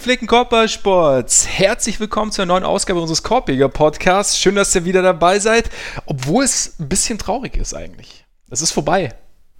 [0.00, 4.38] Gepflegten Korbballsports, herzlich willkommen zur neuen Ausgabe unseres Korbjäger Podcasts.
[4.38, 5.68] Schön, dass ihr wieder dabei seid,
[6.06, 8.24] obwohl es ein bisschen traurig ist eigentlich.
[8.48, 9.10] Es ist vorbei.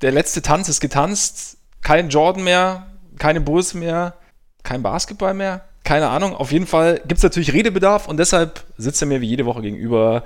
[0.00, 1.58] Der letzte Tanz ist getanzt.
[1.82, 2.86] Kein Jordan mehr,
[3.18, 4.14] keine Bulls mehr,
[4.62, 5.66] kein Basketball mehr.
[5.84, 6.34] Keine Ahnung.
[6.34, 9.60] Auf jeden Fall gibt es natürlich Redebedarf und deshalb sitzt er mir wie jede Woche
[9.60, 10.24] gegenüber,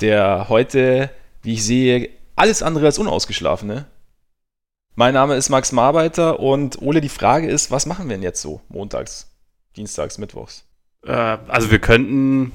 [0.00, 1.10] der heute,
[1.42, 3.86] wie ich sehe, alles andere als unausgeschlafene
[4.98, 8.42] mein Name ist Max Marbeiter und Ole, die Frage ist, was machen wir denn jetzt
[8.42, 9.30] so montags,
[9.78, 10.66] dienstags, mittwochs?
[11.06, 12.52] Äh, also wir könnten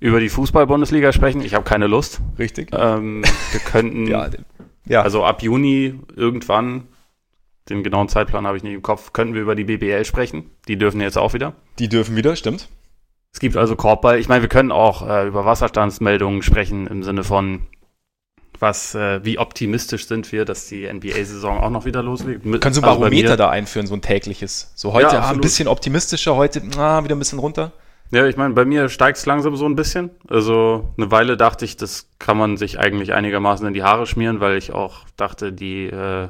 [0.00, 1.40] über die Fußball-Bundesliga sprechen.
[1.42, 2.20] Ich habe keine Lust.
[2.38, 2.70] Richtig.
[2.72, 4.28] Ähm, wir könnten, ja,
[4.86, 5.02] ja.
[5.02, 6.88] also ab Juni irgendwann,
[7.68, 10.50] den genauen Zeitplan habe ich nicht im Kopf, könnten wir über die BBL sprechen.
[10.68, 11.54] Die dürfen jetzt auch wieder.
[11.78, 12.68] Die dürfen wieder, stimmt.
[13.32, 14.18] Es gibt also Korbball.
[14.18, 17.66] Ich meine, wir können auch äh, über Wasserstandsmeldungen sprechen im Sinne von
[18.60, 22.44] was, äh, wie optimistisch sind wir, dass die NBA-Saison auch noch wieder loslegt.
[22.44, 24.72] Mit, Kannst du ein also Barometer da einführen, so ein tägliches?
[24.74, 27.72] So heute ja, ah, ein bisschen optimistischer, heute ah, wieder ein bisschen runter?
[28.10, 30.10] Ja, ich meine, bei mir steigt es langsam so ein bisschen.
[30.28, 34.40] Also eine Weile dachte ich, das kann man sich eigentlich einigermaßen in die Haare schmieren,
[34.40, 36.28] weil ich auch dachte, die, äh,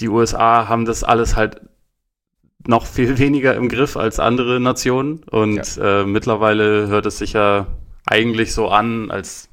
[0.00, 1.60] die USA haben das alles halt
[2.66, 5.22] noch viel weniger im Griff als andere Nationen.
[5.30, 6.00] Und ja.
[6.00, 7.66] äh, mittlerweile hört es sich ja
[8.06, 9.47] eigentlich so an, als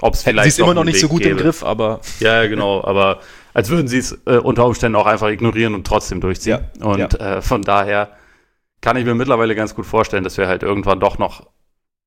[0.00, 0.44] ob es vielleicht.
[0.44, 1.32] Sie ist immer noch nicht so gut gäbe.
[1.32, 2.00] im Griff, aber.
[2.20, 3.20] Ja, genau, aber
[3.54, 6.60] als würden sie es äh, unter Umständen auch einfach ignorieren und trotzdem durchziehen.
[6.80, 7.36] Ja, und ja.
[7.36, 8.16] Äh, von daher
[8.80, 11.46] kann ich mir mittlerweile ganz gut vorstellen, dass wir halt irgendwann doch noch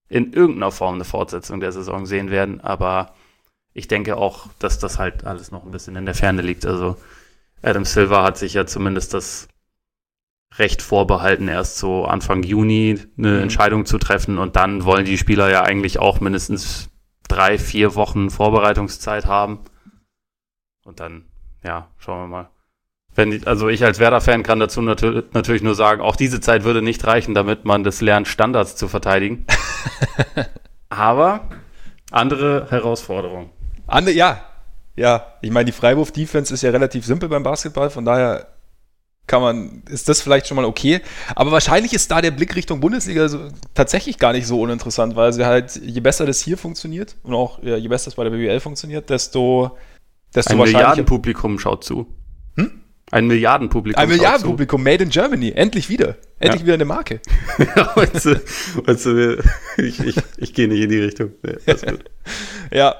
[0.08, 2.62] in irgendeiner Form eine Fortsetzung der Saison sehen werden.
[2.62, 3.14] Aber
[3.74, 6.66] ich denke auch, dass das halt alles noch ein bisschen in der Ferne liegt.
[6.66, 6.98] Also
[7.62, 9.48] Adam Silver hat sich ja zumindest das
[10.58, 13.42] Recht vorbehalten, erst so Anfang Juni eine mhm.
[13.44, 14.38] Entscheidung zu treffen.
[14.38, 16.90] Und dann wollen die Spieler ja eigentlich auch mindestens
[17.28, 19.60] drei, vier Wochen Vorbereitungszeit haben.
[20.84, 21.26] Und dann,
[21.64, 22.50] ja, schauen wir mal.
[23.16, 26.82] Wenn also ich als Werder-Fan kann dazu natür natürlich nur sagen, auch diese Zeit würde
[26.82, 29.46] nicht reichen, damit man das lernt, Standards zu verteidigen.
[30.90, 31.48] Aber
[32.12, 33.50] andere Herausforderungen.
[33.88, 34.44] Ande, ja,
[34.96, 35.34] ja.
[35.42, 38.48] Ich meine, die Freiwurf-Defense ist ja relativ simpel beim Basketball, von daher
[39.28, 41.02] kann man, ist das vielleicht schon mal okay.
[41.36, 45.34] Aber wahrscheinlich ist da der Blick Richtung Bundesliga so, tatsächlich gar nicht so uninteressant, weil
[45.34, 48.32] sie halt, je besser das hier funktioniert und auch ja, je besser das bei der
[48.32, 49.78] BWL funktioniert, desto,
[50.34, 52.08] desto Ein Milliardenpublikum schaut zu.
[52.56, 52.82] Hm?
[53.12, 54.02] Ein Milliardenpublikum.
[54.02, 55.52] Ein Milliardenpublikum, made in Germany.
[55.52, 56.18] Endlich wieder.
[56.40, 56.66] Endlich ja.
[56.68, 57.22] wieder eine Marke.
[57.76, 58.42] ja, weißt du,
[58.86, 59.44] weißt du,
[59.78, 61.32] ich, ich, ich gehe nicht in die Richtung.
[61.44, 61.58] Nee,
[62.72, 62.96] ja,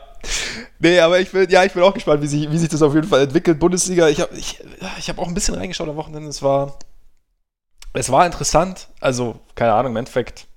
[0.80, 2.94] Nee, aber ich bin, ja, ich bin auch gespannt, wie sich, wie sich das auf
[2.94, 3.60] jeden Fall entwickelt.
[3.60, 4.60] Bundesliga, ich habe ich,
[4.98, 6.30] ich hab auch ein bisschen reingeschaut am Wochenende.
[6.30, 6.78] Es war,
[7.94, 8.90] es war interessant.
[9.00, 10.48] Also, keine Ahnung, im Endeffekt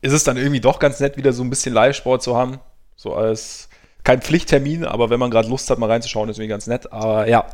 [0.00, 2.60] ist es dann irgendwie doch ganz nett, wieder so ein bisschen Live-Sport zu haben.
[2.96, 3.68] So als
[4.04, 6.92] kein Pflichttermin, aber wenn man gerade Lust hat, mal reinzuschauen, ist irgendwie ganz nett.
[6.92, 7.46] Aber ja.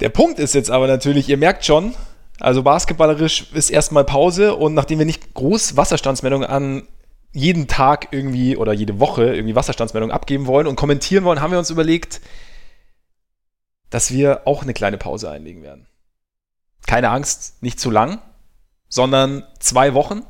[0.00, 1.94] Der Punkt ist jetzt aber natürlich, ihr merkt schon,
[2.40, 6.86] also basketballerisch ist erstmal Pause und nachdem wir nicht groß Wasserstandsmeldungen an
[7.36, 11.58] jeden Tag irgendwie oder jede Woche irgendwie Wasserstandsmeldungen abgeben wollen und kommentieren wollen, haben wir
[11.58, 12.22] uns überlegt,
[13.90, 15.86] dass wir auch eine kleine Pause einlegen werden.
[16.86, 18.22] Keine Angst, nicht zu lang,
[18.88, 20.22] sondern zwei Wochen.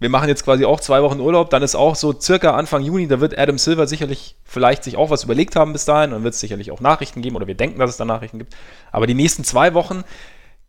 [0.00, 3.06] Wir machen jetzt quasi auch zwei Wochen Urlaub, dann ist auch so circa Anfang Juni,
[3.06, 6.34] da wird Adam Silver sicherlich vielleicht sich auch was überlegt haben bis dahin, dann wird
[6.34, 8.56] es sicherlich auch Nachrichten geben oder wir denken, dass es da Nachrichten gibt.
[8.90, 10.02] Aber die nächsten zwei Wochen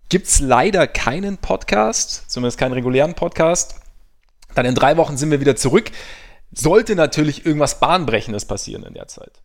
[0.09, 3.81] gibt es leider keinen Podcast, zumindest keinen regulären Podcast.
[4.56, 5.92] Dann in drei Wochen sind wir wieder zurück.
[6.52, 9.42] Sollte natürlich irgendwas Bahnbrechendes passieren in der Zeit.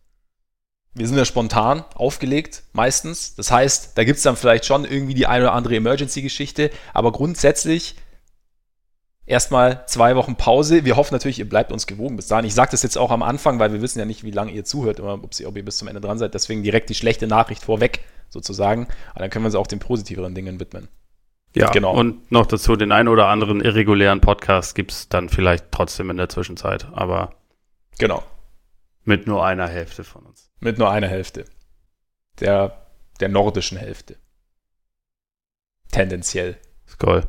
[0.93, 3.35] Wir sind ja spontan aufgelegt, meistens.
[3.35, 6.71] Das heißt, da gibt es dann vielleicht schon irgendwie die eine oder andere Emergency-Geschichte.
[6.93, 7.95] Aber grundsätzlich
[9.27, 10.85] erstmal zwei Wochen Pause.
[10.85, 12.45] Wir hoffen natürlich, ihr bleibt uns gewogen bis dahin.
[12.45, 14.65] Ich sage das jetzt auch am Anfang, weil wir wissen ja nicht, wie lange ihr
[14.65, 16.33] zuhört, immer, ob, ihr bis zum Ende dran seid.
[16.33, 17.99] Deswegen direkt die schlechte Nachricht vorweg
[18.29, 18.87] sozusagen.
[19.11, 20.87] Aber dann können wir uns auch den positiveren Dingen widmen.
[21.55, 21.93] Ja, genau.
[21.93, 26.17] Und noch dazu den einen oder anderen irregulären Podcast gibt es dann vielleicht trotzdem in
[26.17, 27.33] der Zwischenzeit, aber
[27.97, 28.23] genau.
[29.03, 30.51] Mit nur einer Hälfte von uns.
[30.59, 31.45] Mit nur einer Hälfte.
[32.39, 32.87] Der,
[33.19, 34.17] der nordischen Hälfte.
[35.91, 36.57] Tendenziell.
[36.87, 37.23] Skoll.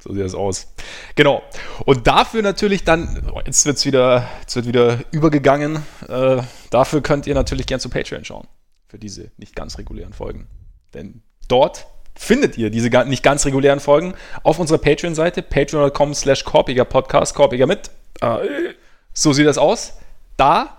[0.00, 0.72] So sieht das aus.
[1.14, 1.42] Genau.
[1.84, 5.84] Und dafür natürlich dann, jetzt wird's wieder, jetzt wird wieder übergegangen.
[6.08, 8.48] Äh, dafür könnt ihr natürlich gern zu Patreon schauen.
[8.88, 10.48] Für diese nicht ganz regulären Folgen.
[10.94, 11.86] Denn dort
[12.20, 14.12] findet ihr diese nicht ganz regulären Folgen
[14.42, 17.90] auf unserer Patreon-Seite, patreon.com slash korpiger Podcast, korpiger mit.
[19.14, 19.94] So sieht das aus.
[20.36, 20.76] Da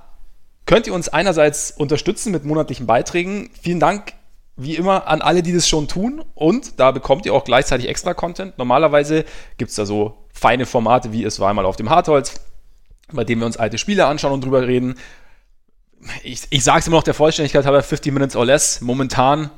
[0.67, 3.49] könnt ihr uns einerseits unterstützen mit monatlichen Beiträgen.
[3.59, 4.13] Vielen Dank
[4.55, 6.23] wie immer an alle, die das schon tun.
[6.35, 8.59] Und da bekommt ihr auch gleichzeitig extra Content.
[8.59, 9.25] Normalerweise
[9.57, 12.39] gibt es da so feine Formate, wie es war einmal auf dem Hartholz,
[13.11, 14.95] bei dem wir uns alte Spiele anschauen und drüber reden.
[16.21, 18.81] Ich, ich sage es immer noch der Vollständigkeit halber 50 Minutes or less.
[18.81, 19.49] Momentan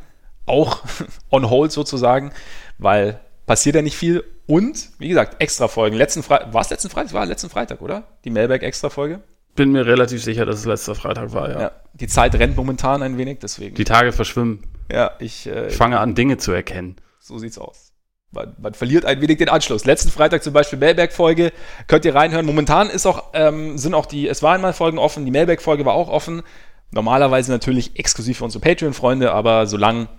[0.45, 0.81] auch
[1.29, 2.31] on hold sozusagen,
[2.77, 4.23] weil passiert ja nicht viel.
[4.45, 5.95] Und, wie gesagt, extra Folgen.
[5.95, 7.13] Letzten Freitag, war es letzten Freitag?
[7.13, 8.03] War letzten Freitag, oder?
[8.25, 9.21] Die Mailback-Extra-Folge?
[9.55, 11.61] Bin mir relativ sicher, dass es letzter Freitag war, ja.
[11.61, 11.71] ja.
[11.93, 13.75] Die Zeit rennt momentan ein wenig, deswegen.
[13.75, 14.63] Die Tage verschwimmen.
[14.91, 15.47] Ja, ich.
[15.47, 16.95] Äh, ich fange an, Dinge zu erkennen.
[17.19, 17.93] So sieht's aus.
[18.31, 19.85] Man, man, verliert ein wenig den Anschluss.
[19.85, 21.53] Letzten Freitag zum Beispiel Mailback-Folge.
[21.87, 22.47] Könnt ihr reinhören.
[22.47, 25.23] Momentan ist auch, ähm, sind auch die Es war einmal Folgen offen.
[25.23, 26.41] Die Mailback-Folge war auch offen.
[26.89, 30.09] Normalerweise natürlich exklusiv für unsere Patreon-Freunde, aber solange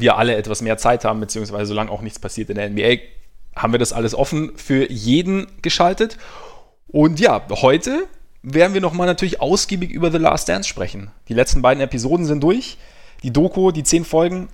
[0.00, 3.02] wir alle etwas mehr Zeit haben, beziehungsweise solange auch nichts passiert in der NBA,
[3.54, 6.18] haben wir das alles offen für jeden geschaltet.
[6.88, 8.06] Und ja, heute
[8.42, 11.10] werden wir nochmal natürlich ausgiebig über The Last Dance sprechen.
[11.28, 12.76] Die letzten beiden Episoden sind durch.
[13.22, 14.48] Die Doku, die zehn Folgen,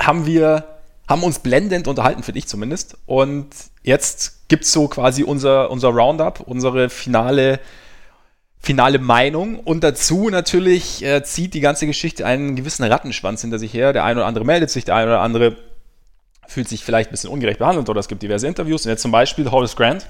[0.00, 0.64] haben wir,
[1.08, 2.98] haben uns blendend unterhalten, finde ich zumindest.
[3.06, 3.48] Und
[3.82, 7.58] jetzt gibt es so quasi unser, unser Roundup, unsere finale
[8.60, 9.58] finale Meinung.
[9.58, 13.92] Und dazu natürlich äh, zieht die ganze Geschichte einen gewissen Rattenschwanz hinter sich her.
[13.92, 15.56] Der eine oder andere meldet sich, der eine oder andere
[16.46, 18.84] fühlt sich vielleicht ein bisschen ungerecht behandelt oder es gibt diverse Interviews.
[18.84, 20.06] Und jetzt zum Beispiel Horace Grant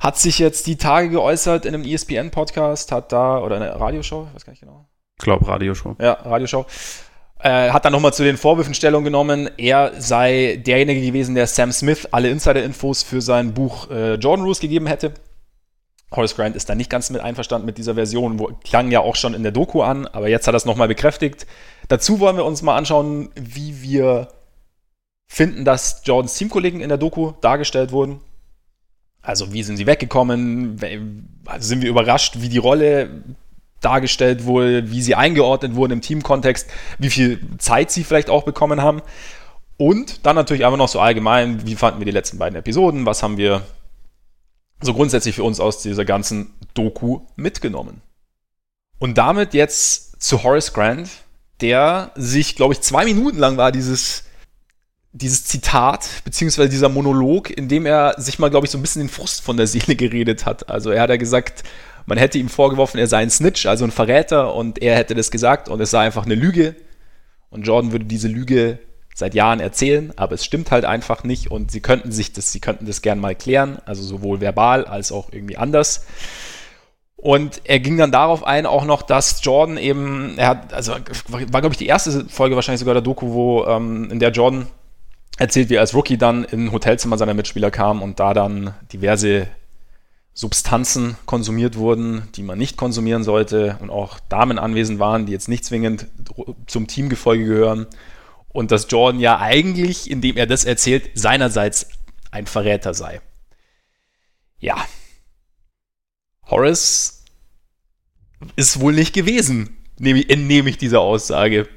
[0.00, 4.34] hat sich jetzt die Tage geäußert in einem ESPN-Podcast, hat da, oder eine Radioshow, ich
[4.34, 4.86] weiß gar nicht genau.
[5.18, 5.96] Ich glaube, Radioshow.
[6.00, 6.66] Ja, Radioshow.
[7.38, 11.72] Äh, hat dann nochmal zu den Vorwürfen Stellung genommen, er sei derjenige gewesen, der Sam
[11.72, 15.12] Smith alle Insider-Infos für sein Buch äh, Jordan Rules gegeben hätte.
[16.16, 19.16] Horace Grant ist da nicht ganz mit einverstanden mit dieser Version, wo, klang ja auch
[19.16, 21.46] schon in der Doku an, aber jetzt hat er es nochmal bekräftigt.
[21.88, 24.28] Dazu wollen wir uns mal anschauen, wie wir
[25.26, 28.20] finden, dass Jordans Teamkollegen in der Doku dargestellt wurden.
[29.22, 30.78] Also wie sind sie weggekommen?
[31.58, 33.24] Sind wir überrascht, wie die Rolle
[33.80, 38.82] dargestellt wurde, wie sie eingeordnet wurden im Teamkontext, wie viel Zeit sie vielleicht auch bekommen
[38.82, 39.02] haben.
[39.76, 43.22] Und dann natürlich einfach noch so allgemein, wie fanden wir die letzten beiden Episoden, was
[43.22, 43.62] haben wir
[44.82, 48.02] so grundsätzlich für uns aus dieser ganzen Doku mitgenommen.
[48.98, 51.10] Und damit jetzt zu Horace Grant,
[51.60, 54.24] der sich, glaube ich, zwei Minuten lang war dieses,
[55.12, 59.02] dieses Zitat, beziehungsweise dieser Monolog, in dem er sich mal, glaube ich, so ein bisschen
[59.02, 60.68] den Frust von der Seele geredet hat.
[60.68, 61.62] Also er hat ja gesagt,
[62.06, 65.30] man hätte ihm vorgeworfen, er sei ein Snitch, also ein Verräter, und er hätte das
[65.30, 66.76] gesagt und es sei einfach eine Lüge.
[67.50, 68.78] Und Jordan würde diese Lüge
[69.14, 72.58] seit Jahren erzählen, aber es stimmt halt einfach nicht und sie könnten sich das, sie
[72.58, 76.04] könnten das gern mal klären, also sowohl verbal als auch irgendwie anders.
[77.16, 80.94] Und er ging dann darauf ein, auch noch, dass Jordan eben, er hat, also
[81.28, 84.66] war, glaube ich, die erste Folge wahrscheinlich sogar der Doku, wo, ähm, in der Jordan
[85.38, 88.74] erzählt, wie er als Rookie dann in ein Hotelzimmer seiner Mitspieler kam und da dann
[88.92, 89.46] diverse
[90.34, 95.48] Substanzen konsumiert wurden, die man nicht konsumieren sollte und auch Damen anwesend waren, die jetzt
[95.48, 96.08] nicht zwingend
[96.66, 97.86] zum Teamgefolge gehören
[98.54, 101.88] und dass Jordan ja eigentlich, indem er das erzählt, seinerseits
[102.30, 103.20] ein Verräter sei.
[104.60, 104.76] Ja.
[106.46, 107.24] Horace
[108.54, 111.68] ist wohl nicht gewesen, entnehme ich dieser Aussage.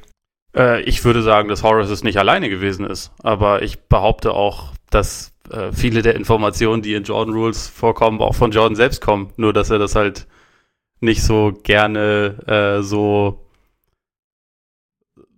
[0.55, 4.73] Äh, ich würde sagen, dass Horace es nicht alleine gewesen ist, aber ich behaupte auch,
[4.91, 9.33] dass äh, viele der Informationen, die in Jordan Rules vorkommen, auch von Jordan selbst kommen,
[9.35, 10.27] nur dass er das halt
[10.99, 13.46] nicht so gerne äh, so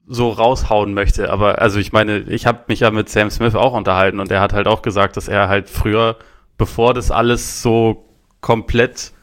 [0.10, 1.30] so raushauen möchte.
[1.30, 4.42] Aber also ich meine, ich habe mich ja mit Sam Smith auch unterhalten und er
[4.42, 6.18] hat halt auch gesagt, dass er halt früher,
[6.58, 8.06] bevor das alles so
[8.42, 9.14] komplett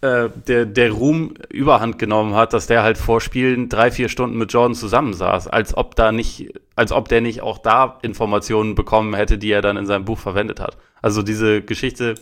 [0.00, 4.38] äh, der, der Ruhm überhand genommen hat, dass der halt vor Spielen drei, vier Stunden
[4.38, 9.14] mit Jordan zusammensaß, als ob da nicht, als ob der nicht auch da Informationen bekommen
[9.14, 10.78] hätte, die er dann in seinem Buch verwendet hat.
[11.02, 12.14] Also diese Geschichte,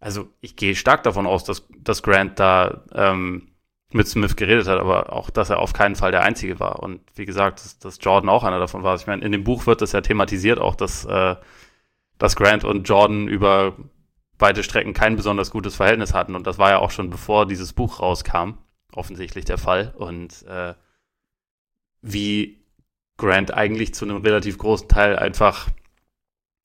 [0.00, 3.49] also ich gehe stark davon aus, dass, dass Grant da ähm,
[3.92, 6.80] mit Smith geredet hat, aber auch, dass er auf keinen Fall der Einzige war.
[6.80, 8.94] Und wie gesagt, dass, dass Jordan auch einer davon war.
[8.94, 11.36] Ich meine, in dem Buch wird das ja thematisiert, auch dass, äh,
[12.18, 13.76] dass Grant und Jordan über
[14.38, 16.34] beide Strecken kein besonders gutes Verhältnis hatten.
[16.34, 18.54] Und das war ja auch schon bevor dieses Buch rauskam,
[18.92, 19.92] offensichtlich der Fall.
[19.96, 20.74] Und äh,
[22.02, 22.64] wie
[23.16, 25.68] Grant eigentlich zu einem relativ großen Teil einfach,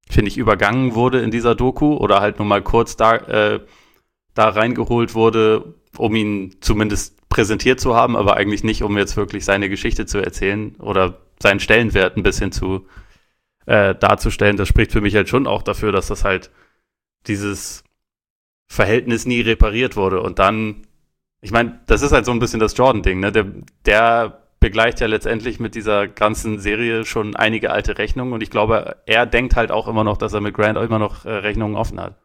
[0.09, 3.59] finde ich, übergangen wurde in dieser Doku oder halt nur mal kurz da, äh,
[4.35, 9.45] da reingeholt wurde, um ihn zumindest präsentiert zu haben, aber eigentlich nicht, um jetzt wirklich
[9.45, 12.87] seine Geschichte zu erzählen oder seinen Stellenwert ein bisschen zu
[13.65, 14.57] äh, darzustellen.
[14.57, 16.51] Das spricht für mich halt schon auch dafür, dass das halt
[17.27, 17.83] dieses
[18.67, 20.21] Verhältnis nie repariert wurde.
[20.21, 20.87] Und dann,
[21.41, 23.31] ich meine, das ist halt so ein bisschen das Jordan-Ding, ne?
[23.31, 23.45] Der,
[23.85, 28.97] der begleicht ja letztendlich mit dieser ganzen Serie schon einige alte Rechnungen und ich glaube,
[29.05, 31.99] er denkt halt auch immer noch, dass er mit Grant immer noch äh, Rechnungen offen
[31.99, 32.15] hat.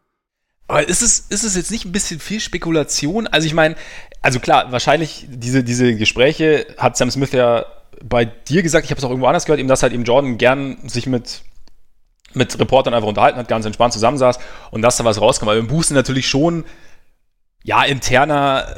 [0.71, 3.27] Aber ist es, ist es jetzt nicht ein bisschen viel Spekulation?
[3.27, 3.75] Also ich meine,
[4.21, 7.65] also klar, wahrscheinlich diese, diese Gespräche hat Sam Smith ja
[8.01, 10.37] bei dir gesagt, ich habe es auch irgendwo anders gehört, eben dass halt eben Jordan
[10.37, 11.41] gern sich mit,
[12.33, 14.39] mit Reportern einfach unterhalten hat, ganz entspannt zusammensaß
[14.71, 15.49] und dass da was rauskam.
[15.49, 16.63] Aber im Buch sind natürlich schon,
[17.65, 18.77] ja, interner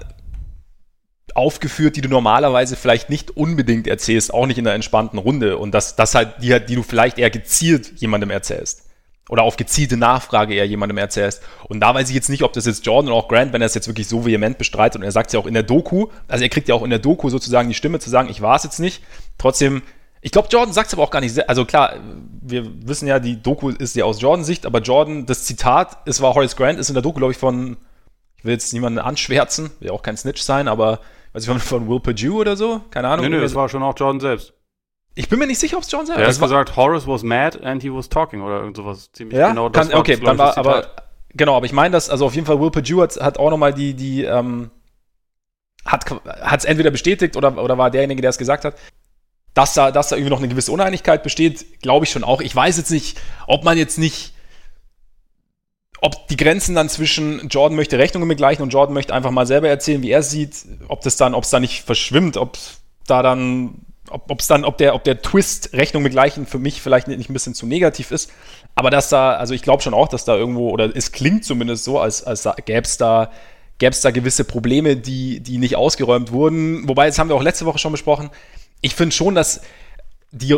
[1.35, 5.59] aufgeführt, die du normalerweise vielleicht nicht unbedingt erzählst, auch nicht in einer entspannten Runde.
[5.59, 8.89] Und das, das halt, die, die du vielleicht eher gezielt jemandem erzählst.
[9.29, 11.41] Oder auf gezielte Nachfrage eher jemandem erzählst.
[11.69, 13.67] Und da weiß ich jetzt nicht, ob das jetzt Jordan oder auch Grant, wenn er
[13.67, 16.07] es jetzt wirklich so vehement bestreitet und er sagt es ja auch in der Doku,
[16.27, 18.57] also er kriegt ja auch in der Doku sozusagen die Stimme zu sagen, ich war
[18.57, 19.01] es jetzt nicht.
[19.37, 19.81] Trotzdem,
[20.19, 21.33] ich glaube, Jordan sagt es aber auch gar nicht.
[21.33, 21.95] Sehr, also klar,
[22.41, 26.21] wir wissen ja, die Doku ist ja aus Jordans Sicht, aber Jordan, das Zitat, es
[26.21, 27.77] war Horace Grant, ist in der Doku, glaube ich, von,
[28.37, 30.99] ich will jetzt niemanden anschwärzen, will auch kein Snitch sein, aber
[31.31, 33.25] weiß ich von Will Perdue oder so, keine Ahnung.
[33.25, 34.53] Nee, nee, das war schon auch Jordan selbst.
[35.15, 36.37] Ich bin mir nicht sicher, ob es John selber ist.
[36.37, 39.11] Er hat gesagt, Horace was mad and he was talking oder irgend sowas.
[39.11, 39.49] Ziemlich ja?
[39.49, 40.87] genau das Kann, Okay, dann war, aber,
[41.33, 43.73] genau, aber ich meine das, also auf jeden Fall Will Perdue hat, hat auch nochmal
[43.73, 44.71] die, die, ähm,
[45.85, 46.05] hat
[46.57, 48.75] es entweder bestätigt oder, oder war derjenige, der es gesagt hat.
[49.53, 52.41] Dass da, dass da irgendwie noch eine gewisse Uneinigkeit besteht, glaube ich schon auch.
[52.41, 54.33] Ich weiß jetzt nicht, ob man jetzt nicht,
[56.01, 59.69] ob die Grenzen dann zwischen Jordan möchte Rechnungen begleichen und Jordan möchte einfach mal selber
[59.69, 62.57] erzählen, wie er sieht, ob das dann, ob es da nicht verschwimmt, ob
[63.05, 67.07] da dann ob es dann, ob der, ob der Twist Rechnung begleichen für mich vielleicht
[67.07, 68.31] nicht ein bisschen zu negativ ist.
[68.75, 71.83] Aber dass da, also ich glaube schon auch, dass da irgendwo, oder es klingt zumindest
[71.83, 73.31] so, als, als gäbe es da,
[73.77, 76.87] gäbe es da gewisse Probleme, die, die nicht ausgeräumt wurden.
[76.87, 78.29] Wobei, das haben wir auch letzte Woche schon besprochen.
[78.81, 79.61] Ich finde schon, dass
[80.31, 80.57] die,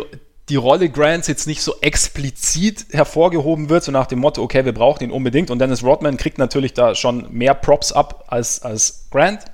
[0.50, 4.74] die Rolle Grants jetzt nicht so explizit hervorgehoben wird, so nach dem Motto, okay, wir
[4.74, 5.52] brauchen ihn unbedingt.
[5.52, 9.46] Und Dennis Rodman kriegt natürlich da schon mehr Props ab als, als Grant.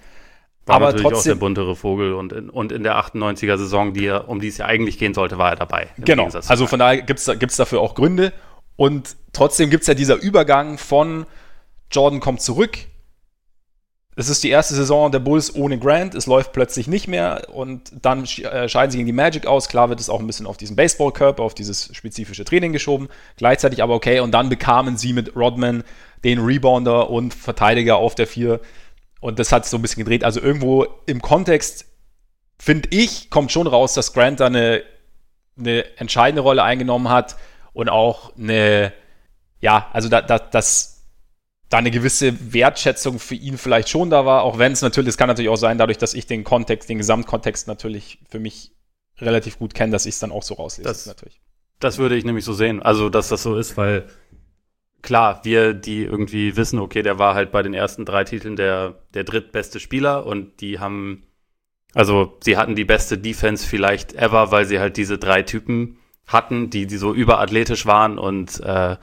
[0.66, 3.94] War aber natürlich trotzdem, auch der buntere Vogel und in, und in der 98er Saison,
[3.94, 5.88] die er, um die es ja eigentlich gehen sollte, war er dabei.
[5.98, 8.32] Genau, also von daher gibt es dafür auch Gründe.
[8.76, 11.26] Und trotzdem gibt es ja dieser Übergang von
[11.92, 12.78] Jordan kommt zurück,
[14.16, 17.92] es ist die erste Saison der Bulls ohne Grant, es läuft plötzlich nicht mehr und
[18.02, 19.70] dann äh, scheiden sie gegen die Magic aus.
[19.70, 23.82] Klar wird es auch ein bisschen auf diesen Baseballkörper, auf dieses spezifische Training geschoben, gleichzeitig
[23.82, 24.20] aber okay.
[24.20, 25.84] Und dann bekamen sie mit Rodman
[26.26, 28.60] den Rebounder und Verteidiger auf der 4
[29.22, 30.26] und das hat so ein bisschen gedreht.
[30.26, 31.86] Also irgendwo im Kontext,
[32.60, 34.84] finde ich, kommt schon raus, dass Grant da eine,
[35.58, 37.38] eine entscheidende Rolle eingenommen hat
[37.72, 38.92] und auch eine,
[39.62, 41.08] ja, also da, da, dass
[41.70, 45.18] da eine gewisse Wertschätzung für ihn vielleicht schon da war, auch wenn es natürlich, es
[45.18, 48.72] kann natürlich auch sein, dadurch, dass ich den Kontext, den Gesamtkontext natürlich für mich
[49.20, 50.90] relativ gut kenne, dass ich es dann auch so rauslese.
[50.90, 51.40] Das, natürlich.
[51.80, 52.82] das würde ich nämlich so sehen.
[52.82, 54.08] Also, dass das so ist, weil
[55.02, 58.96] klar, wir, die irgendwie wissen, okay, der war halt bei den ersten drei Titeln der,
[59.14, 61.24] der drittbeste Spieler und die haben,
[61.94, 66.70] also sie hatten die beste Defense vielleicht ever, weil sie halt diese drei Typen hatten,
[66.70, 68.98] die, die so überathletisch waren und äh,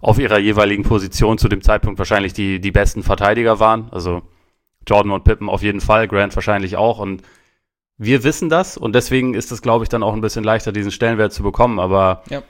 [0.00, 3.88] auf ihrer jeweiligen Position zu dem Zeitpunkt wahrscheinlich die, die besten Verteidiger waren.
[3.90, 4.22] Also
[4.86, 7.22] Jordan und Pippen auf jeden Fall, Grant wahrscheinlich auch und
[7.96, 10.90] wir wissen das und deswegen ist es, glaube ich, dann auch ein bisschen leichter, diesen
[10.90, 11.78] Stellenwert zu bekommen.
[11.78, 12.42] Aber ja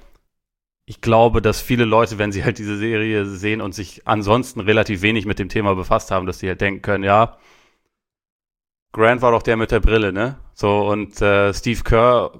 [0.86, 5.02] ich glaube, dass viele Leute, wenn sie halt diese Serie sehen und sich ansonsten relativ
[5.02, 7.38] wenig mit dem Thema befasst haben, dass sie halt denken können, ja,
[8.92, 10.38] Grant war doch der mit der Brille, ne?
[10.54, 12.30] So, und äh, Steve Kerr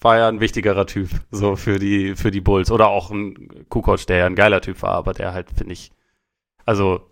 [0.00, 2.70] war ja ein wichtigerer Typ, so für die, für die Bulls.
[2.70, 5.92] Oder auch ein Kukoc, der ja ein geiler Typ war, aber der halt, finde ich,
[6.64, 7.08] also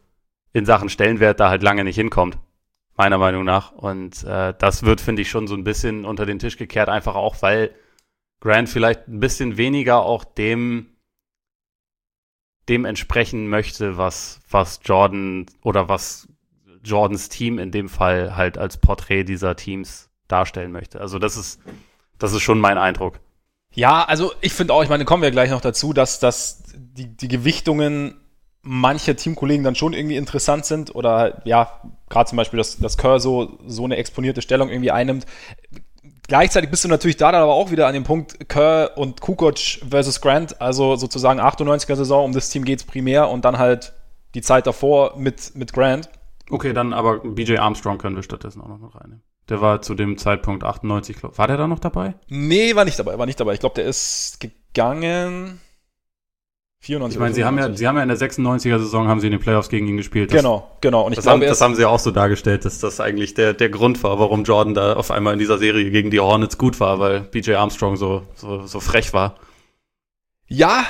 [0.53, 2.39] in Sachen Stellenwert da halt lange nicht hinkommt,
[2.97, 3.73] meiner Meinung nach.
[3.73, 7.15] Und äh, das wird, finde ich, schon so ein bisschen unter den Tisch gekehrt, einfach
[7.15, 7.71] auch, weil
[8.41, 10.97] Grant vielleicht ein bisschen weniger auch dem,
[12.69, 16.29] dem entsprechen möchte, was, was Jordan oder was
[16.85, 21.01] Jordans Team in dem Fall halt als Porträt dieser Teams darstellen möchte.
[21.01, 21.61] Also das ist,
[22.19, 23.21] das ist schon mein Eindruck.
[23.75, 27.15] Ja, also ich finde auch, ich meine, kommen wir gleich noch dazu, dass, dass die,
[27.15, 28.21] die Gewichtungen
[28.63, 33.21] mancher Teamkollegen dann schon irgendwie interessant sind oder ja, gerade zum Beispiel, dass, dass Kerr
[33.21, 35.27] so, so eine exponierte Stellung irgendwie einnimmt.
[36.29, 39.59] Gleichzeitig bist du natürlich da dann aber auch wieder an dem Punkt Kerr und Kukoc
[39.89, 43.93] versus Grant, also sozusagen 98er Saison, um das Team geht es primär und dann halt
[44.35, 46.11] die Zeit davor mit, mit Grant.
[46.51, 49.23] Okay, dann aber BJ Armstrong können wir stattdessen auch noch reinnehmen.
[49.49, 52.15] Der war zu dem Zeitpunkt 98, glaub, war der da noch dabei?
[52.29, 53.55] Nee, war nicht dabei, war nicht dabei.
[53.55, 55.61] Ich glaube, der ist gegangen.
[56.87, 59.27] 94 ich meine, sie haben ja, sie haben ja in der 96er Saison haben sie
[59.27, 60.33] in den Playoffs gegen ihn gespielt.
[60.33, 61.05] Das, genau, genau.
[61.05, 63.35] Und ich das, glaube, haben, das haben sie ja auch so dargestellt, dass das eigentlich
[63.35, 66.59] der, der Grund war, warum Jordan da auf einmal in dieser Serie gegen die Hornets
[66.59, 69.35] gut war, weil BJ Armstrong so, so, so frech war.
[70.47, 70.87] Ja,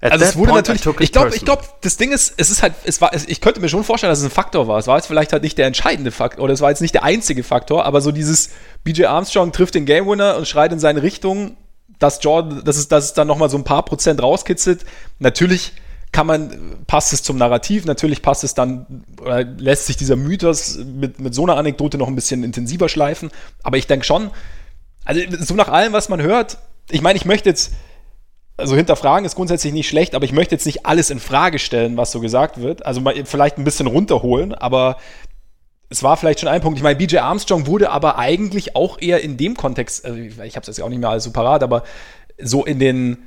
[0.00, 0.84] At also es wurde natürlich.
[1.00, 3.70] Ich glaube, ich glaube, das Ding ist, es ist halt, es war, ich könnte mir
[3.70, 4.78] schon vorstellen, dass es ein Faktor war.
[4.78, 7.04] Es war jetzt vielleicht halt nicht der entscheidende Faktor oder es war jetzt nicht der
[7.04, 8.50] einzige Faktor, aber so dieses
[8.82, 11.56] BJ Armstrong trifft den Game Winner und schreit in seine Richtung
[12.04, 14.84] dass Jordan, dass es, dass es dann nochmal so ein paar Prozent rauskitzelt.
[15.18, 15.72] Natürlich
[16.12, 20.76] kann man, passt es zum Narrativ, natürlich passt es dann, oder lässt sich dieser Mythos
[20.76, 23.30] mit, mit so einer Anekdote noch ein bisschen intensiver schleifen.
[23.62, 24.30] Aber ich denke schon,
[25.04, 26.58] also so nach allem, was man hört,
[26.90, 27.72] ich meine, ich möchte jetzt,
[28.58, 31.96] also hinterfragen ist grundsätzlich nicht schlecht, aber ich möchte jetzt nicht alles in Frage stellen,
[31.96, 32.84] was so gesagt wird.
[32.84, 34.98] Also vielleicht ein bisschen runterholen, aber
[35.94, 36.76] es war vielleicht schon ein Punkt.
[36.76, 40.60] Ich meine, BJ Armstrong wurde aber eigentlich auch eher in dem Kontext, also ich, habe
[40.60, 41.84] es jetzt auch nicht mehr alles so parat, aber
[42.42, 43.18] so in den,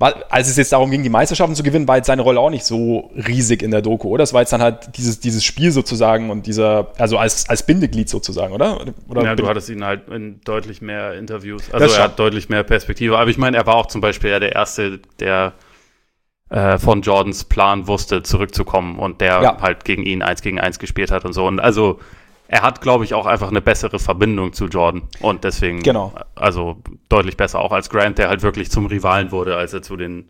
[0.00, 2.64] als es jetzt darum ging, die Meisterschaften zu gewinnen, war jetzt seine Rolle auch nicht
[2.64, 4.22] so riesig in der Doku, oder?
[4.22, 8.08] Das war jetzt dann halt dieses, dieses Spiel sozusagen und dieser, also als, als Bindeglied
[8.08, 8.80] sozusagen, oder?
[9.06, 12.62] oder ja, du hattest ihn halt in deutlich mehr Interviews, also er hat deutlich mehr
[12.62, 15.52] Perspektive, aber ich meine, er war auch zum Beispiel ja der Erste, der
[16.50, 19.60] äh, von Jordans Plan wusste, zurückzukommen und der ja.
[19.60, 21.46] halt gegen ihn eins gegen eins gespielt hat und so.
[21.46, 22.00] Und also
[22.48, 26.12] er hat, glaube ich, auch einfach eine bessere Verbindung zu Jordan und deswegen, genau.
[26.34, 29.96] also deutlich besser auch als Grant, der halt wirklich zum Rivalen wurde, als er zu
[29.96, 30.28] den,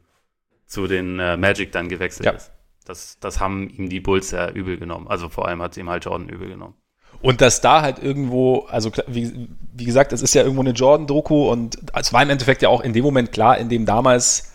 [0.66, 2.32] zu den äh, Magic dann gewechselt ja.
[2.32, 2.52] ist.
[2.86, 5.08] Das, das haben ihm die Bulls sehr übel genommen.
[5.08, 6.74] Also vor allem hat es ihm halt Jordan übel genommen.
[7.22, 11.50] Und dass da halt irgendwo, also wie, wie gesagt, es ist ja irgendwo eine Jordan-Doku
[11.50, 14.53] und es war im Endeffekt ja auch in dem Moment klar, in dem damals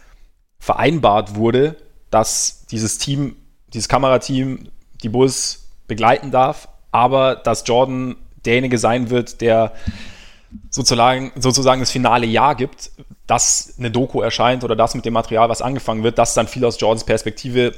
[0.59, 1.75] vereinbart wurde,
[2.11, 3.35] dass dieses Team,
[3.73, 4.69] dieses Kamerateam
[5.03, 9.73] die Bulls begleiten darf, aber dass Jordan derjenige sein wird, der
[10.69, 12.91] sozusagen, sozusagen das finale Jahr gibt,
[13.27, 16.65] dass eine Doku erscheint oder das mit dem Material, was angefangen wird, das dann viel
[16.65, 17.73] aus Jordans Perspektive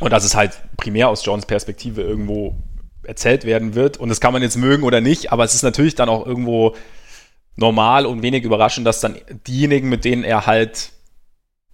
[0.00, 2.56] und dass es halt primär aus Jordans Perspektive irgendwo
[3.04, 3.98] erzählt werden wird.
[3.98, 6.74] Und das kann man jetzt mögen oder nicht, aber es ist natürlich dann auch irgendwo
[7.56, 10.90] normal und wenig überraschend, dass dann diejenigen, mit denen er halt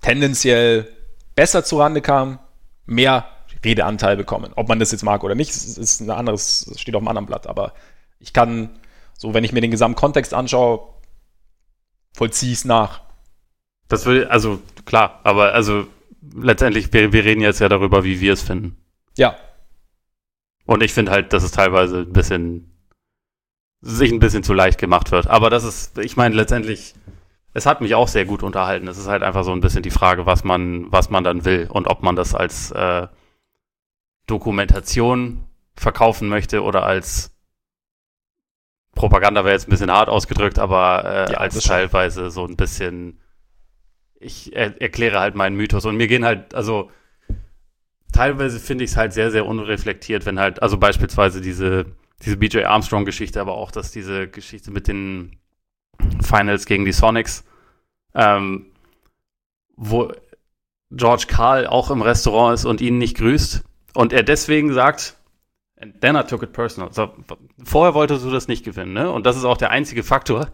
[0.00, 0.88] tendenziell
[1.35, 2.38] besser zurande kam,
[2.87, 3.26] mehr
[3.64, 4.52] Redeanteil bekommen.
[4.57, 7.47] Ob man das jetzt mag oder nicht, ist ein anderes, steht auf einem anderen Blatt.
[7.47, 7.75] Aber
[8.19, 8.71] ich kann,
[9.16, 10.95] so wenn ich mir den gesamten Kontext anschaue,
[12.12, 13.02] vollziehe es nach.
[13.88, 15.87] Das will, also klar, aber also
[16.35, 18.76] letztendlich, wir, wir reden jetzt ja darüber, wie wir es finden.
[19.16, 19.37] Ja.
[20.64, 22.71] Und ich finde halt, dass es teilweise ein bisschen,
[23.80, 25.26] sich ein bisschen zu leicht gemacht wird.
[25.26, 26.95] Aber das ist, ich meine, letztendlich
[27.52, 28.89] es hat mich auch sehr gut unterhalten.
[28.89, 31.69] Es ist halt einfach so ein bisschen die Frage, was man, was man dann will
[31.71, 33.08] und ob man das als äh,
[34.26, 37.36] Dokumentation verkaufen möchte oder als
[38.95, 43.21] Propaganda wäre jetzt ein bisschen hart ausgedrückt, aber äh, ja, als teilweise so ein bisschen,
[44.19, 46.91] ich er, erkläre halt meinen Mythos und mir gehen halt, also
[48.13, 51.86] teilweise finde ich es halt sehr, sehr unreflektiert, wenn halt, also beispielsweise diese,
[52.23, 55.41] diese BJ Armstrong-Geschichte, aber auch, dass diese Geschichte mit den
[56.23, 57.45] Finals gegen die Sonics,
[58.15, 58.67] ähm,
[59.76, 60.13] wo
[60.91, 65.17] George Carl auch im Restaurant ist und ihn nicht grüßt und er deswegen sagt,
[65.82, 66.93] And then I took it personal.
[66.93, 67.10] So,
[67.65, 69.10] vorher wolltest du das nicht gewinnen, ne?
[69.10, 70.49] Und das ist auch der einzige Faktor,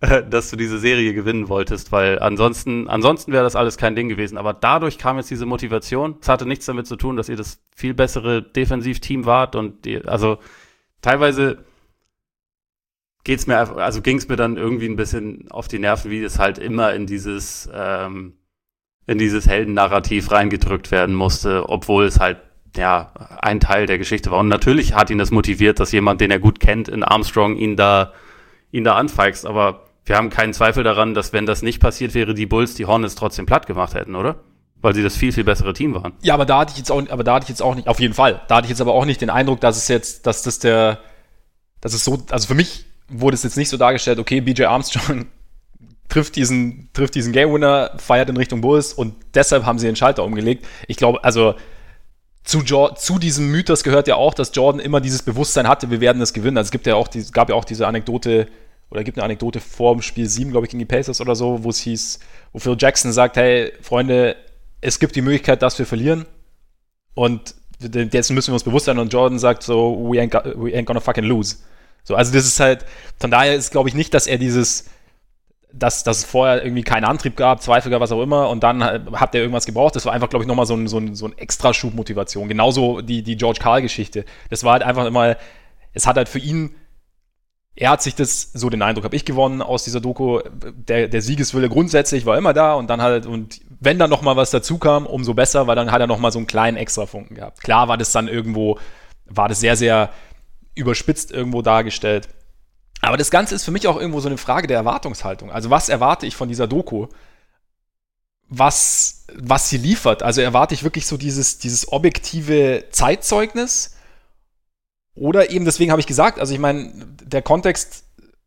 [0.00, 4.08] äh, dass du diese Serie gewinnen wolltest, weil ansonsten, ansonsten wäre das alles kein Ding
[4.08, 4.36] gewesen.
[4.36, 6.16] Aber dadurch kam jetzt diese Motivation.
[6.20, 10.04] Es hatte nichts damit zu tun, dass ihr das viel bessere Defensivteam wart und die,
[10.04, 10.38] also
[11.02, 11.64] teilweise
[13.24, 16.58] geht's mir, also ging's mir dann irgendwie ein bisschen auf die Nerven, wie es halt
[16.58, 18.34] immer in dieses, ähm,
[19.06, 22.38] in dieses Heldennarrativ reingedrückt werden musste, obwohl es halt
[22.76, 24.40] ja ein Teil der Geschichte war.
[24.40, 27.76] Und natürlich hat ihn das motiviert, dass jemand, den er gut kennt, in Armstrong ihn
[27.76, 28.12] da,
[28.70, 29.46] ihn da anfeixt.
[29.46, 32.86] Aber wir haben keinen Zweifel daran, dass wenn das nicht passiert wäre, die Bulls die
[32.86, 34.36] Hornets trotzdem platt gemacht hätten, oder?
[34.82, 36.12] Weil sie das viel, viel bessere Team waren.
[36.20, 38.00] Ja, aber da hatte ich jetzt auch, aber da hatte ich jetzt auch nicht, auf
[38.00, 40.42] jeden Fall, da hatte ich jetzt aber auch nicht den Eindruck, dass es jetzt, dass
[40.42, 40.98] das der,
[41.80, 45.26] dass es so, also für mich wurde es jetzt nicht so dargestellt, okay, BJ Armstrong
[46.08, 49.96] trifft diesen, trifft diesen Game Winner, feiert in Richtung Bulls und deshalb haben sie den
[49.96, 50.66] Schalter umgelegt.
[50.86, 51.54] Ich glaube, also
[52.44, 56.20] zu, zu diesem Mythos gehört ja auch, dass Jordan immer dieses Bewusstsein hatte, wir werden
[56.20, 56.58] das gewinnen.
[56.58, 58.48] Also es gibt ja auch, die, gab ja auch diese Anekdote,
[58.90, 61.64] oder gibt eine Anekdote vor dem Spiel 7, glaube ich, gegen die Pacers oder so,
[61.64, 62.20] wo es hieß,
[62.52, 64.36] wo Phil Jackson sagt, hey, Freunde,
[64.82, 66.26] es gibt die Möglichkeit, dass wir verlieren
[67.14, 70.84] und jetzt müssen wir uns bewusst sein und Jordan sagt so, we ain't, we ain't
[70.84, 71.56] gonna fucking lose.
[72.04, 72.84] So, also das ist halt,
[73.18, 74.84] von daher ist, glaube ich, nicht, dass er dieses,
[75.72, 78.84] dass, dass es vorher irgendwie keinen Antrieb gab, Zweifel gab, was auch immer, und dann
[78.84, 79.96] hat er irgendwas gebraucht.
[79.96, 82.48] Das war einfach, glaube ich, nochmal so ein, so ein, so ein Extraschub-Motivation.
[82.48, 84.24] Genauso die, die George Carl-Geschichte.
[84.50, 85.36] Das war halt einfach immer,
[85.92, 86.76] es hat halt für ihn,
[87.74, 91.22] er hat sich das, so den Eindruck habe ich gewonnen aus dieser Doku, der, der
[91.22, 95.06] Siegeswille grundsätzlich war immer da und dann halt, und wenn dann nochmal was dazu kam,
[95.06, 97.62] umso besser, weil dann hat er nochmal so einen kleinen Extrafunken gehabt.
[97.62, 98.78] Klar war das dann irgendwo,
[99.26, 100.10] war das sehr, sehr
[100.74, 102.28] überspitzt irgendwo dargestellt.
[103.00, 105.50] Aber das Ganze ist für mich auch irgendwo so eine Frage der Erwartungshaltung.
[105.50, 107.08] Also was erwarte ich von dieser Doku?
[108.48, 110.22] Was, was sie liefert?
[110.22, 113.96] Also erwarte ich wirklich so dieses, dieses objektive Zeitzeugnis?
[115.14, 118.04] Oder eben, deswegen habe ich gesagt, also ich meine, der Kontext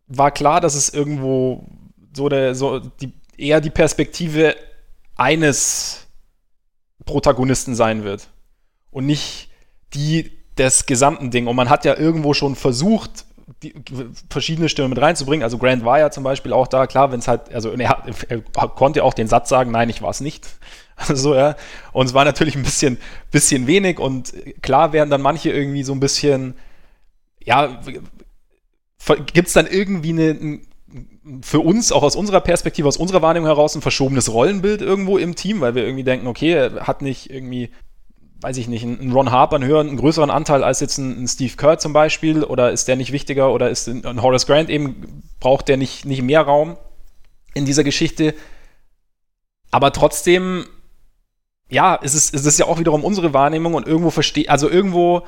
[0.08, 1.68] war klar, dass es irgendwo
[2.14, 4.56] so, der, so die, eher die Perspektive
[5.16, 6.08] eines
[7.06, 8.30] Protagonisten sein wird.
[8.92, 9.50] Und nicht
[9.94, 11.48] die des gesamten Ding.
[11.48, 13.26] Und man hat ja irgendwo schon versucht,
[13.64, 13.74] die,
[14.30, 15.44] verschiedene Stimmen mit reinzubringen.
[15.44, 18.42] Also Grant war ja zum Beispiel auch da, klar, wenn es halt, also er, er,
[18.42, 20.48] konnte auch den Satz sagen, nein, ich war es nicht.
[21.00, 21.56] Also ja.
[21.92, 22.98] Und es war natürlich ein bisschen,
[23.30, 26.56] bisschen wenig und klar werden dann manche irgendwie so ein bisschen,
[27.44, 27.80] ja,
[29.32, 30.60] gibt es dann irgendwie eine,
[31.42, 35.36] für uns, auch aus unserer Perspektive, aus unserer Wahrnehmung heraus, ein verschobenes Rollenbild irgendwo im
[35.36, 37.70] Team, weil wir irgendwie denken, okay, er hat nicht irgendwie,
[38.42, 41.56] weiß ich nicht, einen Ron Harper einen höheren, einen größeren Anteil als jetzt ein, Steve
[41.56, 45.68] Kerr zum Beispiel, oder ist der nicht wichtiger, oder ist ein Horace Grant eben, braucht
[45.68, 46.78] der nicht, nicht mehr Raum
[47.54, 48.36] in dieser Geschichte.
[49.72, 50.66] Aber trotzdem,
[51.70, 55.24] ja, es ist, es ist ja auch wiederum unsere Wahrnehmung und irgendwo verstehe, also irgendwo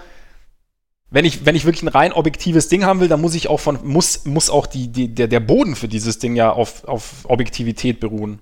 [1.12, 3.60] wenn ich, wenn ich wirklich ein rein objektives Ding haben will, dann muss ich auch
[3.60, 7.26] von, muss, muss auch die, die, der, der Boden für dieses Ding ja auf, auf
[7.28, 8.42] Objektivität beruhen.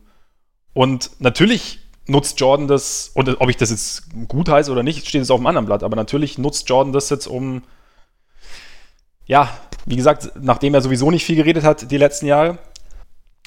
[0.73, 5.21] Und natürlich nutzt Jordan das, und ob ich das jetzt gut heiße oder nicht, steht
[5.21, 7.63] es auf dem anderen Blatt, aber natürlich nutzt Jordan das jetzt um,
[9.25, 9.49] ja,
[9.85, 12.57] wie gesagt, nachdem er sowieso nicht viel geredet hat die letzten Jahre,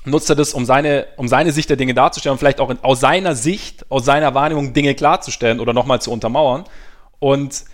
[0.04, 2.82] nutzt er das, um seine, um seine Sicht der Dinge darzustellen und vielleicht auch in,
[2.82, 6.64] aus seiner Sicht, aus seiner Wahrnehmung Dinge klarzustellen oder nochmal zu untermauern.
[7.18, 7.64] Und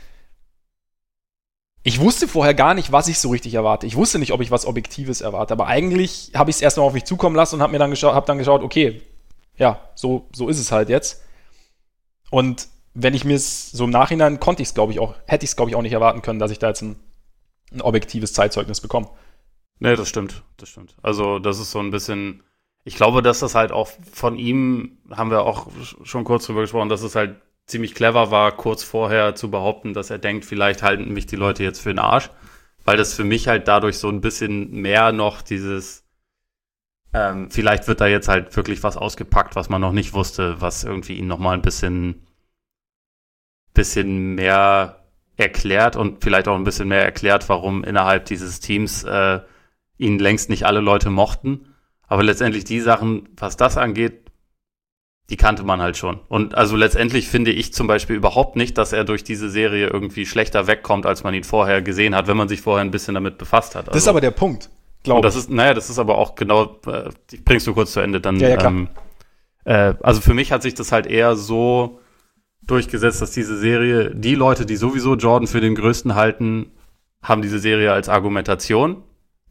[1.85, 3.87] ich wusste vorher gar nicht, was ich so richtig erwarte.
[3.87, 6.94] Ich wusste nicht, ob ich was Objektives erwarte, aber eigentlich habe ich es erstmal auf
[6.94, 9.03] mich zukommen lassen und habe mir dann geschaut, habe dann geschaut, okay,
[9.57, 11.23] ja, so, so ist es halt jetzt.
[12.31, 15.45] Und wenn ich mir es so im Nachhinein konnte ich es, glaube ich, auch, hätte
[15.45, 16.97] ich es, glaube ich, auch nicht erwarten können, dass ich da jetzt ein,
[17.73, 19.09] ein objektives Zeitzeugnis bekomme.
[19.79, 20.97] Nee, das stimmt, das stimmt.
[21.03, 22.42] Also, das ist so ein bisschen,
[22.85, 25.69] ich glaube, dass das halt auch von ihm, haben wir auch
[26.03, 30.11] schon kurz drüber gesprochen, dass es halt ziemlich clever war, kurz vorher zu behaupten, dass
[30.11, 32.31] er denkt, vielleicht halten mich die Leute jetzt für den Arsch.
[32.85, 36.06] Weil das für mich halt dadurch so ein bisschen mehr noch dieses,
[37.17, 40.85] ähm, vielleicht wird da jetzt halt wirklich was ausgepackt, was man noch nicht wusste, was
[40.85, 42.27] irgendwie ihn nochmal ein bisschen,
[43.73, 45.05] bisschen mehr
[45.39, 49.41] erklärt und vielleicht auch ein bisschen mehr erklärt, warum innerhalb dieses Teams äh,
[49.97, 51.75] ihn längst nicht alle Leute mochten.
[52.07, 54.31] Aber letztendlich die Sachen, was das angeht,
[55.31, 56.21] die kannte man halt schon.
[56.29, 60.27] Und also letztendlich finde ich zum Beispiel überhaupt nicht, dass er durch diese Serie irgendwie
[60.27, 63.39] schlechter wegkommt, als man ihn vorher gesehen hat, wenn man sich vorher ein bisschen damit
[63.39, 63.89] befasst hat.
[63.89, 64.71] Also, das ist also aber der Punkt,
[65.07, 65.35] glaube ich.
[65.35, 67.11] Das ist, naja, das ist aber auch genau, äh,
[67.45, 68.38] bringst du kurz zu Ende, dann.
[68.38, 68.64] Ja, ja.
[68.64, 68.88] Ähm,
[69.64, 72.01] äh, also für mich hat sich das halt eher so
[72.66, 76.73] durchgesetzt, dass diese Serie, die Leute, die sowieso Jordan für den Größten halten,
[77.23, 79.03] haben diese Serie als Argumentation.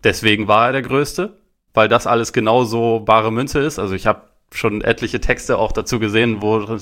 [0.04, 1.38] Deswegen war er der Größte,
[1.74, 3.80] weil das alles genauso bare Münze ist.
[3.80, 4.22] Also ich habe
[4.54, 6.78] schon etliche Texte auch dazu gesehen, wo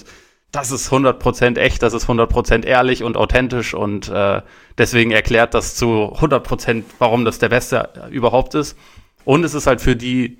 [0.53, 4.41] das ist 100% echt, das ist 100% ehrlich und authentisch und äh,
[4.77, 8.77] deswegen erklärt das zu 100%, warum das der Beste überhaupt ist.
[9.25, 10.37] Und es ist halt für die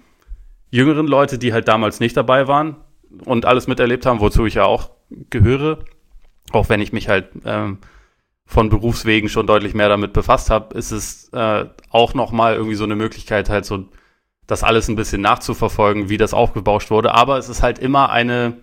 [0.69, 2.75] jüngeren Leute, die halt damals nicht dabei waren
[3.25, 4.91] und alles miterlebt haben, wozu ich ja auch
[5.31, 5.79] gehöre,
[6.51, 7.79] auch wenn ich mich halt ähm,
[8.45, 12.83] von Berufswegen schon deutlich mehr damit befasst habe, ist es äh, auch nochmal irgendwie so
[12.83, 13.85] eine Möglichkeit, halt so
[14.45, 17.15] das alles ein bisschen nachzuverfolgen, wie das aufgebauscht wurde.
[17.15, 18.57] Aber es ist halt immer eine,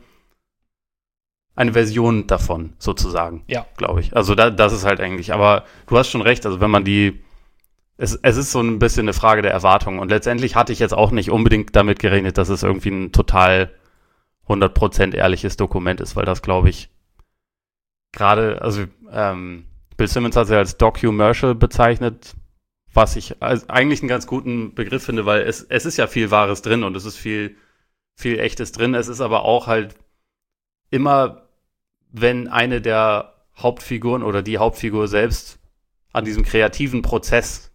[1.61, 3.45] eine Version davon, sozusagen.
[3.47, 3.67] Ja.
[3.77, 4.17] Glaube ich.
[4.17, 5.33] Also da, das ist halt eigentlich.
[5.33, 6.47] Aber du hast schon recht.
[6.47, 7.23] Also wenn man die,
[7.97, 9.99] es, es ist so ein bisschen eine Frage der Erwartung.
[9.99, 13.71] Und letztendlich hatte ich jetzt auch nicht unbedingt damit gerechnet, dass es irgendwie ein total
[14.49, 16.91] 100% ehrliches Dokument ist, weil das, glaube ich,
[18.13, 22.35] gerade, also ähm, Bill Simmons hat sie als Documercial bezeichnet
[22.93, 26.63] was ich eigentlich einen ganz guten Begriff finde, weil es, es ist ja viel Wahres
[26.63, 27.57] drin und es ist viel,
[28.17, 28.95] viel Echtes drin.
[28.95, 29.97] Es ist aber auch halt
[30.91, 31.49] immer,
[32.13, 35.59] wenn eine der Hauptfiguren oder die Hauptfigur selbst
[36.13, 37.71] an diesem kreativen Prozess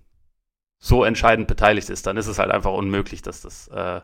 [0.78, 4.02] so entscheidend beteiligt ist, dann ist es halt einfach unmöglich, dass das, äh,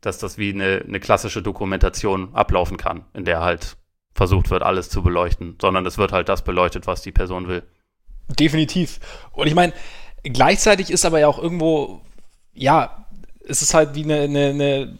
[0.00, 3.76] dass das wie eine, eine klassische Dokumentation ablaufen kann, in der halt
[4.12, 7.62] versucht wird, alles zu beleuchten, sondern es wird halt das beleuchtet, was die Person will.
[8.28, 9.00] Definitiv.
[9.32, 9.72] Und ich meine,
[10.22, 12.02] gleichzeitig ist aber ja auch irgendwo,
[12.52, 13.06] ja,
[13.46, 14.98] es ist halt wie eine, eine, eine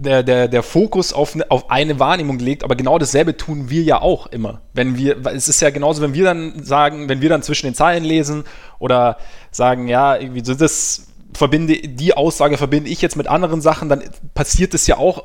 [0.00, 3.82] der, der, der Fokus auf, eine, auf eine Wahrnehmung legt, aber genau dasselbe tun wir
[3.82, 4.62] ja auch immer.
[4.72, 7.74] Wenn wir, es ist ja genauso, wenn wir dann sagen, wenn wir dann zwischen den
[7.74, 8.44] Zeilen lesen
[8.78, 9.18] oder
[9.50, 14.02] sagen, ja, irgendwie so das verbinde, die Aussage verbinde ich jetzt mit anderen Sachen, dann
[14.34, 15.24] passiert es ja auch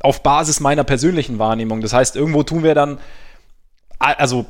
[0.00, 1.80] auf Basis meiner persönlichen Wahrnehmung.
[1.80, 2.98] Das heißt, irgendwo tun wir dann,
[3.98, 4.46] also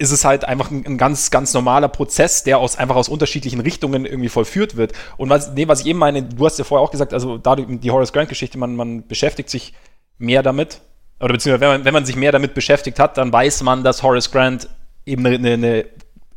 [0.00, 3.60] ist es halt einfach ein, ein, ganz, ganz normaler Prozess, der aus, einfach aus unterschiedlichen
[3.60, 4.94] Richtungen irgendwie vollführt wird.
[5.18, 7.68] Und was, nee, was ich eben meine, du hast ja vorher auch gesagt, also dadurch
[7.68, 9.74] die Horace Grant-Geschichte, man, man beschäftigt sich
[10.16, 10.80] mehr damit,
[11.20, 14.02] oder beziehungsweise wenn man, wenn man sich mehr damit beschäftigt hat, dann weiß man, dass
[14.02, 14.70] Horace Grant
[15.04, 15.84] eben eine, eine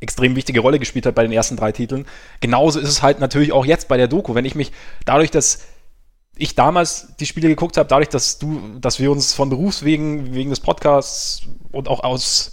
[0.02, 2.06] extrem wichtige Rolle gespielt hat bei den ersten drei Titeln.
[2.42, 4.36] Genauso ist es halt natürlich auch jetzt bei der Doku.
[4.36, 4.74] Wenn ich mich
[5.06, 5.64] dadurch, dass
[6.36, 10.50] ich damals die Spiele geguckt habe, dadurch, dass du, dass wir uns von Berufswegen, wegen
[10.50, 12.52] des Podcasts und auch aus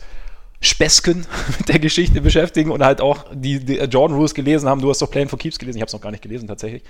[0.61, 1.27] Späßchen
[1.59, 4.81] mit der Geschichte beschäftigen und halt auch die, die Jordan Rules gelesen haben.
[4.81, 5.79] Du hast doch Playing for Keeps gelesen.
[5.79, 6.83] Ich habe es noch gar nicht gelesen tatsächlich.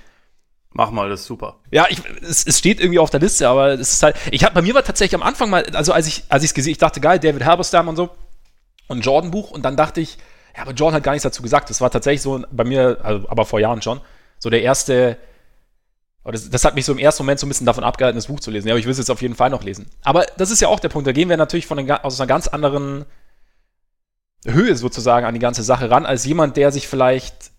[0.73, 1.59] Mach mal, das ist super.
[1.69, 4.15] Ja, ich, es, es, steht irgendwie auf der Liste, aber es ist halt.
[4.31, 6.53] Ich habe bei mir war tatsächlich am Anfang mal, also als ich als ich es
[6.53, 8.09] gesehen, ich dachte geil, David Halberstam und so
[8.87, 10.17] und Jordan Buch und dann dachte ich,
[10.55, 11.69] Ja, aber Jordan hat gar nichts dazu gesagt.
[11.69, 13.99] Das war tatsächlich so bei mir, also, aber vor Jahren schon,
[14.39, 15.17] so der erste,
[16.23, 18.39] das, das, hat mich so im ersten Moment so ein bisschen davon abgehalten, das Buch
[18.39, 18.67] zu lesen.
[18.67, 19.89] Ja, aber ich will es jetzt auf jeden Fall noch lesen.
[20.03, 21.07] Aber das ist ja auch der Punkt.
[21.07, 23.05] Da gehen wir natürlich von den, aus einer ganz anderen
[24.45, 27.51] Höhe sozusagen an die ganze Sache ran, als jemand, der sich vielleicht,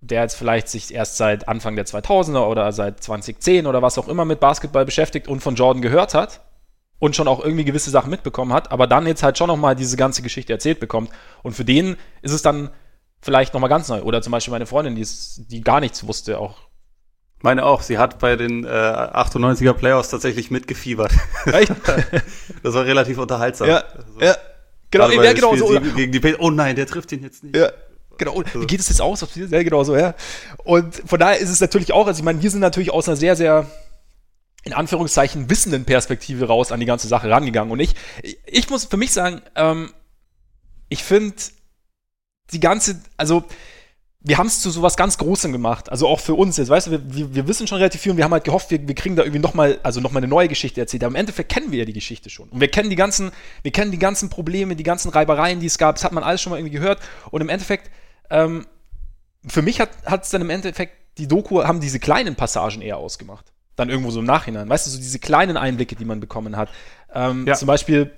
[0.00, 4.08] der jetzt vielleicht sich erst seit Anfang der 2000er oder seit 2010 oder was auch
[4.08, 6.40] immer mit Basketball beschäftigt und von Jordan gehört hat
[7.00, 9.96] und schon auch irgendwie gewisse Sachen mitbekommen hat, aber dann jetzt halt schon nochmal diese
[9.96, 11.10] ganze Geschichte erzählt bekommt.
[11.42, 12.70] Und für den ist es dann
[13.20, 14.02] vielleicht nochmal ganz neu.
[14.02, 16.58] Oder zum Beispiel meine Freundin, die, ist, die gar nichts wusste, auch.
[17.42, 21.12] Meine auch, sie hat bei den äh, 98er Playoffs tatsächlich mitgefiebert.
[21.46, 21.72] Echt?
[22.62, 23.68] das war relativ unterhaltsam.
[23.68, 24.36] Ja, also, ja.
[24.90, 25.80] Genau, ja, genau so.
[25.96, 27.56] Gegen die oh nein, der trifft ihn jetzt nicht.
[27.56, 27.70] Ja.
[28.18, 29.26] Genau, wie geht es jetzt aus?
[29.34, 30.14] Ja, genau so, ja.
[30.64, 33.16] Und von daher ist es natürlich auch, also ich meine, wir sind natürlich aus einer
[33.16, 33.66] sehr, sehr
[34.62, 37.72] in Anführungszeichen wissenden Perspektive raus an die ganze Sache rangegangen.
[37.72, 37.94] Und ich,
[38.44, 39.94] ich muss für mich sagen, ähm,
[40.90, 41.34] ich finde
[42.52, 43.44] die ganze, also
[44.22, 45.90] wir haben es zu sowas ganz Großem gemacht.
[45.90, 48.18] Also auch für uns jetzt, weißt du, wir, wir, wir wissen schon relativ viel und
[48.18, 50.80] wir haben halt gehofft, wir, wir kriegen da irgendwie nochmal, also nochmal eine neue Geschichte
[50.80, 51.02] erzählt.
[51.04, 52.48] Aber im Endeffekt kennen wir ja die Geschichte schon.
[52.50, 53.30] Und wir kennen die ganzen,
[53.62, 55.94] wir kennen die ganzen Probleme, die ganzen Reibereien, die es gab.
[55.94, 57.00] Das hat man alles schon mal irgendwie gehört.
[57.30, 57.90] Und im Endeffekt,
[58.28, 58.66] ähm,
[59.46, 59.90] für mich hat
[60.22, 63.46] es dann im Endeffekt, die Doku haben diese kleinen Passagen eher ausgemacht
[63.80, 64.68] dann irgendwo so im Nachhinein.
[64.68, 66.68] Weißt du, so diese kleinen Einblicke, die man bekommen hat.
[67.12, 67.54] Ähm, ja.
[67.54, 68.12] Zum Beispiel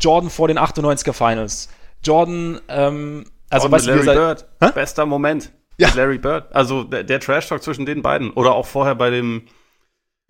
[0.00, 1.68] Jordan vor den 98er Finals.
[2.02, 4.70] Jordan, ähm, also weißt Larry Bird, Hä?
[4.74, 5.52] bester Moment.
[5.78, 5.88] Ja.
[5.94, 6.54] Larry Bird.
[6.54, 8.30] Also der, der Trash-Talk zwischen den beiden.
[8.30, 9.42] Oder auch vorher bei dem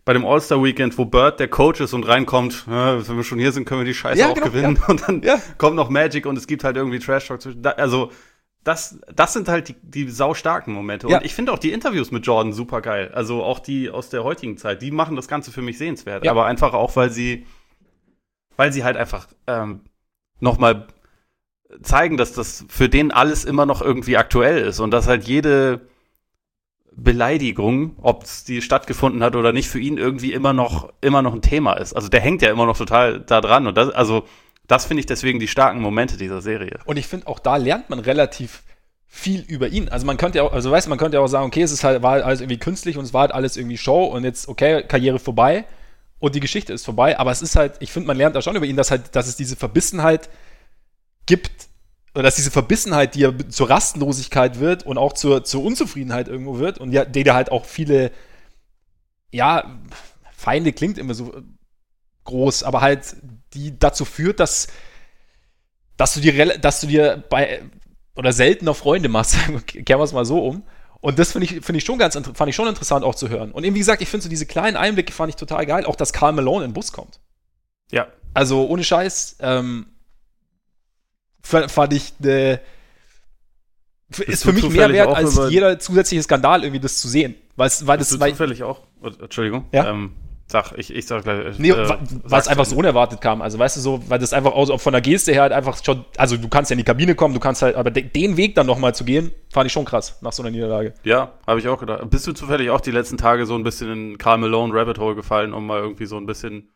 [0.04, 3.52] bei dem All-Star-Weekend, wo Bird der Coach ist und reinkommt, ja, wenn wir schon hier
[3.52, 4.78] sind, können wir die Scheiße ja, auch genau, gewinnen.
[4.80, 4.86] Ja.
[4.86, 5.22] Und dann
[5.58, 7.66] kommt noch Magic und es gibt halt irgendwie Trash-Talk zwischen.
[7.66, 8.10] Also
[8.64, 11.08] das, das sind halt die, die saustarken Momente.
[11.08, 13.10] Und ich finde auch die Interviews mit Jordan super geil.
[13.14, 16.26] Also auch die aus der heutigen Zeit, die machen das Ganze für mich sehenswert.
[16.26, 17.46] Aber einfach auch, weil sie,
[18.56, 19.82] weil sie halt einfach ähm,
[20.40, 20.86] nochmal
[21.82, 25.80] zeigen, dass das für den alles immer noch irgendwie aktuell ist und dass halt jede
[26.92, 31.32] Beleidigung, ob es die stattgefunden hat oder nicht, für ihn irgendwie immer noch, immer noch
[31.32, 31.94] ein Thema ist.
[31.94, 33.66] Also der hängt ja immer noch total da dran.
[33.66, 34.24] Und das, also
[34.66, 36.80] das finde ich deswegen die starken Momente dieser Serie.
[36.86, 38.64] Und ich finde, auch da lernt man relativ
[39.06, 39.88] viel über ihn.
[39.88, 41.84] Also man könnte ja auch, also weißt man könnte ja auch sagen, okay, es ist
[41.84, 44.48] halt, war halt alles irgendwie künstlich und es war halt alles irgendwie Show und jetzt,
[44.48, 45.64] okay, Karriere vorbei
[46.18, 47.18] und die Geschichte ist vorbei.
[47.18, 49.28] Aber es ist halt, ich finde, man lernt da schon über ihn, dass halt, dass
[49.28, 50.28] es diese Verbissenheit
[51.28, 51.68] gibt,
[52.14, 56.58] oder dass diese Verbissenheit, die ja zur Rastlosigkeit wird und auch zur, zur Unzufriedenheit irgendwo
[56.58, 58.10] wird und ja, der da halt auch viele,
[59.30, 59.78] ja,
[60.32, 61.32] Feinde klingt immer so
[62.24, 63.16] groß, aber halt
[63.52, 64.68] die dazu führt, dass,
[65.96, 67.62] dass du dir, dass du dir bei
[68.16, 69.36] oder seltener Freunde machst,
[69.66, 70.64] kehren wir es mal so um.
[71.00, 73.52] Und das finde ich, finde ich schon ganz, fand ich schon interessant auch zu hören.
[73.52, 75.94] Und eben, wie gesagt, ich finde so diese kleinen Einblicke fand ich total geil, auch
[75.94, 77.20] dass Karl Malone in den Bus kommt.
[77.92, 78.08] Ja.
[78.34, 79.86] Also ohne Scheiß, ähm,
[81.48, 82.60] fand ich eine,
[84.26, 87.34] ist für mich mehr wert als jeder zusätzliche Skandal irgendwie das zu sehen.
[87.56, 88.80] Weil, weil das, weil, zufällig auch,
[89.20, 89.90] Entschuldigung, ja?
[89.90, 90.12] ähm,
[90.50, 91.58] Sag, ich, ich sag gleich.
[91.58, 93.42] Nee, äh, weil es einfach so unerwartet kam.
[93.42, 96.06] Also weißt du so, weil das einfach auch von der Geste her halt einfach schon,
[96.16, 98.66] also du kannst ja in die Kabine kommen, du kannst halt, aber den Weg dann
[98.66, 100.94] nochmal zu gehen, fand ich schon krass nach so einer Niederlage.
[101.04, 102.08] Ja, habe ich auch gedacht.
[102.08, 105.14] Bist du zufällig auch die letzten Tage so ein bisschen in Carl Malone Rabbit Hole
[105.14, 106.70] gefallen, um mal irgendwie so ein bisschen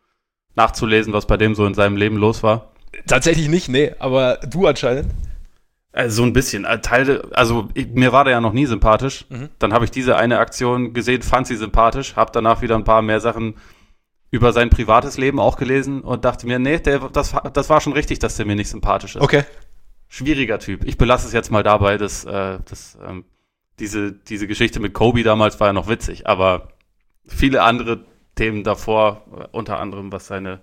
[0.53, 2.72] nachzulesen, was bei dem so in seinem Leben los war?
[3.07, 5.11] Tatsächlich nicht, nee, aber du anscheinend.
[5.91, 6.65] Also so ein bisschen.
[6.65, 9.25] Äh, Teil, also ich, mir war der ja noch nie sympathisch.
[9.29, 9.49] Mhm.
[9.59, 13.01] Dann habe ich diese eine Aktion gesehen, fand sie sympathisch, habe danach wieder ein paar
[13.01, 13.55] mehr Sachen
[14.31, 17.93] über sein privates Leben auch gelesen und dachte mir, nee, der, das, das war schon
[17.93, 19.21] richtig, dass der mir nicht sympathisch ist.
[19.21, 19.43] Okay.
[20.07, 20.85] Schwieriger Typ.
[20.85, 23.25] Ich belasse es jetzt mal dabei, dass, äh, dass ähm,
[23.77, 26.69] diese, diese Geschichte mit Kobe damals war ja noch witzig, aber
[27.27, 30.61] viele andere Themen davor, äh, unter anderem was seine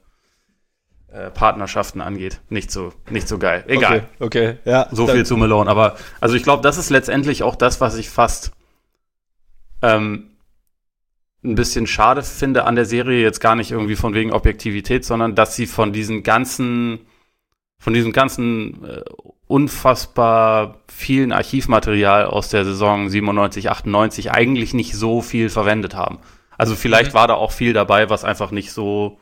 [1.34, 2.40] Partnerschaften angeht.
[2.48, 3.64] Nicht so, nicht so geil.
[3.66, 4.06] Egal.
[4.20, 4.58] Okay, okay.
[4.64, 4.88] ja.
[4.92, 5.68] So viel zu Malone.
[5.68, 8.52] Aber also ich glaube, das ist letztendlich auch das, was ich fast
[9.82, 10.30] ähm,
[11.42, 15.34] ein bisschen schade finde an der Serie, jetzt gar nicht irgendwie von wegen Objektivität, sondern
[15.34, 17.00] dass sie von diesen ganzen,
[17.78, 19.02] von diesem ganzen äh,
[19.46, 26.18] unfassbar vielen Archivmaterial aus der Saison 97, 98 eigentlich nicht so viel verwendet haben.
[26.56, 27.14] Also vielleicht mhm.
[27.14, 29.18] war da auch viel dabei, was einfach nicht so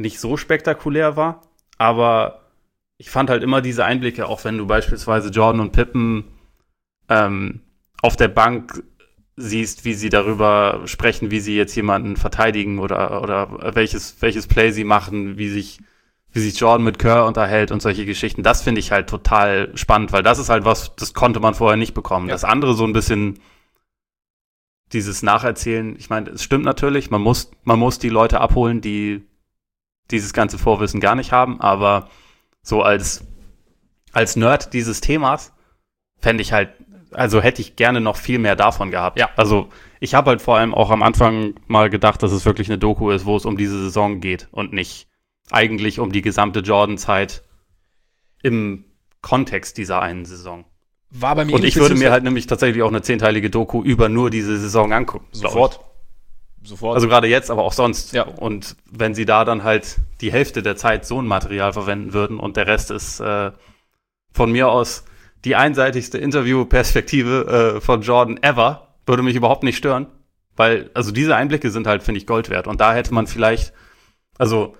[0.00, 1.42] nicht so spektakulär war,
[1.78, 2.40] aber
[2.96, 6.24] ich fand halt immer diese Einblicke, auch wenn du beispielsweise Jordan und Pippen
[7.08, 7.60] ähm,
[8.02, 8.82] auf der Bank
[9.36, 14.70] siehst, wie sie darüber sprechen, wie sie jetzt jemanden verteidigen oder, oder welches, welches Play
[14.72, 15.78] sie machen, wie sich,
[16.32, 18.42] wie sich Jordan mit Kerr unterhält und solche Geschichten.
[18.42, 21.78] Das finde ich halt total spannend, weil das ist halt was, das konnte man vorher
[21.78, 22.28] nicht bekommen.
[22.28, 22.34] Ja.
[22.34, 23.38] Das andere so ein bisschen
[24.92, 25.96] dieses Nacherzählen.
[25.96, 29.22] Ich meine, es stimmt natürlich, man muss, man muss die Leute abholen, die
[30.12, 32.08] dieses ganze Vorwissen gar nicht haben, aber
[32.62, 33.26] so als,
[34.12, 35.52] als Nerd dieses Themas
[36.18, 36.70] fände ich halt,
[37.12, 39.18] also hätte ich gerne noch viel mehr davon gehabt.
[39.18, 39.30] Ja.
[39.36, 39.68] Also
[39.98, 43.10] ich habe halt vor allem auch am Anfang mal gedacht, dass es wirklich eine Doku
[43.10, 45.08] ist, wo es um diese Saison geht und nicht
[45.50, 47.42] eigentlich um die gesamte Jordan-Zeit
[48.42, 48.84] im
[49.20, 50.64] Kontext dieser einen Saison.
[51.10, 54.08] War bei mir Und ich würde mir halt nämlich tatsächlich auch eine zehnteilige Doku über
[54.08, 55.26] nur diese Saison angucken.
[55.32, 55.80] Sofort.
[56.62, 56.94] Sofort.
[56.94, 58.12] Also gerade jetzt, aber auch sonst.
[58.12, 58.24] Ja.
[58.24, 62.38] Und wenn sie da dann halt die Hälfte der Zeit so ein Material verwenden würden
[62.38, 63.52] und der Rest ist äh,
[64.32, 65.04] von mir aus
[65.44, 70.06] die einseitigste Interviewperspektive äh, von Jordan ever, würde mich überhaupt nicht stören.
[70.54, 72.66] Weil, also diese Einblicke sind halt, finde ich, Gold wert.
[72.66, 73.72] Und da hätte man vielleicht,
[74.36, 74.76] also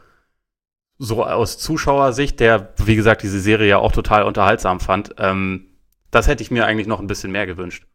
[0.98, 5.78] so aus Zuschauersicht, der, wie gesagt, diese Serie ja auch total unterhaltsam fand, ähm,
[6.10, 7.86] das hätte ich mir eigentlich noch ein bisschen mehr gewünscht.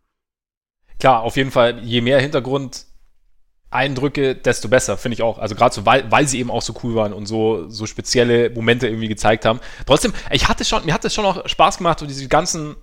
[0.99, 2.87] Klar, auf jeden Fall, je mehr Hintergrund
[3.71, 5.38] Eindrücke, desto besser, finde ich auch.
[5.38, 8.49] Also gerade so, weil, weil sie eben auch so cool waren und so, so spezielle
[8.49, 9.60] Momente irgendwie gezeigt haben.
[9.86, 12.75] Trotzdem, ich hatte schon, mir hat es schon auch Spaß gemacht, so diese ganzen,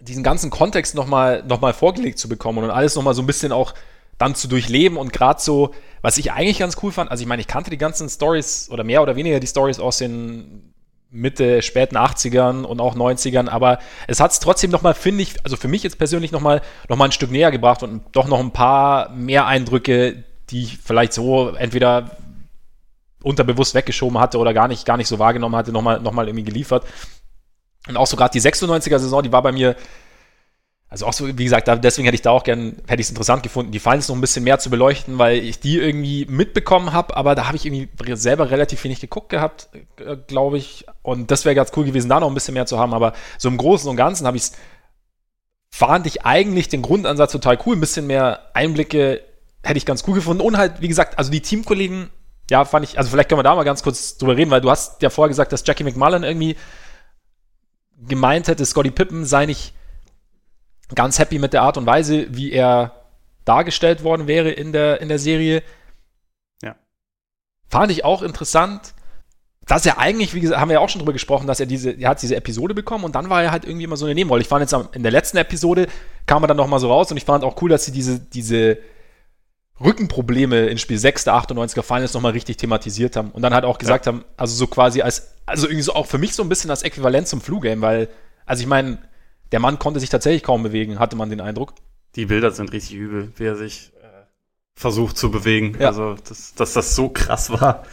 [0.00, 3.52] diesen ganzen Kontext nochmal noch mal vorgelegt zu bekommen und alles nochmal so ein bisschen
[3.52, 3.74] auch
[4.18, 7.40] dann zu durchleben und gerade so, was ich eigentlich ganz cool fand, also ich meine,
[7.40, 10.73] ich kannte die ganzen Stories oder mehr oder weniger die Stories aus den
[11.14, 15.56] Mitte, späten 80ern und auch 90ern, aber es hat es trotzdem nochmal, finde ich, also
[15.56, 18.50] für mich jetzt persönlich nochmal noch mal ein Stück näher gebracht und doch noch ein
[18.50, 22.16] paar mehr Eindrücke, die ich vielleicht so entweder
[23.22, 26.44] unterbewusst weggeschoben hatte oder gar nicht, gar nicht so wahrgenommen hatte, nochmal noch mal irgendwie
[26.44, 26.84] geliefert.
[27.88, 29.76] Und auch so gerade die 96er Saison, die war bei mir
[30.94, 33.42] also auch so, wie gesagt, deswegen hätte ich da auch gern, hätte ich es interessant
[33.42, 37.16] gefunden, die Finals noch ein bisschen mehr zu beleuchten, weil ich die irgendwie mitbekommen habe,
[37.16, 40.86] aber da habe ich irgendwie selber relativ wenig geguckt gehabt, äh, glaube ich.
[41.04, 42.94] Und das wäre ganz cool gewesen, da noch ein bisschen mehr zu haben.
[42.94, 44.52] Aber so im Großen und Ganzen habe ich es,
[45.70, 47.76] fand ich eigentlich den Grundansatz total cool.
[47.76, 49.22] Ein bisschen mehr Einblicke
[49.62, 50.40] hätte ich ganz cool gefunden.
[50.40, 52.08] Und halt, wie gesagt, also die Teamkollegen,
[52.50, 54.70] ja, fand ich, also vielleicht können wir da mal ganz kurz drüber reden, weil du
[54.70, 56.56] hast ja vorher gesagt, dass Jackie McMullen irgendwie
[57.98, 59.74] gemeint hätte, Scotty Pippen sei nicht
[60.94, 63.04] ganz happy mit der Art und Weise, wie er
[63.44, 65.62] dargestellt worden wäre in der, in der Serie.
[66.62, 66.76] Ja.
[67.68, 68.93] Fand ich auch interessant,
[69.66, 71.90] dass er eigentlich, wie gesagt, haben wir ja auch schon drüber gesprochen, dass er diese,
[71.90, 74.42] er hat diese Episode bekommen und dann war er halt irgendwie immer so eine Nebenrolle.
[74.42, 75.86] Ich fand jetzt in der letzten Episode
[76.26, 78.78] kam er dann nochmal so raus und ich fand auch cool, dass sie diese, diese
[79.80, 83.78] Rückenprobleme in Spiel 6 der 98er Finals nochmal richtig thematisiert haben und dann halt auch
[83.78, 84.12] gesagt ja.
[84.12, 86.82] haben, also so quasi als, also irgendwie so auch für mich so ein bisschen als
[86.82, 88.08] Äquivalent zum Flu-Game, weil,
[88.46, 88.98] also ich meine,
[89.52, 91.74] der Mann konnte sich tatsächlich kaum bewegen, hatte man den Eindruck.
[92.14, 94.26] Die Bilder sind richtig übel, wie er sich äh,
[94.74, 95.76] versucht zu bewegen.
[95.78, 95.88] Ja.
[95.88, 97.84] Also, dass, dass das so krass war,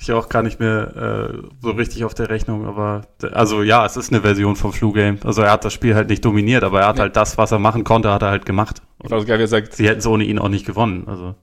[0.00, 2.66] ich auch gar nicht mehr äh, so richtig auf der Rechnung.
[2.66, 5.18] Aber also ja, es ist eine Version vom Flu Game.
[5.24, 7.02] Also er hat das Spiel halt nicht dominiert, aber er hat ja.
[7.02, 8.80] halt das, was er machen konnte, hat er halt gemacht.
[9.02, 9.74] ich fand's geil, wie er sagt.
[9.74, 11.04] Sie hätten es ohne ihn auch nicht gewonnen.
[11.08, 11.34] Also.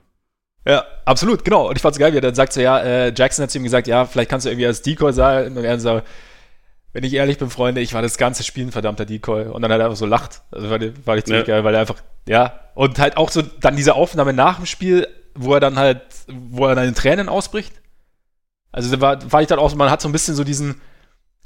[0.66, 1.68] Ja, absolut, genau.
[1.68, 3.66] Und ich fand's geil, wie er dann sagt so, ja, äh, Jackson hat zu ihm
[3.66, 5.58] gesagt, ja, vielleicht kannst du irgendwie als Decoy sein.
[5.58, 6.02] Und er so,
[6.94, 9.48] wenn ich ehrlich bin, Freunde, ich war das ganze Spiel ein verdammter Decoy.
[9.48, 10.44] Und dann hat er einfach so lacht.
[10.52, 11.56] Also war, war ich ziemlich ja.
[11.56, 12.62] geil, weil er einfach, ja.
[12.74, 16.66] Und halt auch so dann diese Aufnahme nach dem Spiel, wo er dann halt, wo
[16.68, 17.74] er dann in Tränen ausbricht.
[18.76, 20.82] Also da war, war ich dann auch so, man hat so ein bisschen so diesen,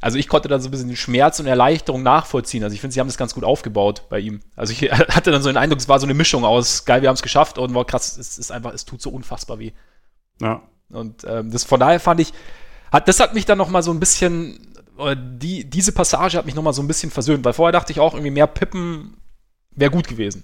[0.01, 2.63] also ich konnte dann so ein bisschen den Schmerz und Erleichterung nachvollziehen.
[2.63, 4.39] Also ich finde, sie haben das ganz gut aufgebaut bei ihm.
[4.55, 7.09] Also ich hatte dann so den Eindruck, es war so eine Mischung aus, geil, wir
[7.09, 9.73] haben es geschafft und war krass, es ist einfach, es tut so unfassbar weh.
[10.41, 10.63] Ja.
[10.89, 12.33] Und ähm, das von daher fand ich,
[12.91, 14.65] hat, das hat mich dann noch mal so ein bisschen
[15.15, 18.13] die, diese Passage hat mich nochmal so ein bisschen versöhnt, weil vorher dachte ich auch,
[18.13, 19.17] irgendwie mehr Pippen
[19.71, 20.43] wäre gut gewesen.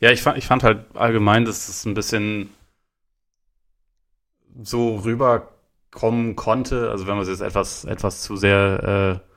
[0.00, 2.50] Ja, ich fand, ich fand halt allgemein, dass es ein bisschen
[4.62, 5.04] so
[5.96, 9.28] rüberkommen konnte, also wenn man es jetzt etwas, etwas zu sehr, äh,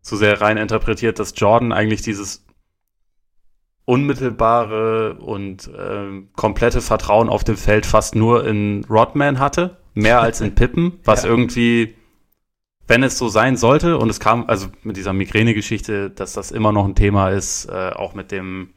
[0.00, 2.44] zu sehr rein interpretiert, dass Jordan eigentlich dieses
[3.84, 10.40] unmittelbare und äh, komplette Vertrauen auf dem Feld fast nur in Rodman hatte, mehr als
[10.40, 11.30] in Pippen, was ja.
[11.30, 11.94] irgendwie
[12.86, 16.70] wenn es so sein sollte, und es kam, also mit dieser Migräne-Geschichte, dass das immer
[16.70, 18.74] noch ein Thema ist, äh, auch mit dem,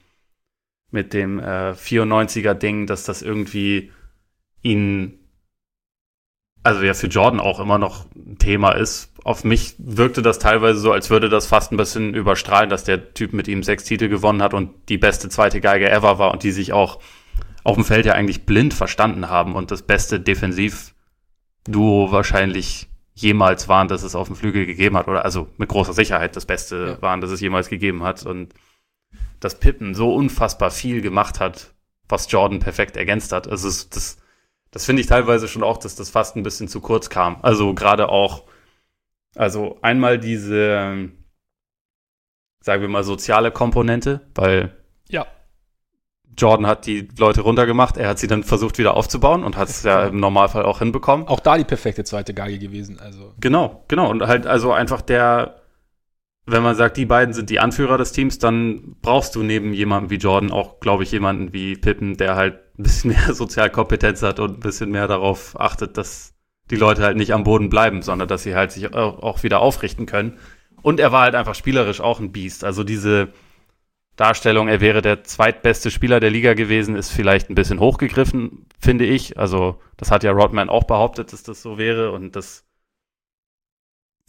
[0.91, 3.91] mit dem äh, 94er-Ding, dass das irgendwie
[4.61, 5.26] ihn,
[6.63, 9.13] also ja für Jordan auch immer noch ein Thema ist.
[9.23, 13.13] Auf mich wirkte das teilweise so, als würde das fast ein bisschen überstrahlen, dass der
[13.13, 16.43] Typ mit ihm sechs Titel gewonnen hat und die beste zweite Geige ever war und
[16.43, 16.99] die sich auch
[17.63, 22.87] auf dem Feld ja eigentlich blind verstanden haben und das beste Defensivduo wahrscheinlich
[23.17, 25.07] jemals waren, dass es auf dem Flügel gegeben hat.
[25.07, 27.01] Oder also mit großer Sicherheit das Beste ja.
[27.01, 28.25] waren, dass es jemals gegeben hat.
[28.25, 28.53] Und
[29.39, 31.73] dass Pippen so unfassbar viel gemacht hat,
[32.07, 33.47] was Jordan perfekt ergänzt hat.
[33.47, 34.17] Also es, das,
[34.71, 37.37] das finde ich teilweise schon auch, dass das fast ein bisschen zu kurz kam.
[37.41, 38.43] Also gerade auch,
[39.35, 41.09] also einmal diese,
[42.61, 44.75] sagen wir mal, soziale Komponente, weil
[45.09, 45.25] ja.
[46.37, 49.83] Jordan hat die Leute runtergemacht, er hat sie dann versucht wieder aufzubauen und hat es
[49.83, 51.27] ja im Normalfall auch hinbekommen.
[51.27, 53.33] Auch da die perfekte zweite Geige gewesen, also.
[53.39, 54.09] Genau, genau.
[54.09, 55.61] Und halt also einfach der,
[56.45, 60.11] wenn man sagt, die beiden sind die Anführer des Teams, dann brauchst du neben jemandem
[60.11, 64.39] wie Jordan auch, glaube ich, jemanden wie Pippen, der halt ein bisschen mehr Sozialkompetenz hat
[64.39, 66.33] und ein bisschen mehr darauf achtet, dass
[66.69, 70.05] die Leute halt nicht am Boden bleiben, sondern dass sie halt sich auch wieder aufrichten
[70.05, 70.37] können.
[70.81, 72.63] Und er war halt einfach spielerisch auch ein Biest.
[72.63, 73.29] Also diese
[74.17, 79.05] Darstellung, er wäre der zweitbeste Spieler der Liga gewesen, ist vielleicht ein bisschen hochgegriffen, finde
[79.05, 79.37] ich.
[79.37, 82.65] Also das hat ja Rodman auch behauptet, dass das so wäre und das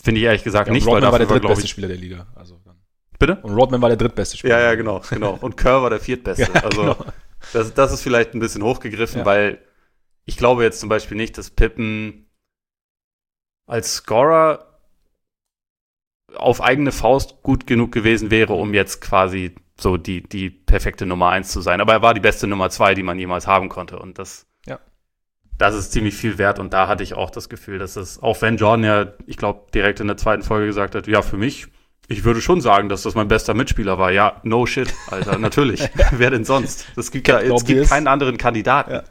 [0.00, 0.86] finde ich ehrlich gesagt ja, nicht.
[0.86, 2.26] Rodman war der drittbeste Spieler der Liga.
[2.34, 2.76] Also dann.
[3.18, 3.38] Bitte?
[3.42, 4.58] Und Rodman war der drittbeste Spieler.
[4.58, 5.36] Ja, ja, genau, genau.
[5.40, 6.42] Und Kerr war der viertbeste.
[6.54, 6.96] ja, also genau.
[7.52, 9.26] Das, das ist vielleicht ein bisschen hochgegriffen, ja.
[9.26, 9.64] weil
[10.24, 12.28] ich glaube jetzt zum Beispiel nicht, dass Pippen
[13.66, 14.80] als Scorer
[16.34, 21.30] auf eigene Faust gut genug gewesen wäre, um jetzt quasi so die, die perfekte Nummer
[21.30, 21.80] eins zu sein.
[21.80, 23.98] Aber er war die beste Nummer zwei, die man jemals haben konnte.
[23.98, 24.78] Und das, ja.
[25.56, 26.58] das ist ziemlich viel wert.
[26.58, 29.70] Und da hatte ich auch das Gefühl, dass es, auch wenn Jordan ja, ich glaube,
[29.72, 31.68] direkt in der zweiten Folge gesagt hat, ja, für mich,
[32.08, 34.10] ich würde schon sagen, dass das mein bester Mitspieler war.
[34.10, 35.88] Ja, no shit, Alter, natürlich.
[36.10, 36.86] Wer denn sonst?
[36.96, 38.92] Es gibt, ja, es gibt keinen anderen Kandidaten.
[38.92, 39.04] Ja.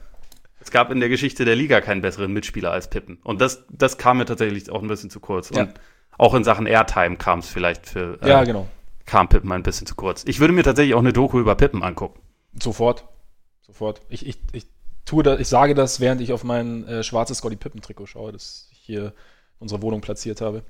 [0.60, 3.20] Es gab in der Geschichte der Liga keinen besseren Mitspieler als Pippen.
[3.24, 5.52] Und das, das kam mir tatsächlich auch ein bisschen zu kurz.
[5.52, 5.62] Ja.
[5.62, 5.74] Und
[6.18, 8.20] auch in Sachen Airtime kam es vielleicht für.
[8.22, 8.68] Äh, ja, genau
[9.08, 10.24] kam Pippen ein bisschen zu kurz.
[10.28, 12.22] Ich würde mir tatsächlich auch eine Doku über Pippen angucken.
[12.62, 13.06] Sofort.
[13.62, 14.02] Sofort.
[14.10, 14.68] Ich, ich, ich
[15.06, 18.68] tue das, ich sage das, während ich auf mein äh, schwarzes Scotty Pippen-Trikot schaue, das
[18.72, 19.14] ich hier in
[19.60, 20.64] unserer Wohnung platziert habe.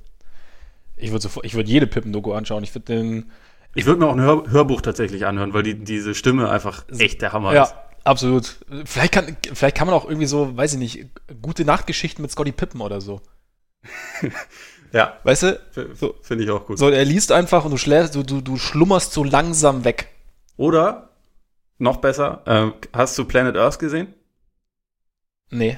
[0.98, 2.64] Ich würde sofort, ich würde jede Pippen-Doku anschauen.
[2.64, 3.32] Ich würde den.
[3.76, 7.22] Ich würde mir auch ein Hör Hörbuch tatsächlich anhören, weil die, diese Stimme einfach echt
[7.22, 7.76] der Hammer ja, ist.
[8.04, 8.58] Absolut.
[8.86, 11.06] Vielleicht kann, vielleicht kann man auch irgendwie so, weiß ich nicht,
[11.42, 13.22] gute Nachtgeschichten mit Scotty Pippen oder so.
[14.94, 15.18] Ja.
[15.24, 15.60] Weißt du?
[15.94, 16.16] So.
[16.22, 16.80] Finde ich auch gut.
[16.80, 20.10] So, er liest einfach und du schläfst, du, du, du schlummerst so langsam weg.
[20.56, 21.10] Oder,
[21.78, 24.14] noch besser, ähm, hast du Planet Earth gesehen?
[25.50, 25.78] Nee.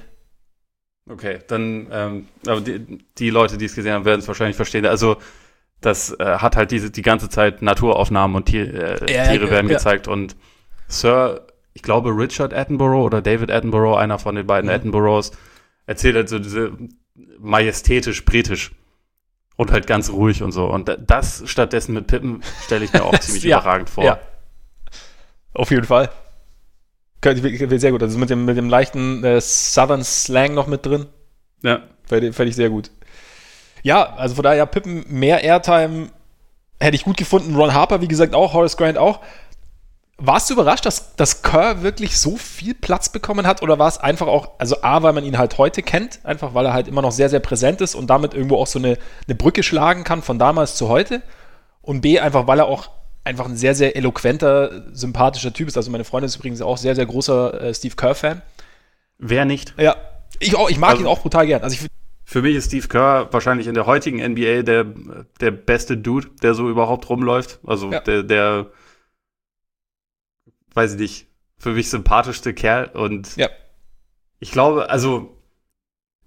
[1.10, 4.86] Okay, dann, ähm, aber die, die Leute, die es gesehen haben, werden es wahrscheinlich verstehen.
[4.86, 5.18] Also,
[5.82, 9.52] das äh, hat halt diese, die ganze Zeit Naturaufnahmen und Tier, äh, ja, Tiere ja,
[9.52, 9.78] werden ja.
[9.78, 10.36] gezeigt und
[10.88, 14.76] Sir, ich glaube Richard Attenborough oder David Attenborough, einer von den beiden mhm.
[14.76, 15.32] Attenboroughs,
[15.86, 16.74] erzählt halt so diese
[17.40, 18.72] majestätisch britisch
[19.56, 20.66] und halt ganz ruhig und so.
[20.66, 24.04] Und das stattdessen mit Pippen stelle ich mir auch ziemlich überragend vor.
[24.04, 24.20] Ja.
[25.54, 26.10] Auf jeden Fall.
[27.24, 28.02] Sehr gut.
[28.02, 31.08] Also mit dem, mit dem leichten äh, Southern Slang noch mit drin.
[31.64, 31.82] Ja.
[32.06, 32.92] Fände fänd ich sehr gut.
[33.84, 36.10] Ja, also von daher, Pippen, mehr Airtime
[36.80, 37.56] hätte ich gut gefunden.
[37.56, 38.54] Ron Harper, wie gesagt, auch.
[38.54, 39.20] Horace Grant auch.
[40.18, 43.62] Warst du überrascht, dass, dass Kerr wirklich so viel Platz bekommen hat?
[43.62, 46.66] Oder war es einfach auch, also A, weil man ihn halt heute kennt, einfach weil
[46.66, 48.98] er halt immer noch sehr, sehr präsent ist und damit irgendwo auch so eine,
[49.28, 51.22] eine Brücke schlagen kann von damals zu heute?
[51.82, 52.90] Und B, einfach weil er auch
[53.30, 55.78] einfach ein sehr, sehr eloquenter, sympathischer Typ ist.
[55.78, 58.42] Also meine Freundin ist übrigens auch sehr, sehr großer äh, Steve Kerr-Fan.
[59.18, 59.74] Wer nicht?
[59.78, 59.96] Ja,
[60.40, 61.62] ich, auch, ich mag also, ihn auch brutal gern.
[61.62, 61.90] Also ich,
[62.26, 64.86] für mich ist Steve Kerr wahrscheinlich in der heutigen NBA der,
[65.40, 67.60] der beste Dude, der so überhaupt rumläuft.
[67.66, 68.02] Also ja.
[68.02, 68.68] der, der
[70.74, 71.28] weiß ich nicht,
[71.58, 73.50] für mich sympathischste Kerl und ja.
[74.40, 75.36] ich glaube, also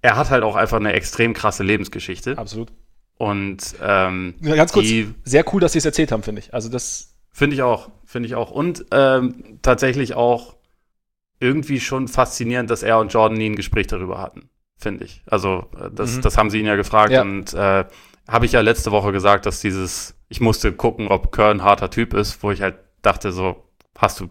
[0.02, 2.36] er hat halt auch einfach eine extrem krasse Lebensgeschichte.
[2.36, 2.72] Absolut.
[3.22, 4.88] Und ähm, ganz kurz,
[5.22, 6.52] sehr cool, dass sie es erzählt haben, finde ich.
[6.52, 8.50] Also das finde ich auch, finde ich auch.
[8.50, 10.56] Und ähm, tatsächlich auch
[11.38, 15.22] irgendwie schon faszinierend, dass er und Jordan nie ein Gespräch darüber hatten, finde ich.
[15.26, 16.22] Also äh, das, mhm.
[16.22, 17.22] das haben sie ihn ja gefragt ja.
[17.22, 17.84] und äh,
[18.26, 21.90] habe ich ja letzte Woche gesagt, dass dieses, ich musste gucken, ob Kern ein harter
[21.90, 24.30] Typ ist, wo ich halt dachte so, hast du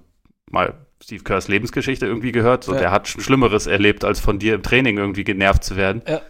[0.49, 2.65] mal Steve Kerrs Lebensgeschichte irgendwie gehört?
[2.65, 2.79] So, ja.
[2.79, 6.01] der hat Schlimmeres erlebt, als von dir im Training irgendwie genervt zu werden.
[6.05, 6.21] Ja.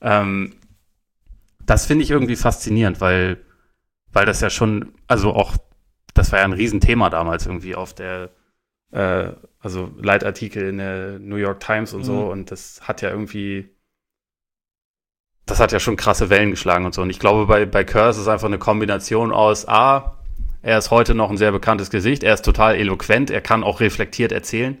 [0.00, 0.54] Ähm,
[1.66, 3.44] das finde ich irgendwie faszinierend, weil,
[4.12, 5.56] weil das ja schon, also auch,
[6.14, 8.30] das war ja ein Riesenthema damals irgendwie auf der,
[8.90, 12.04] äh, also Leitartikel in der New York Times und mhm.
[12.04, 13.70] so und das hat ja irgendwie,
[15.46, 17.02] das hat ja schon krasse Wellen geschlagen und so.
[17.02, 20.22] Und ich glaube, bei, bei Kerr ist es einfach eine Kombination aus A,
[20.62, 22.22] er ist heute noch ein sehr bekanntes Gesicht.
[22.22, 23.30] Er ist total eloquent.
[23.30, 24.80] Er kann auch reflektiert erzählen.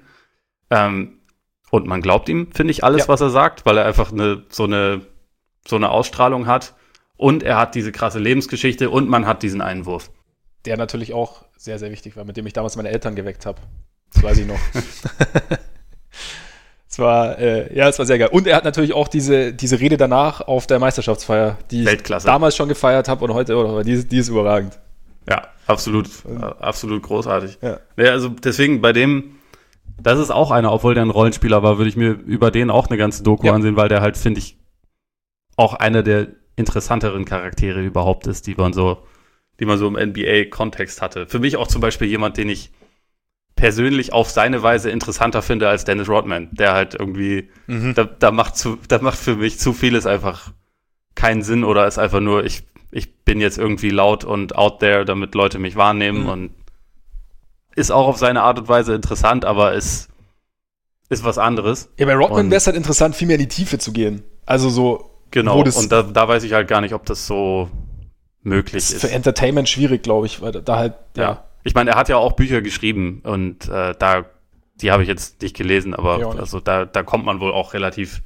[0.70, 1.18] Ähm,
[1.70, 3.08] und man glaubt ihm, finde ich, alles, ja.
[3.08, 5.02] was er sagt, weil er einfach eine, so eine,
[5.66, 6.74] so eine Ausstrahlung hat.
[7.16, 10.10] Und er hat diese krasse Lebensgeschichte und man hat diesen Einwurf.
[10.64, 13.60] Der natürlich auch sehr, sehr wichtig war, mit dem ich damals meine Eltern geweckt habe.
[14.12, 14.58] Das weiß ich noch.
[16.92, 18.28] Es war, äh, ja, es war sehr geil.
[18.30, 22.26] Und er hat natürlich auch diese, diese Rede danach auf der Meisterschaftsfeier, die Weltklasse.
[22.26, 24.78] ich damals schon gefeiert habe und heute, oder die, die ist überragend.
[25.26, 27.56] Ja, absolut, äh, absolut großartig.
[27.62, 27.80] Ja.
[27.96, 28.10] ja.
[28.10, 29.36] also deswegen bei dem,
[30.02, 32.88] das ist auch einer, obwohl der ein Rollenspieler war, würde ich mir über den auch
[32.88, 33.54] eine ganze Doku ja.
[33.54, 34.58] ansehen, weil der halt, finde ich,
[35.56, 39.02] auch einer der interessanteren Charaktere überhaupt ist, die man so,
[39.60, 41.26] die man so im NBA-Kontext hatte.
[41.26, 42.70] Für mich auch zum Beispiel jemand, den ich
[43.56, 47.94] persönlich auf seine Weise interessanter finde als Dennis Rodman, der halt irgendwie, mhm.
[47.94, 50.52] da, da macht zu, da macht für mich zu vieles einfach
[51.14, 55.04] keinen Sinn oder ist einfach nur, ich ich bin jetzt irgendwie laut und out there,
[55.04, 56.28] damit Leute mich wahrnehmen mhm.
[56.28, 56.50] und
[57.74, 60.08] ist auch auf seine Art und Weise interessant, aber ist,
[61.08, 61.90] ist was anderes.
[61.98, 64.22] Ja, bei Rodman wäre es halt interessant, viel mehr in die Tiefe zu gehen.
[64.44, 65.08] Also so.
[65.32, 67.68] Genau, und da, da weiß ich halt gar nicht, ob das so
[68.42, 69.00] möglich ist.
[69.00, 71.22] Für Entertainment schwierig, glaube ich, weil da halt, ja.
[71.22, 71.44] ja.
[71.64, 74.26] Ich meine, er hat ja auch Bücher geschrieben und äh, da,
[74.76, 77.72] die habe ich jetzt nicht gelesen, aber ja, also da, da kommt man wohl auch
[77.72, 78.22] relativ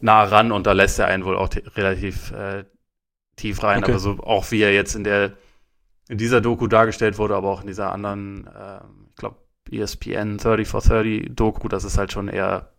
[0.00, 2.64] nah ran und da lässt er einen wohl auch relativ äh,
[3.36, 3.82] tief rein.
[3.82, 3.92] Okay.
[3.92, 5.32] Aber so auch wie er jetzt in der
[6.08, 8.80] in dieser Doku dargestellt wurde, aber auch in dieser anderen, äh,
[9.10, 9.36] ich glaube,
[9.70, 12.72] ESPN 30 for 30 Doku, das ist halt schon eher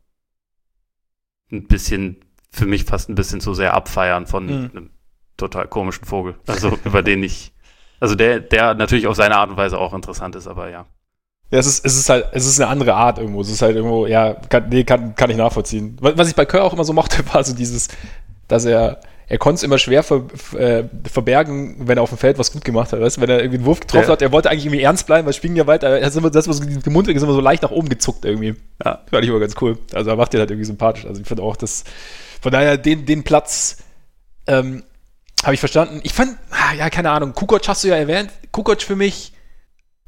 [1.49, 2.17] ein bisschen,
[2.51, 4.69] für mich fast ein bisschen zu sehr abfeiern von mhm.
[4.71, 4.89] einem
[5.37, 6.35] total komischen Vogel.
[6.47, 7.53] Also über den ich,
[7.99, 10.85] also der, der natürlich auf seine Art und Weise auch interessant ist, aber ja.
[11.49, 13.41] Ja, es ist, es ist halt, es ist eine andere Art irgendwo.
[13.41, 15.97] Es ist halt irgendwo, ja, kann, nee, kann, kann ich nachvollziehen.
[15.99, 17.89] Was ich bei Kerr auch immer so mochte, war so dieses,
[18.47, 20.23] dass er, er konnte es immer schwer ver,
[20.57, 23.01] äh, verbergen, wenn er auf dem Feld was gut gemacht hat.
[23.01, 23.19] Weißt?
[23.19, 24.11] Wenn er irgendwie einen Wurf getroffen ja.
[24.13, 26.47] hat, er wollte eigentlich irgendwie ernst bleiben, weil Spielen ja weiter, er ist immer, das,
[26.47, 28.55] was die Mundwinkel ist immer so leicht nach oben gezuckt irgendwie.
[28.83, 29.77] Ja, fand ich immer ganz cool.
[29.93, 31.05] Also er macht den halt irgendwie sympathisch.
[31.05, 31.83] Also ich finde auch, dass,
[32.41, 33.77] von daher den, den Platz,
[34.47, 34.83] ähm,
[35.43, 36.01] habe ich verstanden.
[36.03, 38.31] Ich fand, ah, ja, keine Ahnung, Kukoc hast du ja erwähnt.
[38.51, 39.33] Kukoc für mich,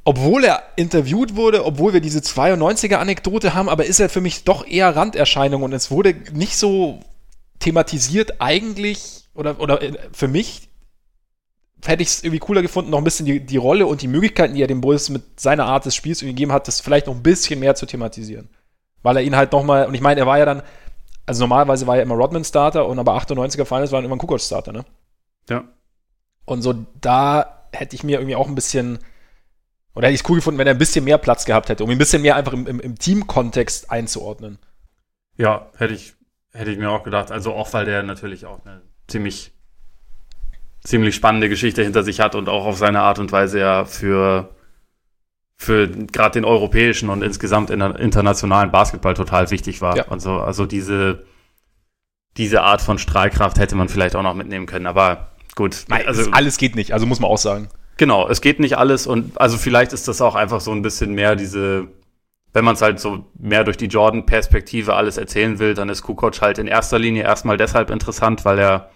[0.03, 4.67] obwohl er interviewt wurde, obwohl wir diese 92er-Anekdote haben, aber ist er für mich doch
[4.67, 6.99] eher Randerscheinung und es wurde nicht so
[7.59, 10.69] thematisiert eigentlich, oder, oder äh, für mich
[11.85, 14.55] hätte ich es irgendwie cooler gefunden, noch ein bisschen die, die Rolle und die Möglichkeiten,
[14.55, 17.23] die er dem Bulls mit seiner Art des Spiels gegeben hat, das vielleicht noch ein
[17.23, 18.49] bisschen mehr zu thematisieren.
[19.01, 20.63] Weil er ihn halt nochmal, und ich meine, er war ja dann,
[21.25, 24.41] also normalerweise war er immer Rodman Starter und aber 98er Finals waren immer ein Kukoc
[24.41, 24.85] Starter, ne?
[25.49, 25.63] Ja.
[26.45, 28.99] Und so da hätte ich mir irgendwie auch ein bisschen,
[29.95, 31.89] oder hätte ich es cool gefunden, wenn er ein bisschen mehr Platz gehabt hätte, um
[31.89, 34.59] ihn ein bisschen mehr einfach im, im, im Team-Kontext einzuordnen.
[35.37, 36.13] Ja, hätte ich
[36.53, 37.31] Hätte ich mir auch gedacht.
[37.31, 39.51] Also auch, weil der natürlich auch eine ziemlich,
[40.83, 44.55] ziemlich spannende Geschichte hinter sich hat und auch auf seine Art und Weise ja für,
[45.63, 49.97] für gerade den europäischen und insgesamt in internationalen Basketball total wichtig war.
[49.97, 50.07] Ja.
[50.09, 51.25] Also, also diese,
[52.37, 54.85] diese Art von Strahlkraft hätte man vielleicht auch noch mitnehmen können.
[54.85, 55.85] Aber gut.
[55.87, 57.69] Nein, also, alles geht nicht, also muss man auch sagen.
[57.97, 61.13] Genau, es geht nicht alles und also vielleicht ist das auch einfach so ein bisschen
[61.13, 61.87] mehr diese
[62.53, 66.39] wenn man es halt so mehr durch die Jordan-Perspektive alles erzählen will, dann ist Kukoc
[66.41, 68.91] halt in erster Linie erstmal deshalb interessant, weil er,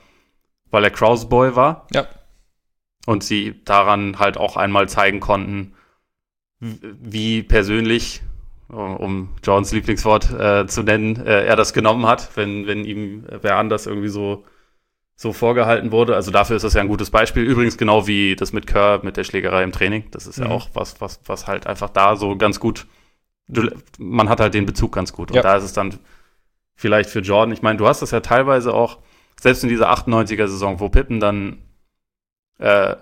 [0.70, 1.88] weil er Krausboy war.
[1.92, 2.08] Ja.
[3.08, 5.74] Und sie daran halt auch einmal zeigen konnten,
[6.60, 8.22] wie persönlich,
[8.68, 13.58] um Jordans Lieblingswort äh, zu nennen, äh, er das genommen hat, wenn, wenn ihm wer
[13.58, 14.44] anders irgendwie so,
[15.16, 16.16] so vorgehalten wurde.
[16.16, 17.44] Also dafür ist das ja ein gutes Beispiel.
[17.44, 20.06] Übrigens genau wie das mit Kerr, mit der Schlägerei im Training.
[20.12, 20.46] Das ist mhm.
[20.46, 22.88] ja auch was, was, was halt einfach da so ganz gut
[23.48, 25.32] du, man hat halt den Bezug ganz gut.
[25.32, 25.42] Und ja.
[25.42, 25.98] da ist es dann
[26.76, 29.00] vielleicht für Jordan, ich meine, du hast das ja teilweise auch,
[29.40, 31.62] selbst in dieser 98er-Saison, wo Pippen dann
[32.58, 32.96] äh,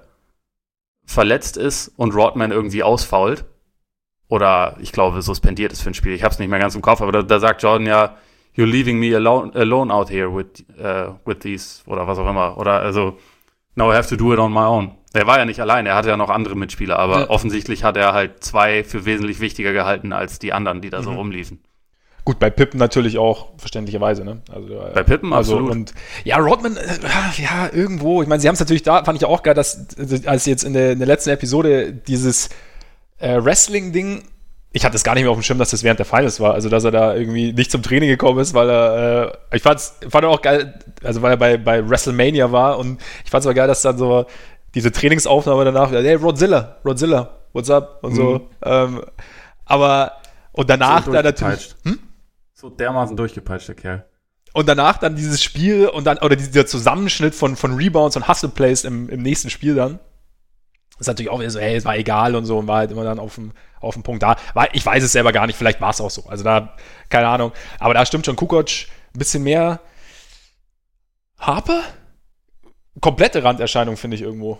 [1.05, 3.45] verletzt ist und Rodman irgendwie ausfault,
[4.27, 6.13] oder ich glaube, suspendiert ist für ein Spiel.
[6.13, 8.17] Ich habe es nicht mehr ganz im Kopf, aber da, da, sagt Jordan ja,
[8.55, 12.57] you're leaving me alone, alone out here with, uh, with these, oder was auch immer.
[12.57, 13.17] Oder also,
[13.75, 14.91] now I have to do it on my own.
[15.13, 17.29] Er war ja nicht allein, er hatte ja noch andere Mitspieler, aber ja.
[17.29, 21.03] offensichtlich hat er halt zwei für wesentlich wichtiger gehalten als die anderen, die da mhm.
[21.03, 21.59] so rumliefen.
[22.25, 24.41] Gut, bei Pippen natürlich auch, verständlicherweise, ne?
[24.51, 25.71] Also, äh, bei Pippen also, absolut.
[25.71, 26.97] Und ja, Rodman, äh,
[27.37, 29.85] ja, irgendwo, ich meine, sie haben es natürlich da, fand ich auch geil, dass,
[30.25, 32.49] als jetzt in der, in der letzten Episode dieses
[33.19, 34.23] äh, Wrestling-Ding,
[34.71, 36.55] ich hatte es gar nicht mehr auf dem Schirm, dass das während der Finals war,
[36.55, 39.95] also dass er da irgendwie nicht zum Training gekommen ist, weil er, äh, ich fand's,
[40.09, 43.53] fand auch geil, also weil er bei, bei WrestleMania war und ich fand es aber
[43.53, 44.25] geil, dass dann so
[44.73, 47.99] diese Trainingsaufnahme danach, hey, Rodzilla, Rodzilla, what's up?
[48.01, 48.15] Und mhm.
[48.15, 48.49] so.
[48.63, 49.03] Ähm,
[49.65, 50.13] aber,
[50.51, 51.75] und danach dann natürlich.
[51.83, 51.99] Hm?
[52.55, 54.09] So dermaßen durchgepeitscht, der Kerl.
[54.53, 58.49] Und danach dann dieses Spiel und dann, oder dieser Zusammenschnitt von, von Rebounds und Hustle
[58.49, 59.99] Plays im, im nächsten Spiel dann.
[60.97, 63.03] ist natürlich auch wieder so, hey, es war egal und so und war halt immer
[63.03, 63.51] dann auf dem,
[63.81, 64.37] auf dem Punkt da.
[64.53, 66.23] War, ich weiß es selber gar nicht, vielleicht war es auch so.
[66.27, 66.77] Also da,
[67.09, 67.51] keine Ahnung.
[67.79, 68.69] Aber da stimmt schon Kukoc
[69.13, 69.81] ein bisschen mehr.
[71.37, 71.83] Harper?
[73.01, 74.59] komplette Randerscheinung, finde ich irgendwo.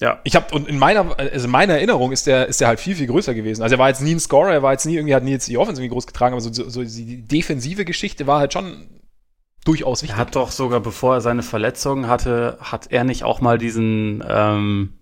[0.00, 0.20] Ja.
[0.22, 2.94] Ich habe, und in meiner, also in meiner Erinnerung ist der, ist der halt viel,
[2.94, 3.62] viel größer gewesen.
[3.62, 5.48] Also er war jetzt nie ein Scorer, er war jetzt nie irgendwie, hat nie jetzt
[5.48, 8.86] die Offense irgendwie groß getragen, aber so, so, so die defensive Geschichte war halt schon
[9.64, 10.16] durchaus wichtig.
[10.16, 14.22] Er hat doch sogar, bevor er seine Verletzung hatte, hat er nicht auch mal diesen,
[14.28, 14.94] ähm,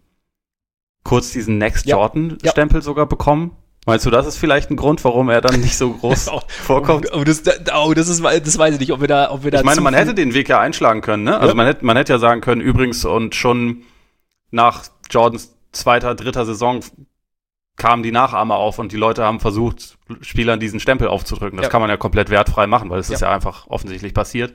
[1.05, 2.83] kurz diesen Next Jordan-Stempel ja.
[2.83, 3.53] sogar bekommen?
[3.85, 7.13] Meinst du, das ist vielleicht ein Grund, warum er dann nicht so groß vorkommt?
[7.13, 7.43] Oh, das,
[7.73, 9.59] oh, das, ist, das weiß ich nicht, ob wir da, ob wir da.
[9.59, 11.37] Ich meine, man hätte den Weg ja einschlagen können, ne?
[11.39, 11.55] Also ja.
[11.55, 13.85] man hätte, man hätte ja sagen können, übrigens, und schon
[14.51, 16.81] nach Jordans zweiter, dritter Saison
[17.77, 21.59] kamen die Nachahmer auf und die Leute haben versucht, Spielern diesen Stempel aufzudrücken.
[21.59, 21.71] Das ja.
[21.71, 23.15] kann man ja komplett wertfrei machen, weil es ja.
[23.15, 24.55] ist ja einfach offensichtlich passiert.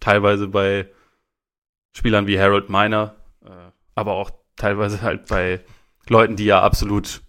[0.00, 0.88] Teilweise bei
[1.92, 3.14] Spielern wie Harold Miner,
[3.44, 3.50] äh,
[3.94, 5.60] aber auch teilweise halt bei
[6.08, 7.22] Leuten, die ja absolut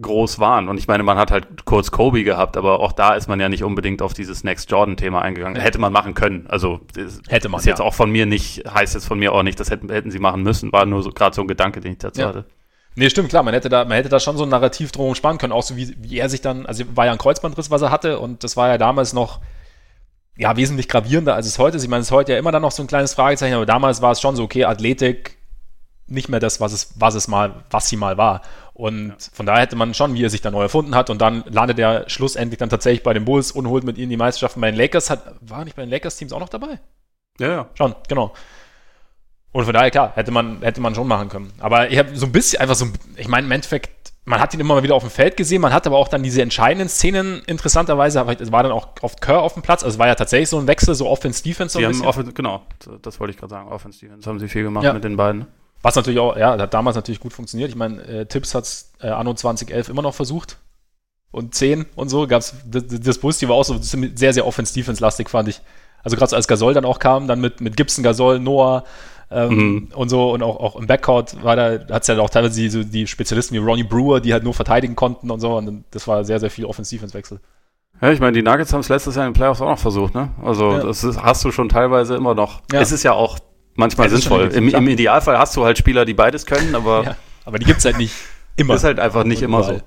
[0.00, 0.68] groß waren.
[0.68, 3.48] Und ich meine, man hat halt kurz Kobe gehabt, aber auch da ist man ja
[3.48, 5.56] nicht unbedingt auf dieses Next Jordan-Thema eingegangen.
[5.56, 5.62] Ja.
[5.62, 6.46] Hätte man machen können.
[6.48, 6.80] Also
[7.28, 7.60] hätte man.
[7.60, 7.84] Ist jetzt ja.
[7.84, 10.42] auch von mir nicht, heißt jetzt von mir auch nicht, das hätten, hätten sie machen
[10.42, 10.72] müssen.
[10.72, 12.28] War nur so gerade so ein Gedanke, den ich dazu ja.
[12.28, 12.46] hatte.
[12.96, 15.38] Nee, stimmt, klar, man hätte da, man hätte da schon so ein Narrativ drum spannen
[15.38, 17.90] können, auch so wie, wie er sich dann, also war ja ein Kreuzbandriss, was er
[17.90, 19.40] hatte, und das war ja damals noch
[20.36, 21.84] ja, wesentlich gravierender, als es heute ist.
[21.84, 24.02] Ich meine, es ist heute ja immer dann noch so ein kleines Fragezeichen, aber damals
[24.02, 25.38] war es schon so, okay, Athletik,
[26.06, 28.42] nicht mehr das, was es, was es mal, was sie mal war.
[28.80, 29.14] Und ja.
[29.32, 31.10] von daher hätte man schon, wie er sich da neu erfunden hat.
[31.10, 34.16] Und dann landet er schlussendlich dann tatsächlich bei den Bulls und holt mit ihnen die
[34.16, 34.60] Meisterschaften.
[34.60, 36.80] Bei den Lakers hat, war nicht bei den Lakers-Teams auch noch dabei?
[37.38, 37.68] Ja, ja.
[37.74, 38.32] Schon, genau.
[39.52, 41.52] Und von daher, klar, hätte man, hätte man schon machen können.
[41.58, 44.60] Aber ich habe so ein bisschen einfach so, ich meine, im Endeffekt, man hat ihn
[44.60, 47.42] immer mal wieder auf dem Feld gesehen, man hat aber auch dann diese entscheidenden Szenen,
[47.46, 50.48] interessanterweise, es war dann auch oft Kerr auf dem Platz, also es war ja tatsächlich
[50.48, 51.78] so ein Wechsel, so Offense-Defense.
[51.78, 52.62] So haben Offen, genau,
[53.02, 54.92] das wollte ich gerade sagen, Offense-Defense haben sie viel gemacht ja.
[54.92, 55.46] mit den beiden.
[55.82, 57.70] Was natürlich auch, ja, hat damals natürlich gut funktioniert.
[57.70, 60.58] Ich meine, äh, Tipps hat es äh, anno 2011 immer noch versucht.
[61.32, 65.48] Und 10 und so gab's, das, das Positive war auch so sehr, sehr Offense-Defense-lastig, fand
[65.48, 65.60] ich.
[66.02, 68.84] Also gerade so als Gasol dann auch kam, dann mit, mit Gibson, Gasol, Noah,
[69.30, 69.88] ähm, mhm.
[69.94, 72.68] und so und auch, auch im Backcourt war da, hat es ja auch teilweise die,
[72.68, 76.08] so die Spezialisten wie Ronnie Brewer, die halt nur verteidigen konnten und so und das
[76.08, 77.38] war sehr, sehr viel Offensiv-Wechsel.
[78.00, 80.14] Ja, ich meine, die Nuggets haben es letztes Jahr in den Playoffs auch noch versucht,
[80.14, 80.30] ne?
[80.42, 80.82] Also ja.
[80.82, 82.62] das ist, hast du schon teilweise immer noch.
[82.72, 82.80] Ja.
[82.80, 83.38] Es ist ja auch
[83.74, 84.48] manchmal ja, sinnvoll.
[84.52, 87.04] Im, Im, Idealfall hast du halt Spieler, die beides können, aber.
[87.04, 88.14] Ja, aber die gibt es halt nicht
[88.56, 88.74] immer.
[88.74, 89.80] Ist halt einfach nicht immer so.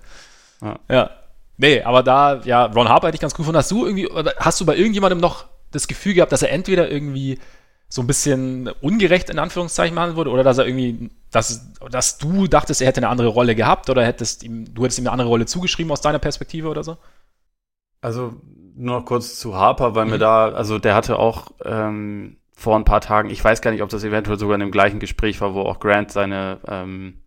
[0.61, 0.79] Ja.
[0.89, 1.09] ja.
[1.57, 3.57] Nee, aber da, ja, Ron Harper hätte ich ganz cool gefunden.
[3.57, 7.39] Hast du irgendwie, hast du bei irgendjemandem noch das Gefühl gehabt, dass er entweder irgendwie
[7.93, 12.47] so ein bisschen ungerecht in Anführungszeichen behandelt wurde oder dass er irgendwie, dass, dass du
[12.47, 15.27] dachtest, er hätte eine andere Rolle gehabt oder hättest ihm, du hättest ihm eine andere
[15.27, 16.97] Rolle zugeschrieben aus deiner Perspektive oder so?
[18.01, 18.34] Also
[18.75, 20.11] nur noch kurz zu Harper, weil mhm.
[20.11, 23.81] mir da, also der hatte auch ähm, vor ein paar Tagen, ich weiß gar nicht,
[23.81, 27.23] ob das eventuell sogar in dem gleichen Gespräch war, wo auch Grant seine ähm,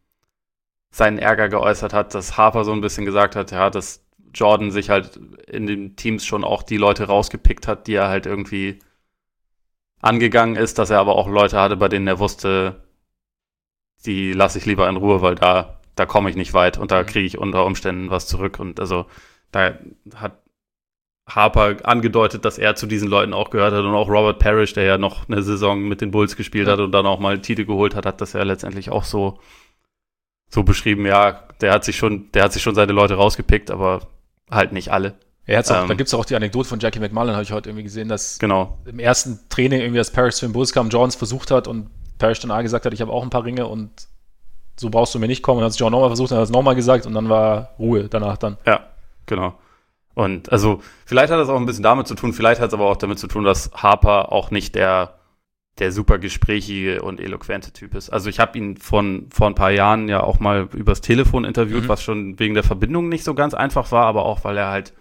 [0.90, 4.88] seinen Ärger geäußert hat, dass Harper so ein bisschen gesagt hat, ja, dass Jordan sich
[4.90, 5.16] halt
[5.46, 8.78] in den Teams schon auch die Leute rausgepickt hat, die er halt irgendwie
[10.00, 12.84] angegangen ist, dass er aber auch Leute hatte, bei denen er wusste,
[14.04, 17.02] die lasse ich lieber in Ruhe, weil da, da komme ich nicht weit und da
[17.02, 17.06] mhm.
[17.06, 18.58] kriege ich unter Umständen was zurück.
[18.58, 19.06] Und also
[19.52, 19.74] da
[20.14, 20.42] hat
[21.28, 24.84] Harper angedeutet, dass er zu diesen Leuten auch gehört hat und auch Robert Parrish, der
[24.84, 26.74] ja noch eine Saison mit den Bulls gespielt ja.
[26.74, 29.38] hat und dann auch mal Titel geholt hat, hat das ja letztendlich auch so,
[30.48, 34.06] so beschrieben, ja, der hat sich schon, der hat sich schon seine Leute rausgepickt, aber
[34.50, 35.14] halt nicht alle.
[35.46, 37.52] Er hat's auch, ähm, da gibt es auch die Anekdote von Jackie McMullen, habe ich
[37.52, 38.78] heute irgendwie gesehen, dass genau.
[38.84, 42.40] im ersten Training irgendwie, als Parrish zu den Bulls kam, Jones versucht hat und Parrish
[42.40, 43.90] dann A gesagt hat, ich habe auch ein paar Ringe und
[44.78, 45.58] so brauchst du mir nicht kommen.
[45.58, 47.70] Und dann hat es John nochmal versucht, dann hat es nochmal gesagt und dann war
[47.78, 48.58] Ruhe danach dann.
[48.66, 48.86] Ja,
[49.26, 49.54] genau.
[50.16, 52.86] Und also vielleicht hat das auch ein bisschen damit zu tun, vielleicht hat es aber
[52.86, 55.18] auch damit zu tun, dass Harper auch nicht der,
[55.78, 58.08] der super gesprächige und eloquente Typ ist.
[58.08, 61.84] Also ich habe ihn von vor ein paar Jahren ja auch mal übers Telefon interviewt,
[61.84, 61.88] mhm.
[61.88, 64.94] was schon wegen der Verbindung nicht so ganz einfach war, aber auch weil er halt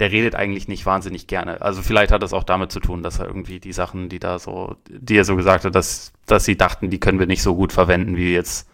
[0.00, 1.62] der redet eigentlich nicht wahnsinnig gerne.
[1.62, 4.40] Also vielleicht hat das auch damit zu tun, dass er irgendwie die Sachen, die da
[4.40, 7.54] so, die er so gesagt hat, dass, dass sie dachten, die können wir nicht so
[7.54, 8.68] gut verwenden, wie jetzt,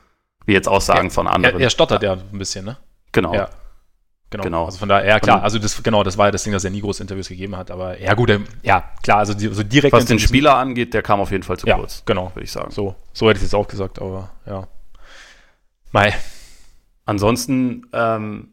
[0.46, 1.56] wie jetzt Aussagen er, von anderen.
[1.56, 2.14] Er, er stottert ja.
[2.14, 2.78] ja ein bisschen, ne?
[3.10, 3.34] Genau.
[3.34, 3.50] Ja.
[4.30, 4.42] Genau.
[4.42, 4.64] genau.
[4.64, 6.70] Also von daher, ja klar, also das, genau, das war ja das Ding, dass er
[6.70, 9.92] nie große Interviews gegeben hat, aber ja gut, ja, klar, also die, so direkt.
[9.92, 12.02] Was den Spieler angeht, der kam auf jeden Fall zu ja, kurz.
[12.06, 12.32] Genau.
[12.34, 12.72] Würde ich sagen.
[12.72, 14.66] So, so hätte ich es jetzt auch gesagt, aber ja.
[15.92, 16.12] Mai.
[17.04, 18.48] Ansonsten, ähm,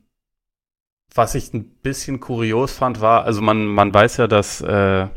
[1.14, 5.08] was ich ein bisschen kurios fand, war, also man, man weiß ja, dass äh,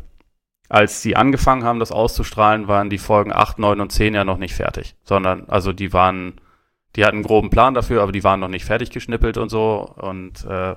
[0.69, 4.37] als die angefangen haben, das auszustrahlen, waren die Folgen 8, 9 und 10 ja noch
[4.37, 6.41] nicht fertig, sondern also die waren,
[6.95, 9.93] die hatten einen groben Plan dafür, aber die waren noch nicht fertig geschnippelt und so
[9.97, 10.75] und äh,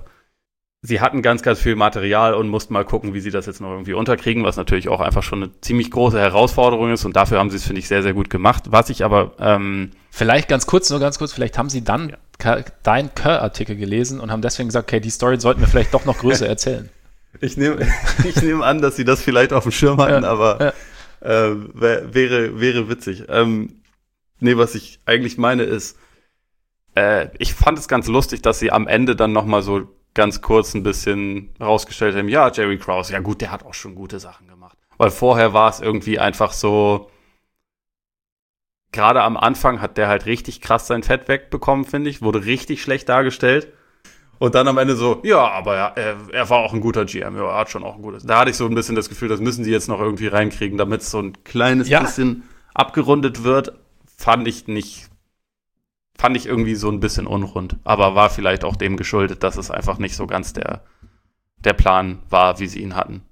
[0.83, 3.71] sie hatten ganz, ganz viel Material und mussten mal gucken, wie sie das jetzt noch
[3.71, 7.51] irgendwie unterkriegen, was natürlich auch einfach schon eine ziemlich große Herausforderung ist und dafür haben
[7.51, 8.65] sie es, finde ich, sehr, sehr gut gemacht.
[8.71, 12.65] Was ich aber ähm, Vielleicht ganz kurz, nur ganz kurz, vielleicht haben sie dann ja.
[12.83, 16.19] deinen Kerr-Artikel gelesen und haben deswegen gesagt, okay, die Story sollten wir vielleicht doch noch
[16.19, 16.89] größer erzählen.
[17.41, 17.87] Ich nehme
[18.25, 20.73] ich nehm an, dass sie das vielleicht auf dem Schirm hatten, ja, aber ja.
[21.23, 23.25] Äh, wär, wäre, wäre witzig.
[23.29, 23.80] Ähm,
[24.41, 25.99] nee, was ich eigentlich meine ist,
[26.95, 30.43] äh, ich fand es ganz lustig, dass sie am Ende dann noch mal so ganz
[30.43, 34.19] kurz ein bisschen rausgestellt haben, ja, Jerry Krause, ja gut, der hat auch schon gute
[34.19, 34.77] Sachen gemacht.
[34.99, 37.11] Weil vorher war es irgendwie einfach so,
[38.93, 42.83] gerade am Anfang hat der halt richtig krass sein Fett wegbekommen, finde ich, wurde richtig
[42.83, 43.73] schlecht dargestellt.
[44.39, 47.45] Und dann am Ende so, ja, aber er, er war auch ein guter GM, ja,
[47.45, 48.25] er hat schon auch ein gutes.
[48.25, 50.79] Da hatte ich so ein bisschen das Gefühl, das müssen sie jetzt noch irgendwie reinkriegen,
[50.79, 52.01] damit es so ein kleines ja.
[52.01, 53.75] bisschen abgerundet wird.
[54.21, 55.11] Fand ich nicht
[56.21, 57.77] fand ich irgendwie so ein bisschen unrund.
[57.83, 60.83] Aber war vielleicht auch dem geschuldet, dass es einfach nicht so ganz der,
[61.65, 63.23] der Plan war, wie sie ihn hatten.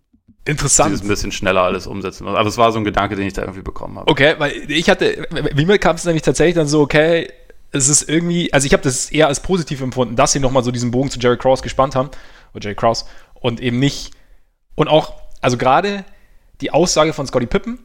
[0.46, 0.92] Interessant.
[0.92, 2.26] Dieses ein bisschen schneller alles umsetzen.
[2.26, 4.10] Aber es war so ein Gedanke, den ich da irgendwie bekommen habe.
[4.10, 7.30] Okay, weil ich hatte, wie mir kam es nämlich tatsächlich dann so, okay,
[7.72, 10.70] es ist irgendwie, also ich habe das eher als positiv empfunden, dass sie nochmal so
[10.70, 12.08] diesen Bogen zu Jerry Krause gespannt haben,
[12.54, 14.12] oder Jerry Krause, und eben nicht,
[14.74, 15.12] und auch,
[15.42, 16.06] also gerade
[16.62, 17.78] die Aussage von Scotty Pippen,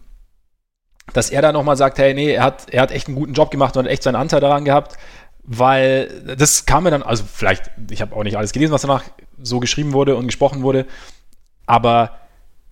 [1.12, 3.52] dass er da nochmal sagt, hey, nee, er hat, er hat echt einen guten Job
[3.52, 4.98] gemacht und hat echt seinen Anteil daran gehabt,
[5.44, 9.04] weil das kam mir dann, also vielleicht, ich habe auch nicht alles gelesen, was danach
[9.42, 10.86] so geschrieben wurde und gesprochen wurde,
[11.66, 12.12] aber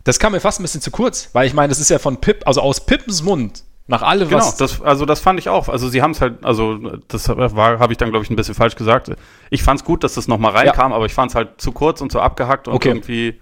[0.04, 2.18] das kam mir fast ein bisschen zu kurz, weil ich meine, das ist ja von
[2.18, 4.56] Pip, also aus Pippens Mund nach allem, genau, was.
[4.56, 5.68] Das, also das fand ich auch.
[5.68, 6.78] Also sie haben es halt, also
[7.10, 9.12] das war, habe ich dann, glaube ich, ein bisschen falsch gesagt.
[9.50, 10.96] Ich fand es gut, dass das nochmal reinkam, ja.
[10.96, 12.90] aber ich fand es halt zu kurz und zu abgehackt und okay.
[12.90, 13.42] irgendwie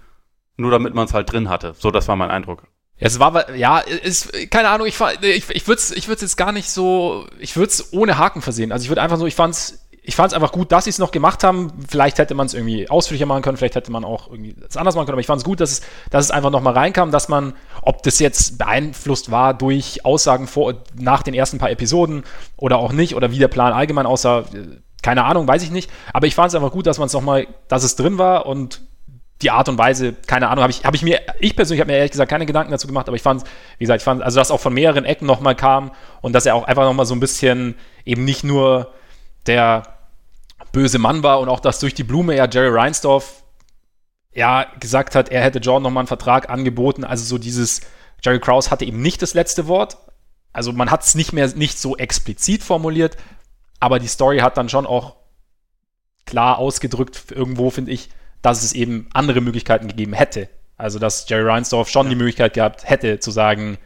[0.56, 1.74] nur damit man es halt drin hatte.
[1.78, 2.64] So, das war mein Eindruck.
[3.00, 6.70] Es war, ja, ist, keine Ahnung, ich, ich, ich würde es ich jetzt gar nicht
[6.70, 8.72] so, ich würde es ohne Haken versehen.
[8.72, 10.90] Also ich würde einfach so, ich fand es ich fand es einfach gut, dass sie
[10.90, 11.72] es noch gemacht haben.
[11.88, 14.94] Vielleicht hätte man es irgendwie ausführlicher machen können, vielleicht hätte man auch irgendwie das anders
[14.94, 17.28] machen können, aber ich fand es gut, dass es, dass es einfach nochmal reinkam, dass
[17.28, 22.24] man, ob das jetzt beeinflusst war durch Aussagen vor, nach den ersten paar Episoden
[22.56, 24.44] oder auch nicht, oder wie der Plan allgemein aussah,
[25.02, 25.90] keine Ahnung, weiß ich nicht.
[26.12, 28.80] Aber ich fand es einfach gut, dass man es nochmal, dass es drin war und
[29.42, 31.96] die Art und Weise, keine Ahnung, habe ich, hab ich mir, ich persönlich habe mir
[31.96, 33.44] ehrlich gesagt keine Gedanken dazu gemacht, aber ich fand,
[33.78, 36.54] wie gesagt, ich fand, also dass auch von mehreren Ecken nochmal kam und dass er
[36.54, 37.74] auch einfach nochmal so ein bisschen
[38.04, 38.92] eben nicht nur
[39.46, 39.82] der
[40.72, 43.42] böse Mann war und auch, dass durch die Blume ja Jerry Reinsdorf
[44.32, 47.04] ja gesagt hat, er hätte Jordan nochmal einen Vertrag angeboten.
[47.04, 47.80] Also so dieses,
[48.22, 49.98] Jerry Krause hatte eben nicht das letzte Wort.
[50.52, 53.16] Also man hat es nicht mehr nicht so explizit formuliert,
[53.78, 55.16] aber die Story hat dann schon auch
[56.26, 58.10] klar ausgedrückt, irgendwo finde ich,
[58.42, 60.48] dass es eben andere Möglichkeiten gegeben hätte.
[60.76, 62.10] Also dass Jerry Reinsdorf schon ja.
[62.10, 63.78] die Möglichkeit gehabt hätte zu sagen,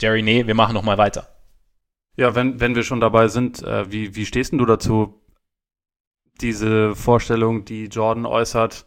[0.00, 1.28] Jerry, nee, wir machen nochmal weiter.
[2.16, 5.22] Ja, wenn, wenn wir schon dabei sind, äh, wie, wie stehst denn du dazu,
[6.40, 8.86] diese Vorstellung, die Jordan äußert,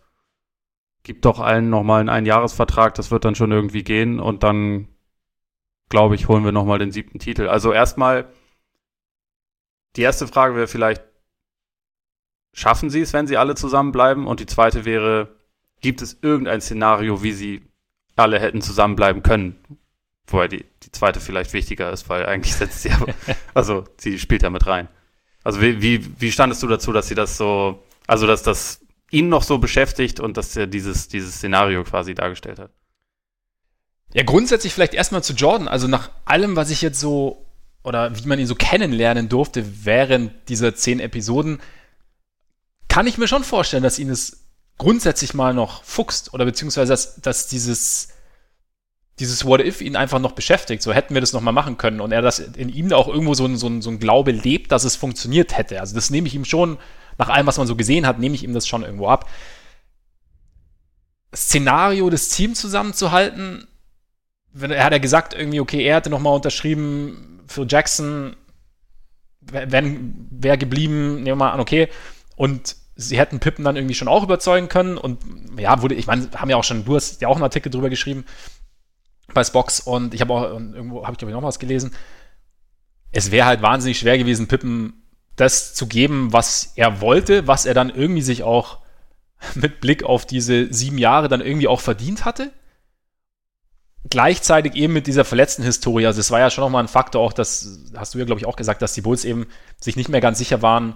[1.03, 4.89] gibt doch allen nochmal einen Einjahresvertrag, das wird dann schon irgendwie gehen und dann,
[5.89, 7.47] glaube ich, holen wir nochmal den siebten Titel.
[7.47, 8.27] Also erstmal,
[9.95, 11.03] die erste Frage wäre vielleicht,
[12.55, 14.25] schaffen sie es, wenn sie alle zusammenbleiben?
[14.25, 15.35] Und die zweite wäre,
[15.81, 17.61] gibt es irgendein Szenario, wie sie
[18.15, 19.57] alle hätten zusammenbleiben können?
[20.27, 23.13] Wobei die, die zweite vielleicht wichtiger ist, weil eigentlich setzt sie aber,
[23.53, 24.87] also sie spielt ja mit rein.
[25.43, 28.79] Also wie, wie, wie standest du dazu, dass sie das so, also dass das
[29.11, 32.71] ihn noch so beschäftigt und dass er dieses, dieses Szenario quasi dargestellt hat?
[34.13, 35.67] Ja, grundsätzlich vielleicht erstmal zu Jordan.
[35.67, 37.45] Also nach allem, was ich jetzt so
[37.83, 41.59] oder wie man ihn so kennenlernen durfte während dieser zehn Episoden,
[42.95, 44.45] kann ich mir schon vorstellen, dass ihn es
[44.77, 48.07] grundsätzlich mal noch fuchst oder beziehungsweise dass, dass dieses
[49.19, 50.81] dieses What If ihn einfach noch beschäftigt.
[50.81, 53.43] So hätten wir das nochmal machen können und er das in ihm auch irgendwo so
[53.43, 55.81] ein, so, ein, so ein Glaube lebt, dass es funktioniert hätte.
[55.81, 56.77] Also das nehme ich ihm schon,
[57.17, 59.29] nach allem, was man so gesehen hat, nehme ich ihm das schon irgendwo ab.
[61.35, 63.67] Szenario, das Team zusammenzuhalten,
[64.57, 68.37] er hat ja gesagt, irgendwie, okay, er hatte nochmal unterschrieben für Jackson,
[69.41, 71.89] wenn, wäre geblieben, nehmen wir mal an, okay,
[72.37, 75.19] und sie hätten Pippen dann irgendwie schon auch überzeugen können und
[75.57, 77.89] ja, wurde, ich meine, haben ja auch schon, du hast ja auch einen Artikel drüber
[77.89, 78.25] geschrieben,
[79.33, 81.91] bei Spox und ich habe auch irgendwo habe ich glaube ich noch was gelesen.
[83.11, 85.01] Es wäre halt wahnsinnig schwer gewesen, Pippen
[85.35, 88.79] das zu geben, was er wollte, was er dann irgendwie sich auch
[89.55, 92.51] mit Blick auf diese sieben Jahre dann irgendwie auch verdient hatte.
[94.07, 96.05] Gleichzeitig eben mit dieser verletzten Historie.
[96.05, 98.45] Also es war ja schon nochmal ein Faktor, auch das hast du ja, glaube ich,
[98.45, 99.47] auch gesagt, dass die Bulls eben
[99.81, 100.95] sich nicht mehr ganz sicher waren,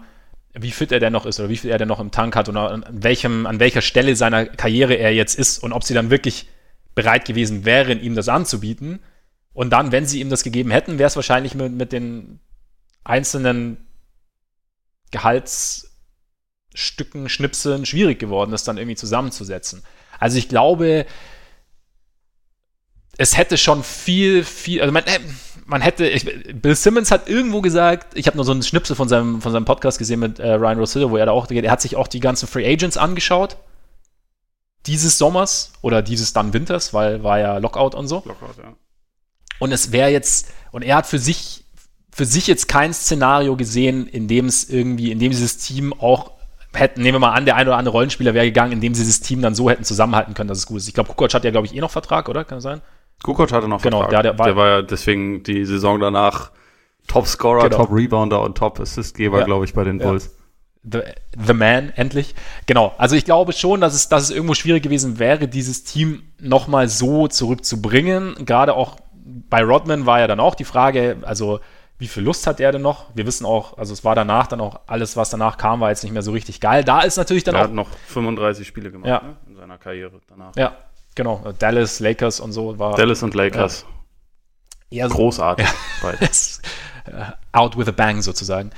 [0.53, 2.49] wie fit er denn noch ist oder wie viel er denn noch im Tank hat
[2.49, 6.09] oder an, welchem, an welcher Stelle seiner Karriere er jetzt ist und ob sie dann
[6.09, 6.47] wirklich
[6.95, 8.99] bereit gewesen wären, ihm das anzubieten.
[9.53, 12.39] Und dann, wenn sie ihm das gegeben hätten, wäre es wahrscheinlich mit, mit den
[13.03, 13.77] einzelnen
[15.11, 19.83] Gehaltsstücken, Schnipseln schwierig geworden, das dann irgendwie zusammenzusetzen.
[20.19, 21.05] Also ich glaube,
[23.19, 25.19] es hätte schon viel, viel, also man, äh,
[25.65, 29.09] man hätte, ich, Bill Simmons hat irgendwo gesagt, ich habe nur so einen Schnipsel von
[29.09, 31.81] seinem, von seinem Podcast gesehen mit äh, Ryan Rosillo, wo er da auch, er hat
[31.81, 33.57] sich auch die ganzen Free Agents angeschaut
[34.85, 38.23] dieses Sommers oder dieses dann Winters, weil war ja Lockout und so.
[38.25, 38.73] Lockout, ja.
[39.59, 41.65] Und es wäre jetzt, und er hat für sich,
[42.09, 46.31] für sich jetzt kein Szenario gesehen, in dem es irgendwie, in dem dieses Team auch
[46.73, 49.01] hätten, nehmen wir mal an, der ein oder andere Rollenspieler wäre gegangen, in dem sie
[49.01, 50.87] dieses Team dann so hätten zusammenhalten können, dass es gut ist.
[50.87, 52.45] Ich glaube, Kukoc hat ja, glaube ich, eh noch Vertrag, oder?
[52.45, 52.81] Kann das sein?
[53.23, 54.23] Kukoc hatte noch genau, Vertrag.
[54.23, 56.51] Der, der, war, der war ja deswegen die Saison danach
[57.07, 57.77] Top-Scorer, genau.
[57.77, 59.45] Top-Rebounder und Top-Assistgeber, ja.
[59.45, 60.25] glaube ich, bei den Bulls.
[60.25, 60.31] Ja.
[60.91, 60.99] The,
[61.45, 62.35] the Man, endlich.
[62.65, 66.23] Genau, also ich glaube schon, dass es, dass es irgendwo schwierig gewesen wäre, dieses Team
[66.39, 68.45] nochmal so zurückzubringen.
[68.45, 68.97] Gerade auch
[69.49, 71.59] bei Rodman war ja dann auch die Frage, also
[71.97, 73.07] wie viel Lust hat er denn noch?
[73.13, 76.03] Wir wissen auch, also es war danach dann auch, alles, was danach kam, war jetzt
[76.03, 76.85] nicht mehr so richtig geil.
[76.85, 77.65] Da ist natürlich dann er auch.
[77.65, 79.21] Er hat noch 35 Spiele gemacht ja.
[79.21, 80.55] ne, in seiner Karriere danach.
[80.55, 80.77] Ja,
[81.15, 82.95] Genau, Dallas, Lakers und so war.
[82.95, 83.85] Dallas und Lakers.
[84.89, 85.67] Ja, so, Großartig.
[86.03, 86.13] Ja.
[87.05, 88.69] Äh, out with a bang sozusagen.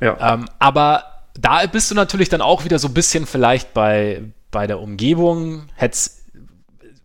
[0.00, 0.34] Ja.
[0.34, 1.04] Ähm, aber
[1.38, 5.68] da bist du natürlich dann auch wieder so ein bisschen vielleicht bei, bei der Umgebung.
[5.76, 6.24] Hätt's,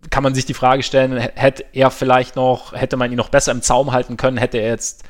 [0.09, 3.51] kann man sich die Frage stellen, hätte er vielleicht noch, hätte man ihn noch besser
[3.51, 5.03] im Zaum halten können, hätte er jetzt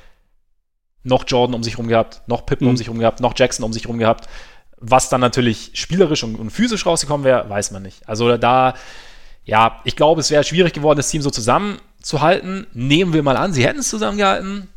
[1.04, 2.72] noch Jordan um sich rum gehabt, noch Pippen mhm.
[2.72, 4.28] um sich rum gehabt, noch Jackson um sich rum gehabt.
[4.78, 8.08] Was dann natürlich spielerisch und, und physisch rausgekommen wäre, weiß man nicht.
[8.08, 8.74] Also da,
[9.46, 12.68] ja, ich glaube, es wäre schwierig geworden, das Team so zusammenzuhalten.
[12.74, 14.70] Nehmen wir mal an, sie hätten es zusammengehalten.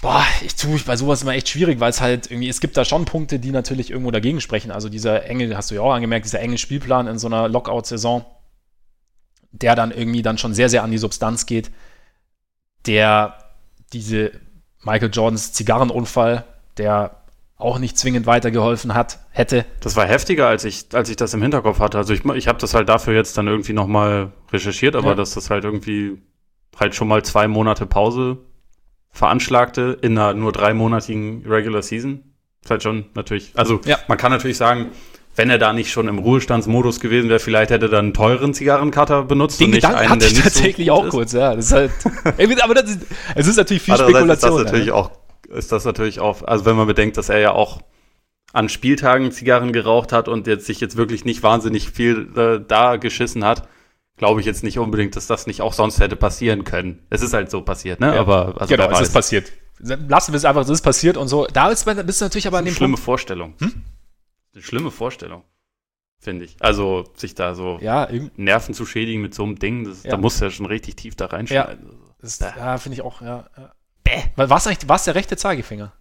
[0.00, 2.76] Boah, ich tue mich bei sowas immer echt schwierig, weil es halt irgendwie, es gibt
[2.76, 4.70] da schon Punkte, die natürlich irgendwo dagegen sprechen.
[4.70, 8.24] Also dieser enge, hast du ja auch angemerkt, dieser enge Spielplan in so einer Lockout-Saison,
[9.50, 11.72] der dann irgendwie dann schon sehr, sehr an die Substanz geht,
[12.86, 13.38] der
[13.92, 14.32] diese
[14.82, 16.44] Michael Jordans Zigarrenunfall,
[16.76, 17.22] der
[17.58, 19.64] auch nicht zwingend weitergeholfen hat, hätte.
[19.80, 21.98] Das war heftiger, als ich, als ich das im Hinterkopf hatte.
[21.98, 25.14] Also ich, ich habe das halt dafür jetzt dann irgendwie nochmal recherchiert, aber ja.
[25.14, 26.20] dass das halt irgendwie
[26.78, 28.38] halt schon mal zwei Monate Pause
[29.10, 32.22] veranschlagte in einer nur dreimonatigen Regular Season.
[32.62, 33.98] ist halt schon natürlich, also ja.
[34.08, 34.90] man kann natürlich sagen,
[35.36, 38.52] wenn er da nicht schon im Ruhestandsmodus gewesen wäre, vielleicht hätte er dann einen teuren
[38.54, 41.10] Zigarrencutter benutzt Den und nicht Gedanken einen, hatte der ich tatsächlich so auch ist.
[41.10, 41.54] kurz, ja.
[41.54, 41.90] Das ist halt,
[42.62, 43.00] aber das ist,
[43.34, 44.30] es ist natürlich viel Spekulation.
[44.30, 44.94] Ist das natürlich ja.
[44.94, 45.10] auch,
[45.48, 47.80] ist das natürlich auch, also wenn man bedenkt, dass er ja auch
[48.52, 52.96] an Spieltagen Zigarren geraucht hat und jetzt sich jetzt wirklich nicht wahnsinnig viel äh, da
[52.96, 53.68] geschissen hat,
[54.16, 57.04] glaube ich jetzt nicht unbedingt, dass das nicht auch sonst hätte passieren können.
[57.10, 58.14] Es ist halt so passiert, ne?
[58.14, 58.20] Ja.
[58.20, 59.52] Aber also genau, es ist passiert.
[59.78, 61.46] Lassen wir es einfach, es ist passiert und so.
[61.46, 63.04] Da ist, bist du natürlich aber an dem schlimme Punkt.
[63.04, 63.54] Vorstellung.
[63.60, 63.82] Hm?
[64.54, 65.42] Eine schlimme Vorstellung,
[66.18, 66.56] finde ich.
[66.60, 70.12] Also sich da so ja, Nerven zu schädigen mit so einem Ding, das, ja.
[70.12, 71.90] da muss ja schon richtig tief da reinschneiden.
[72.22, 73.20] Ja, ja finde ich auch.
[73.20, 73.72] Ja, ja.
[74.06, 74.48] Bäh.
[74.48, 75.92] War es der rechte Zeigefinger?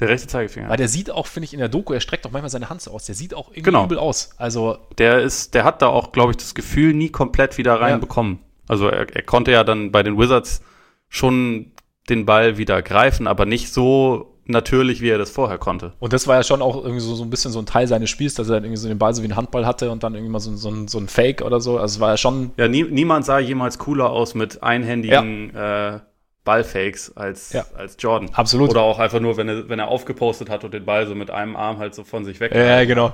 [0.00, 0.68] Der rechte Zeigefinger.
[0.68, 2.82] Weil der sieht auch, finde ich, in der Doku, er streckt auch manchmal seine Hand
[2.82, 3.06] so aus.
[3.06, 3.84] Der sieht auch irgendwie genau.
[3.84, 4.30] übel aus.
[4.36, 8.34] Also der ist, der hat da auch, glaube ich, das Gefühl nie komplett wieder reinbekommen.
[8.34, 8.64] Ja.
[8.68, 10.62] Also er, er konnte ja dann bei den Wizards
[11.08, 11.72] schon
[12.08, 15.92] den Ball wieder greifen, aber nicht so natürlich, wie er das vorher konnte.
[15.98, 18.08] Und das war ja schon auch irgendwie so, so ein bisschen so ein Teil seines
[18.08, 20.14] Spiels, dass er dann irgendwie so den Ball so wie ein Handball hatte und dann
[20.14, 21.78] irgendwie mal so, so, ein, so ein Fake oder so.
[21.78, 22.52] Also es war ja schon.
[22.56, 25.96] Ja, nie, niemand sah jemals cooler aus mit einhändigen ja.
[25.96, 26.00] äh,
[26.48, 27.66] Ballfakes als, ja.
[27.76, 28.30] als Jordan.
[28.32, 28.70] Absolut.
[28.70, 31.30] Oder auch einfach nur, wenn er, wenn er aufgepostet hat und den Ball so mit
[31.30, 32.54] einem Arm halt so von sich weg.
[32.54, 33.12] Ja, genau.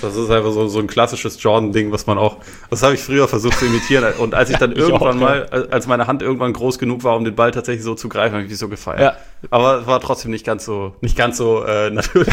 [0.00, 2.38] Das ist einfach so, so ein klassisches Jordan-Ding, was man auch,
[2.70, 4.14] das habe ich früher versucht zu imitieren.
[4.18, 5.58] Und als ich dann ich irgendwann auch, mal, ja.
[5.70, 8.44] als meine Hand irgendwann groß genug war, um den Ball tatsächlich so zu greifen, habe
[8.44, 9.00] ich mich so gefeiert.
[9.00, 9.16] Ja.
[9.50, 12.32] Aber war trotzdem nicht ganz so, nicht ganz so äh, natürlich,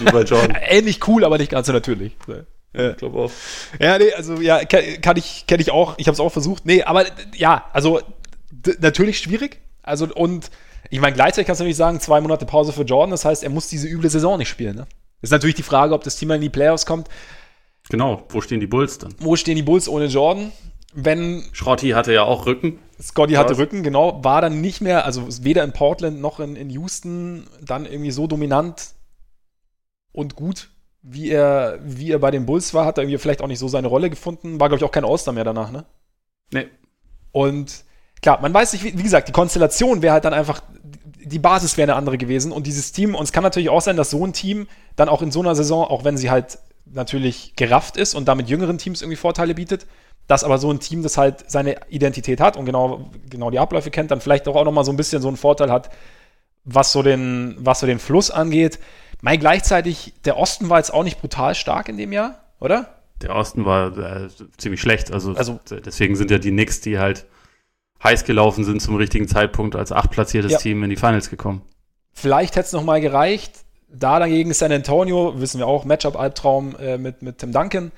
[0.00, 0.56] wie bei Jordan.
[0.62, 2.12] Ähnlich cool, aber nicht ganz so natürlich.
[2.72, 3.32] Ja, ich glaube auch.
[3.80, 5.94] Ja, nee, also ja, kann, kann ich, kenne ich auch.
[5.98, 6.66] Ich habe es auch versucht.
[6.66, 8.00] Nee, aber ja, also
[8.80, 9.60] natürlich schwierig.
[9.88, 10.50] Also und
[10.90, 13.50] ich meine, gleichzeitig kannst du natürlich sagen, zwei Monate Pause für Jordan, das heißt, er
[13.50, 14.76] muss diese üble Saison nicht spielen.
[14.76, 14.86] Ne?
[15.20, 17.08] Ist natürlich die Frage, ob das Team in die Playoffs kommt.
[17.90, 19.14] Genau, wo stehen die Bulls dann?
[19.18, 20.52] Wo stehen die Bulls ohne Jordan?
[20.94, 21.44] Wenn.
[21.52, 22.78] Schrotty hatte ja auch Rücken.
[23.00, 24.24] Scotty hatte Rücken, genau.
[24.24, 28.26] War dann nicht mehr, also weder in Portland noch in, in Houston dann irgendwie so
[28.26, 28.88] dominant
[30.12, 30.68] und gut,
[31.02, 32.84] wie er, wie er bei den Bulls war.
[32.84, 34.58] Hat er irgendwie vielleicht auch nicht so seine Rolle gefunden.
[34.58, 35.84] War, glaube ich, auch kein All-Star mehr danach, ne?
[36.52, 36.66] Nee.
[37.30, 37.84] Und
[38.22, 40.62] klar, man weiß nicht, wie, wie gesagt, die Konstellation wäre halt dann einfach,
[41.24, 43.96] die Basis wäre eine andere gewesen und dieses Team, und es kann natürlich auch sein,
[43.96, 44.66] dass so ein Team
[44.96, 48.48] dann auch in so einer Saison, auch wenn sie halt natürlich gerafft ist und damit
[48.48, 49.86] jüngeren Teams irgendwie Vorteile bietet,
[50.26, 53.90] dass aber so ein Team, das halt seine Identität hat und genau, genau die Abläufe
[53.90, 55.90] kennt, dann vielleicht auch, auch nochmal so ein bisschen so einen Vorteil hat,
[56.64, 58.78] was so den, was so den Fluss angeht.
[59.20, 62.98] Mein gleichzeitig, der Osten war jetzt auch nicht brutal stark in dem Jahr, oder?
[63.22, 65.10] Der Osten war äh, ziemlich schlecht.
[65.10, 67.26] Also, also deswegen sind ja die Knicks, die halt
[68.02, 70.58] heiß gelaufen sind zum richtigen Zeitpunkt als achtplatziertes ja.
[70.58, 71.62] Team in die Finals gekommen.
[72.12, 73.64] Vielleicht hätte es noch mal gereicht.
[73.88, 77.92] Da dagegen San Antonio, wissen wir auch, Matchup-Albtraum äh, mit, mit Tim Duncan.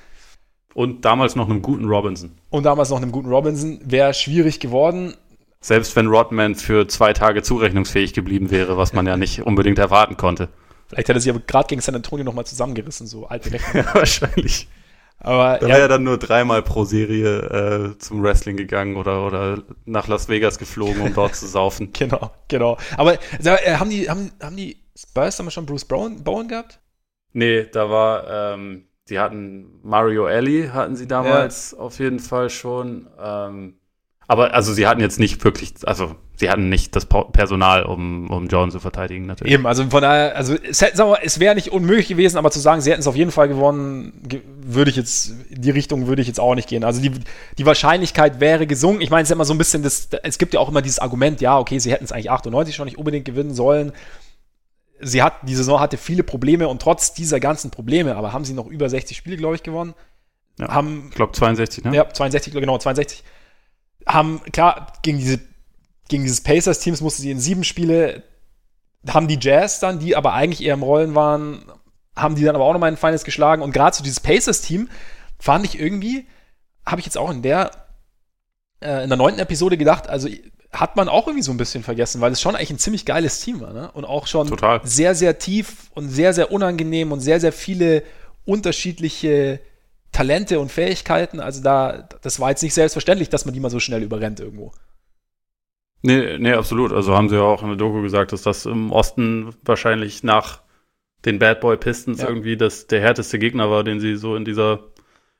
[0.73, 2.31] Und damals noch einem guten Robinson.
[2.49, 3.81] Und damals noch einem guten Robinson.
[3.83, 5.15] Wäre schwierig geworden.
[5.59, 10.17] Selbst wenn Rodman für zwei Tage zurechnungsfähig geblieben wäre, was man ja nicht unbedingt erwarten
[10.17, 10.49] konnte.
[10.87, 13.85] Vielleicht hätte sich aber gerade gegen San Antonio noch mal zusammengerissen, so alte Rechnungen.
[13.87, 14.67] ja, wahrscheinlich.
[15.23, 19.63] Aber da wäre er dann nur dreimal pro Serie äh, zum Wrestling gegangen oder, oder
[19.85, 21.91] nach Las Vegas geflogen, um dort zu saufen.
[22.01, 22.77] Genau, genau.
[22.97, 26.79] Aber äh, haben, die, haben, haben die Spurs damals schon Bruce Bowen, Bowen gehabt?
[27.33, 31.77] Nee, da war, ähm, die hatten Mario Ellie, hatten sie damals ja.
[31.77, 33.07] auf jeden Fall schon.
[33.19, 33.75] Ähm,
[34.31, 38.47] aber also sie hatten jetzt nicht wirklich, also sie hatten nicht das Personal, um, um
[38.47, 39.53] Jordan zu verteidigen, natürlich.
[39.53, 42.91] Eben, also von daher, also es, es wäre nicht unmöglich gewesen, aber zu sagen, sie
[42.91, 44.13] hätten es auf jeden Fall gewonnen,
[44.63, 46.85] würde ich jetzt, in die Richtung würde ich jetzt auch nicht gehen.
[46.85, 47.11] Also die,
[47.57, 49.01] die Wahrscheinlichkeit wäre gesungen.
[49.01, 50.99] Ich meine, es ist immer so ein bisschen das, es gibt ja auch immer dieses
[50.99, 53.91] Argument, ja, okay, sie hätten es eigentlich 98 schon nicht unbedingt gewinnen sollen.
[55.01, 58.53] Sie hat, die Saison hatte viele Probleme und trotz dieser ganzen Probleme, aber haben sie
[58.53, 59.93] noch über 60 Spiele, glaube ich, gewonnen
[60.57, 60.69] Ja.
[60.69, 61.93] Haben, Ich glaube 62, ne?
[61.93, 63.25] ja, 62, genau, 62.
[64.07, 65.39] Haben, klar, gegen diese,
[66.07, 68.23] gegen dieses Pacers-Teams mussten sie in sieben Spiele,
[69.07, 71.65] haben die Jazz dann, die aber eigentlich eher im Rollen waren,
[72.15, 73.61] haben die dann aber auch nochmal in Finals geschlagen.
[73.61, 74.89] Und gerade so dieses Pacers-Team
[75.39, 76.27] fand ich irgendwie,
[76.85, 77.71] habe ich jetzt auch in der,
[78.81, 80.27] äh, in der neunten Episode gedacht, also
[80.71, 83.41] hat man auch irgendwie so ein bisschen vergessen, weil es schon eigentlich ein ziemlich geiles
[83.41, 83.91] Team war, ne?
[83.91, 84.79] Und auch schon Total.
[84.83, 88.03] sehr, sehr tief und sehr, sehr unangenehm und sehr, sehr viele
[88.45, 89.59] unterschiedliche
[90.11, 91.39] Talente und Fähigkeiten.
[91.39, 94.73] Also da, das war jetzt nicht selbstverständlich, dass man die mal so schnell überrennt irgendwo.
[96.03, 96.91] Nee, nee, absolut.
[96.91, 100.61] Also haben sie ja auch in der Doku gesagt, dass das im Osten wahrscheinlich nach
[101.25, 102.27] den Bad Boy Pistons Ja.
[102.27, 104.79] irgendwie das, der härteste Gegner war, den sie so in dieser,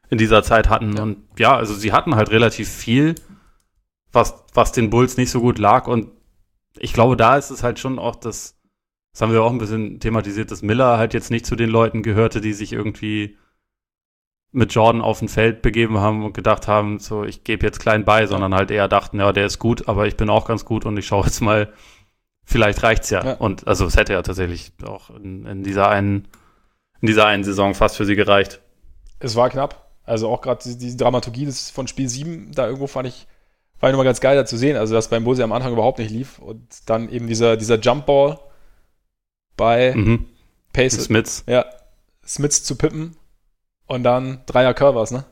[0.10, 0.96] in dieser Zeit hatten.
[0.96, 1.04] Ja.
[1.04, 3.16] Und ja, also sie hatten halt relativ viel,
[4.12, 5.88] was, was den Bulls nicht so gut lag.
[5.88, 6.12] Und
[6.78, 8.60] ich glaube, da ist es halt schon auch das,
[9.14, 12.04] das haben wir auch ein bisschen thematisiert, dass Miller halt jetzt nicht zu den Leuten
[12.04, 13.38] gehörte, die sich irgendwie
[14.52, 18.04] mit Jordan auf ein Feld begeben haben und gedacht haben, so, ich gebe jetzt klein
[18.04, 20.86] bei, sondern halt eher dachten, ja, der ist gut, aber ich bin auch ganz gut
[20.86, 21.72] und ich schaue jetzt mal,
[22.44, 23.24] vielleicht reicht's ja.
[23.24, 23.34] Ja.
[23.34, 26.28] Und also es hätte ja tatsächlich auch in, in dieser einen,
[27.00, 28.62] in dieser einen Saison fast für sie gereicht.
[29.20, 29.90] Es war knapp.
[30.04, 33.28] Also auch gerade die, die Dramaturgie des, von Spiel 7, da irgendwo fand ich,
[33.80, 34.76] war ich nochmal ganz geil da zu sehen.
[34.76, 36.40] Also, dass beim ja am Anfang überhaupt nicht lief.
[36.40, 38.40] Und dann eben dieser, dieser Jumpball
[39.56, 40.26] bei Mhm.
[40.74, 41.66] Pacers, Smiths, ja,
[42.26, 43.16] Smiths zu pippen.
[43.92, 45.26] Und dann Dreier Curvers, ne?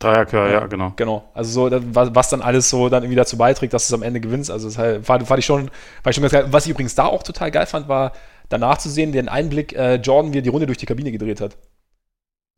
[0.00, 0.92] Dreierkör, ja, genau.
[0.96, 1.30] Genau.
[1.34, 3.98] Also so, das, was, was dann alles so dann irgendwie dazu beiträgt, dass du es
[3.98, 4.50] am Ende gewinnst.
[4.50, 6.46] Also das halt, fand, fand ich schon, fand ich schon ganz geil.
[6.50, 8.10] Was ich übrigens da auch total geil fand, war
[8.48, 11.40] danach zu sehen, den Einblick, äh, Jordan, wie er die Runde durch die Kabine gedreht
[11.40, 11.56] hat.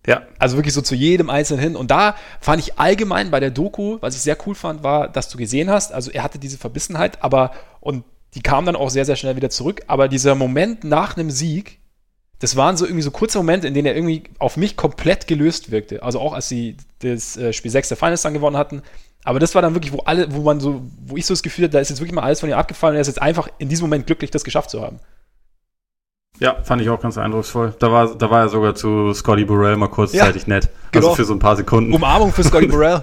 [0.07, 1.77] Ja, Also wirklich so zu jedem Einzelnen hin.
[1.77, 5.29] Und da fand ich allgemein bei der Doku, was ich sehr cool fand, war, dass
[5.29, 7.51] du gesehen hast, also er hatte diese Verbissenheit, aber,
[7.81, 8.05] und
[8.35, 11.78] die kam dann auch sehr, sehr schnell wieder zurück, aber dieser Moment nach einem Sieg,
[12.41, 15.71] das waren so irgendwie so kurze Momente, in denen er irgendwie auf mich komplett gelöst
[15.71, 16.03] wirkte.
[16.03, 18.83] Also auch als sie das äh, Spiel 6 der Finals dann gewonnen hatten.
[19.25, 21.65] Aber das war dann wirklich, wo alle, wo man so, wo ich so das Gefühl
[21.65, 23.49] hatte, da ist jetzt wirklich mal alles von ihm abgefallen und er ist jetzt einfach
[23.59, 25.01] in diesem Moment glücklich, das geschafft zu haben.
[26.39, 27.75] ja, fand ich auch ganz eindrucksvoll.
[27.81, 30.69] Da war, da war er sogar zu Scotty Burrell mal kurzzeitig nett.
[30.93, 31.09] genau.
[31.09, 31.93] Also für so ein paar Sekunden.
[31.93, 33.03] Umarmung für Scotty Burrell.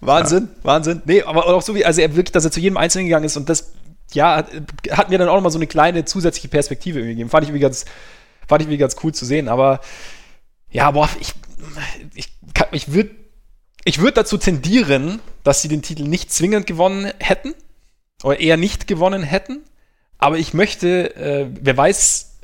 [0.00, 1.02] Wahnsinn, Wahnsinn.
[1.04, 3.36] Nee, aber auch so wie, also er wirklich, dass er zu jedem Einzelnen gegangen ist
[3.36, 3.72] und das,
[4.12, 4.48] ja, hat,
[4.90, 7.30] hat mir dann auch nochmal so eine kleine zusätzliche Perspektive irgendwie gegeben.
[7.30, 7.84] Fand ich irgendwie ganz,
[8.48, 9.48] fand ich irgendwie ganz cool zu sehen.
[9.48, 9.80] Aber
[10.70, 11.34] ja, boah, ich,
[12.14, 13.10] ich, kann- ich würde
[13.84, 17.54] ich würd dazu tendieren, dass sie den Titel nicht zwingend gewonnen hätten
[18.22, 19.62] oder eher nicht gewonnen hätten.
[20.18, 22.38] Aber ich möchte, äh, wer weiß,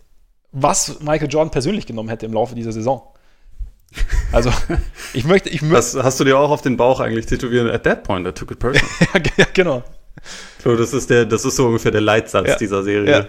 [0.51, 3.03] was Michael Jordan persönlich genommen hätte im Laufe dieser Saison.
[4.33, 4.51] Also,
[5.15, 7.71] ich möchte, ich möchte, Das hast du dir auch auf den Bauch eigentlich tätowieren.
[7.71, 8.89] At that point, I took it personal.
[9.37, 9.85] ja, genau.
[10.65, 12.57] so, das ist der, das ist so ungefähr der Leitsatz Ja.
[12.57, 13.11] dieser Serie.
[13.11, 13.29] Ja,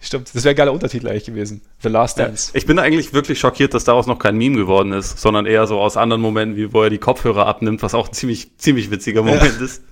[0.00, 0.34] stimmt.
[0.34, 1.60] Das wäre ein geiler Untertitel eigentlich gewesen.
[1.82, 2.26] The Last Ja.
[2.26, 2.50] Dance.
[2.54, 5.78] Ich bin eigentlich wirklich schockiert, dass daraus noch kein Meme geworden ist, sondern eher so
[5.80, 9.22] aus anderen Momenten, wie wo er die Kopfhörer abnimmt, was auch ein ziemlich, ziemlich witziger
[9.22, 9.82] Moment ist.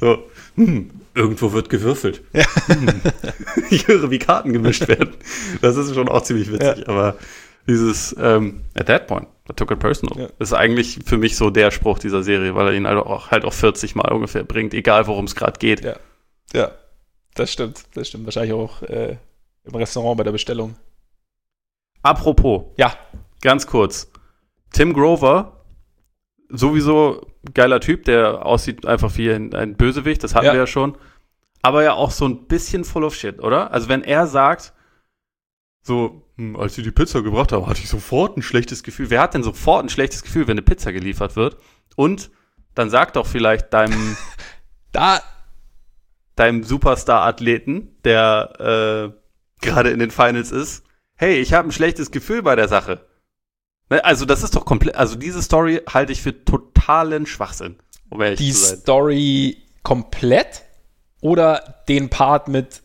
[0.00, 0.18] So,
[0.54, 2.22] hm, irgendwo wird gewürfelt.
[2.32, 2.44] Ja.
[2.66, 2.88] Hm.
[3.70, 5.10] Ich höre, wie Karten gemischt werden.
[5.60, 7.16] Das ist schon auch ziemlich witzig, aber
[7.66, 10.28] dieses ähm, At that point, I took it personal, Ja.
[10.38, 13.44] ist eigentlich für mich so der Spruch dieser Serie, weil er ihn halt auch, halt
[13.44, 15.84] auch 40 Mal ungefähr bringt, egal worum es gerade geht.
[15.84, 15.96] Ja.
[16.54, 16.70] Ja,
[17.38, 17.84] das stimmt.
[17.94, 18.24] Das stimmt.
[18.26, 19.16] Wahrscheinlich auch äh,
[19.64, 20.76] im Restaurant bei der Bestellung.
[22.02, 22.94] Apropos, Ja,
[23.40, 24.10] Ganz kurz.
[24.72, 25.64] Tim Grover,
[26.48, 30.52] sowieso geiler Typ, der aussieht einfach wie ein, ein Bösewicht, das hatten Ja.
[30.52, 30.98] wir ja schon.
[31.62, 33.70] Aber ja auch so ein bisschen full of shit, oder?
[33.72, 34.72] Also wenn er sagt,
[35.82, 39.10] so, hm, als sie die Pizza gebracht haben, hatte ich sofort ein schlechtes Gefühl.
[39.10, 41.56] Wer hat denn sofort ein schlechtes Gefühl, wenn eine Pizza geliefert wird?
[41.96, 42.30] Und
[42.74, 44.16] dann sag doch vielleicht deinem,
[44.92, 45.20] da,
[46.38, 50.84] deinem Superstar-Athleten, der äh, gerade in den Finals ist,
[51.16, 53.00] hey, ich habe ein schlechtes Gefühl bei der Sache.
[53.90, 57.76] Ne, Also das ist doch komplett, also diese Story halte ich für totalen Schwachsinn,
[58.10, 58.78] um ehrlich die zu sein.
[58.78, 60.62] Story komplett
[61.20, 62.82] oder den Part mit,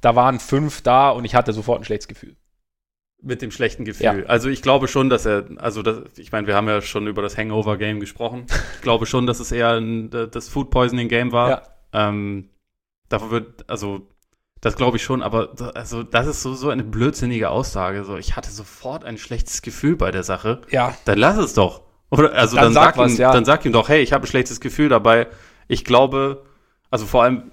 [0.00, 2.36] da waren fünf da und ich hatte sofort ein schlechtes Gefühl.
[3.22, 4.04] Mit dem schlechten Gefühl.
[4.04, 4.26] Ja.
[4.26, 7.20] Also ich glaube schon, dass er, also das, ich meine, wir haben ja schon über
[7.20, 8.46] das Hangover-Game gesprochen.
[8.76, 11.50] Ich glaube schon, dass es eher ein, das Food Poisoning-Game war.
[11.50, 11.62] Ja.
[11.92, 12.48] Ähm,
[13.10, 14.08] davon wird, also
[14.62, 18.04] das glaube ich schon, aber also das ist so, so eine blödsinnige Aussage.
[18.04, 20.62] So, ich hatte sofort ein schlechtes Gefühl bei der Sache.
[20.70, 21.82] Ja, Dann lass es doch.
[22.10, 23.32] Oder also Dann dann, sag sag, was, ihm, ja.
[23.32, 25.28] dann sag ihm doch, hey, ich habe ein schlechtes Gefühl dabei.
[25.68, 26.44] Ich glaube,
[26.90, 27.52] also vor allem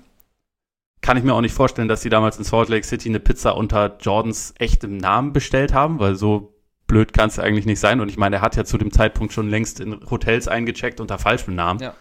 [1.01, 3.55] kann ich mir auch nicht vorstellen, dass sie damals in Salt Lake City eine Pizza
[3.55, 6.55] unter Jordans echtem Namen bestellt haben, weil so
[6.87, 8.01] blöd kann es eigentlich nicht sein.
[8.01, 11.19] Und ich meine, er hat ja zu dem Zeitpunkt schon längst in Hotels eingecheckt unter
[11.19, 11.79] falschem Namen.
[11.79, 11.93] Ja.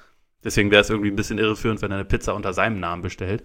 [0.47, 3.43] Deswegen wäre es irgendwie ein bisschen irreführend, wenn er eine Pizza unter seinem Namen bestellt.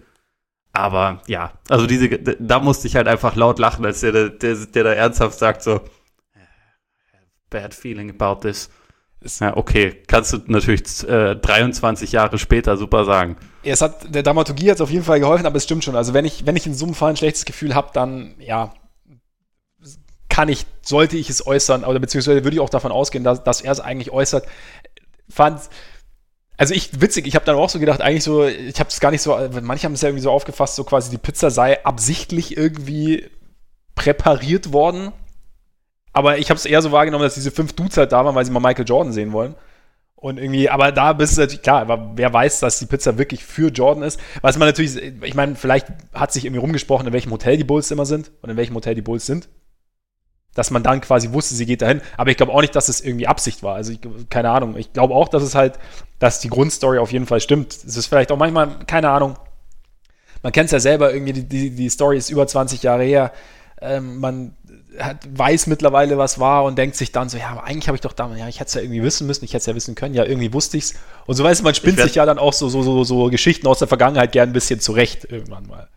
[0.72, 4.84] Aber ja, also diese, da musste ich halt einfach laut lachen, als der, der, der
[4.84, 5.80] da ernsthaft sagt so,
[7.50, 8.70] bad feeling about this.
[9.40, 10.00] Ja, okay.
[10.06, 13.36] Kannst du natürlich äh, 23 Jahre später super sagen.
[13.64, 15.96] Ja, es hat, der Dramaturgie hat es auf jeden Fall geholfen, aber es stimmt schon.
[15.96, 18.72] Also wenn ich, wenn ich in so einem Fall ein schlechtes Gefühl habe, dann, ja,
[20.28, 23.60] kann ich, sollte ich es äußern, oder beziehungsweise würde ich auch davon ausgehen, dass, dass
[23.60, 24.46] er es eigentlich äußert.
[25.28, 25.60] Fand,
[26.62, 29.10] also ich, witzig, ich habe dann auch so gedacht, eigentlich so, ich habe es gar
[29.10, 32.56] nicht so, manche haben es ja irgendwie so aufgefasst, so quasi die Pizza sei absichtlich
[32.56, 33.28] irgendwie
[33.96, 35.10] präpariert worden.
[36.12, 38.44] Aber ich habe es eher so wahrgenommen, dass diese fünf Dudes halt da waren, weil
[38.44, 39.56] sie mal Michael Jordan sehen wollen.
[40.14, 43.44] Und irgendwie, aber da bist du natürlich, klar, aber wer weiß, dass die Pizza wirklich
[43.44, 44.20] für Jordan ist.
[44.40, 47.90] Was man natürlich, ich meine, vielleicht hat sich irgendwie rumgesprochen, in welchem Hotel die Bulls
[47.90, 49.48] immer sind und in welchem Hotel die Bulls sind.
[50.54, 52.02] Dass man dann quasi wusste, sie geht dahin.
[52.16, 53.74] Aber ich glaube auch nicht, dass es irgendwie Absicht war.
[53.74, 54.76] Also, ich, keine Ahnung.
[54.76, 55.78] Ich glaube auch, dass es halt,
[56.18, 57.72] dass die Grundstory auf jeden Fall stimmt.
[57.72, 59.36] Es ist vielleicht auch manchmal, keine Ahnung.
[60.42, 63.32] Man kennt es ja selber irgendwie, die, die, die Story ist über 20 Jahre her.
[63.80, 64.56] Ähm, man
[64.98, 68.00] hat, weiß mittlerweile, was war und denkt sich dann so, ja, aber eigentlich habe ich
[68.00, 69.94] doch damals, ja, ich hätte es ja irgendwie wissen müssen, ich hätte es ja wissen
[69.94, 70.94] können, ja, irgendwie wusste ich es.
[71.26, 73.66] Und so weißt du, man spinnt sich ja dann auch so, so, so, so Geschichten
[73.66, 75.88] aus der Vergangenheit gern ein bisschen zurecht irgendwann mal.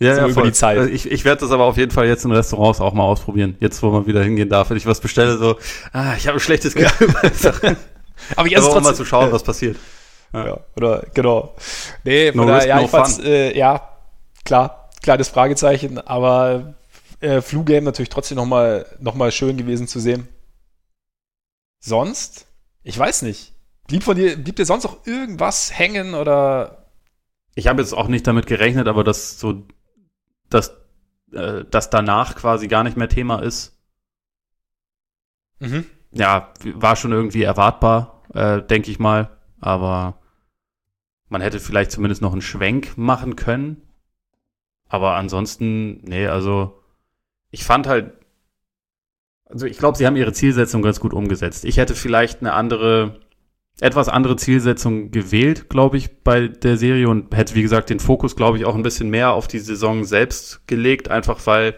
[0.00, 0.78] Ja, so ja, über die Zeit.
[0.78, 3.56] Also ich, ich werde das aber auf jeden Fall jetzt in Restaurants auch mal ausprobieren.
[3.60, 5.56] Jetzt, wo man wieder hingehen darf, wenn ich was bestelle, so,
[5.92, 7.12] ah, ich habe ein schlechtes Gefühl.
[7.42, 7.76] Ja.
[8.36, 8.82] aber ich esse trotzdem.
[8.84, 9.76] mal zu schauen, was passiert.
[10.32, 11.54] Ja, ja oder, genau.
[12.04, 13.88] Nee, no oder, ja, no ich äh, ja,
[14.44, 16.74] klar, kleines Fragezeichen, aber
[17.20, 20.28] äh, Flu-Game natürlich trotzdem nochmal noch mal schön gewesen zu sehen.
[21.80, 22.46] Sonst?
[22.82, 23.54] Ich weiß nicht.
[23.88, 26.86] Blieb von dir, blieb dir sonst noch irgendwas hängen oder?
[27.54, 29.64] Ich habe jetzt auch nicht damit gerechnet, aber dass so,
[30.50, 30.76] dass
[31.32, 33.78] äh, das danach quasi gar nicht mehr Thema ist.
[35.60, 35.84] Mhm.
[36.12, 39.36] Ja, war schon irgendwie erwartbar, äh, denke ich mal.
[39.60, 40.20] Aber
[41.28, 43.82] man hätte vielleicht zumindest noch einen Schwenk machen können.
[44.88, 46.82] Aber ansonsten, nee, also
[47.50, 48.12] ich fand halt,
[49.44, 51.64] also ich glaube, sie haben ihre Zielsetzung ganz gut umgesetzt.
[51.64, 53.20] Ich hätte vielleicht eine andere,
[53.80, 58.34] etwas andere Zielsetzung gewählt, glaube ich, bei der Serie und hätte, wie gesagt, den Fokus,
[58.34, 61.76] glaube ich, auch ein bisschen mehr auf die Saison selbst gelegt, einfach weil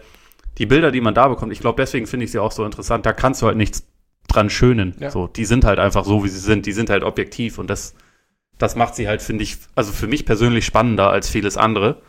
[0.57, 3.05] die Bilder, die man da bekommt, ich glaube, deswegen finde ich sie auch so interessant,
[3.05, 3.87] da kannst du halt nichts
[4.27, 4.95] dran schönen.
[4.99, 5.11] Ja.
[5.11, 7.93] So, die sind halt einfach so, wie sie sind, die sind halt objektiv und das,
[8.57, 12.01] das macht sie halt, finde ich, also für mich persönlich spannender als vieles andere.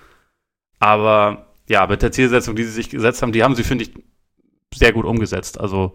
[0.78, 3.92] Aber ja, mit der Zielsetzung, die sie sich gesetzt haben, die haben sie, finde ich,
[4.74, 5.60] sehr gut umgesetzt.
[5.60, 5.94] Also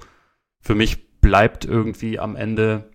[0.61, 2.89] für mich bleibt irgendwie am Ende.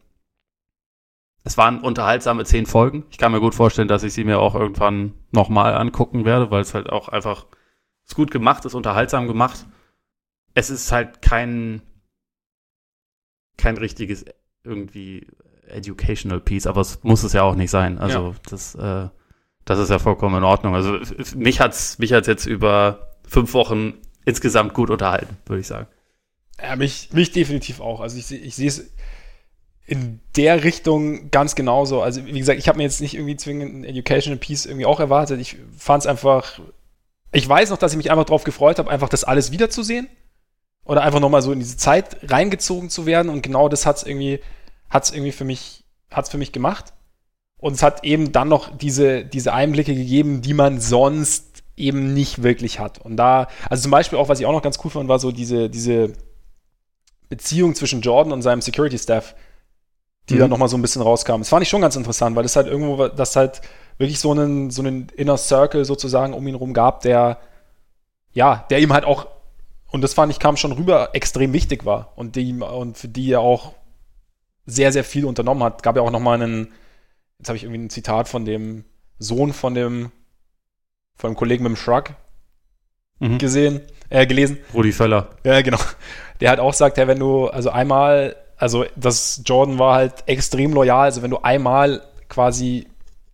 [1.45, 3.05] Es waren unterhaltsame zehn Folgen.
[3.11, 6.61] Ich kann mir gut vorstellen, dass ich sie mir auch irgendwann nochmal angucken werde, weil
[6.61, 7.47] es halt auch einfach
[8.07, 9.67] ist gut gemacht, ist unterhaltsam gemacht.
[10.55, 11.83] Es ist halt kein,
[13.57, 14.25] kein richtiges
[14.65, 15.27] irgendwie
[15.67, 17.99] educational Piece, aber es muss es ja auch nicht sein.
[17.99, 18.35] Also ja.
[18.49, 19.09] das äh,
[19.65, 20.75] das ist ja vollkommen in Ordnung.
[20.75, 20.99] Also
[21.37, 25.87] mich hat's mich hat's jetzt über fünf Wochen insgesamt gut unterhalten, würde ich sagen.
[26.61, 28.01] Ja, mich, mich definitiv auch.
[28.01, 28.93] Also ich, ich sehe es
[29.93, 32.01] in der Richtung ganz genauso.
[32.01, 35.01] Also wie gesagt, ich habe mir jetzt nicht irgendwie zwingend ein Educational Piece irgendwie auch
[35.01, 35.39] erwartet.
[35.39, 36.61] Ich fand es einfach,
[37.31, 40.09] ich weiß noch, dass ich mich einfach darauf gefreut habe, einfach das alles wiederzusehen.
[40.87, 43.29] Oder einfach nochmal so in diese Zeit reingezogen zu werden.
[43.29, 44.41] Und genau das hat es irgendwie,
[44.89, 46.95] hat's irgendwie für mich, hat's für mich gemacht.
[47.59, 52.43] Und es hat eben dann noch diese, diese Einblicke gegeben, die man sonst eben nicht
[52.43, 52.99] wirklich hat.
[52.99, 55.33] Und da, also zum Beispiel auch, was ich auch noch ganz cool fand, war so
[55.33, 56.15] diese, diese
[57.29, 59.35] Beziehung zwischen Jordan und seinem Security-Staff,
[60.33, 60.41] die mhm.
[60.41, 61.39] dann nochmal so ein bisschen rauskam.
[61.39, 63.61] Das fand ich schon ganz interessant, weil das halt irgendwo, das halt
[63.99, 67.39] wirklich so einen, so einen Inner Circle sozusagen um ihn rum gab, der,
[68.33, 69.27] ja, der ihm halt auch,
[69.91, 73.31] und das fand ich, kam schon rüber, extrem wichtig war und, die, und für die
[73.31, 73.75] er auch
[74.65, 75.83] sehr, sehr viel unternommen hat.
[75.83, 76.73] Gab ja auch nochmal einen,
[77.39, 78.85] jetzt habe ich irgendwie ein Zitat von dem
[79.19, 80.11] Sohn von dem,
[81.17, 82.15] von dem Kollegen mit dem Shrug
[83.19, 83.39] mhm.
[83.39, 84.59] gesehen, äh, gelesen.
[84.73, 85.31] Rudi Völler.
[85.45, 85.79] Ja, genau.
[86.41, 90.73] Der hat auch gesagt, ja, wenn du, also einmal, also das Jordan war halt extrem
[90.73, 92.87] loyal, also wenn du einmal quasi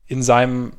[0.06, 0.72] in seinem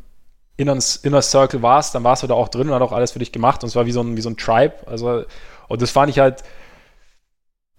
[0.57, 3.19] Inner, Inner Circle warst, dann warst du da auch drin und hat auch alles für
[3.19, 3.61] dich gemacht.
[3.61, 5.23] Und es war wie so ein, wie so ein Tribe, also
[5.67, 6.41] und das fand ich halt,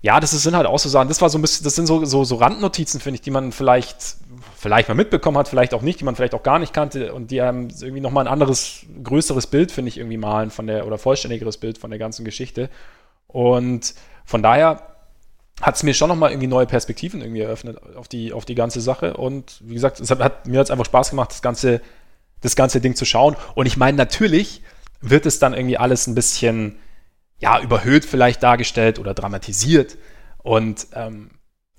[0.01, 2.05] ja, das sind halt auch so Sachen, das war so ein bisschen, das sind so,
[2.05, 4.18] so, so Randnotizen, finde ich, die man vielleicht,
[4.56, 7.32] vielleicht mal mitbekommen hat, vielleicht auch nicht, die man vielleicht auch gar nicht kannte und
[7.32, 10.98] die einem irgendwie nochmal ein anderes, größeres Bild, finde ich, irgendwie malen von der, oder
[10.98, 12.70] vollständigeres Bild von der ganzen Geschichte.
[13.26, 13.92] Und
[14.24, 14.99] von daher
[15.61, 18.81] hat es mir schon nochmal irgendwie neue Perspektiven irgendwie eröffnet auf die, auf die ganze
[18.81, 19.15] Sache.
[19.15, 21.81] Und wie gesagt, es hat, mir jetzt einfach Spaß gemacht, das ganze,
[22.41, 23.37] das ganze Ding zu schauen.
[23.55, 24.62] Und ich meine, natürlich
[25.01, 26.78] wird es dann irgendwie alles ein bisschen,
[27.39, 29.99] ja, überhöht vielleicht dargestellt oder dramatisiert
[30.39, 31.31] und ähm,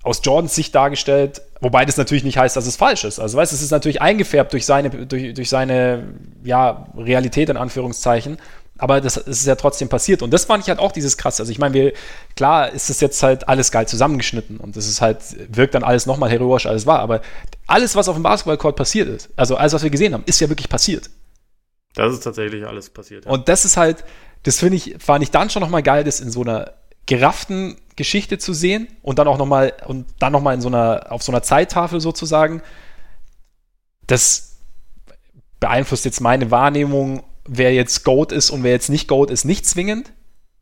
[0.02, 3.20] aus Jordans Sicht dargestellt, wobei das natürlich nicht heißt, dass es falsch ist.
[3.20, 8.38] Also weißt, es ist natürlich eingefärbt durch seine, durch, durch seine ja, Realität in Anführungszeichen,
[8.82, 10.22] aber das, ist ja trotzdem passiert.
[10.22, 11.38] Und das fand ich halt auch dieses krass.
[11.38, 11.92] Also ich meine, wir,
[12.34, 15.18] klar ist das jetzt halt alles geil zusammengeschnitten und das ist halt,
[15.56, 17.20] wirkt dann alles nochmal heroisch, alles war, aber
[17.68, 20.48] alles, was auf dem Basketballcourt passiert ist, also alles, was wir gesehen haben, ist ja
[20.48, 21.10] wirklich passiert.
[21.94, 23.24] Das ist tatsächlich alles passiert.
[23.24, 23.30] Ja.
[23.30, 24.04] Und das ist halt,
[24.42, 26.72] das finde ich, fand ich dann schon nochmal geil, das in so einer
[27.06, 31.22] gerafften Geschichte zu sehen und dann auch nochmal, und dann nochmal in so einer, auf
[31.22, 32.62] so einer Zeittafel sozusagen.
[34.08, 34.56] Das
[35.60, 39.66] beeinflusst jetzt meine Wahrnehmung, wer jetzt Goat ist und wer jetzt nicht Goat ist, nicht
[39.66, 40.12] zwingend.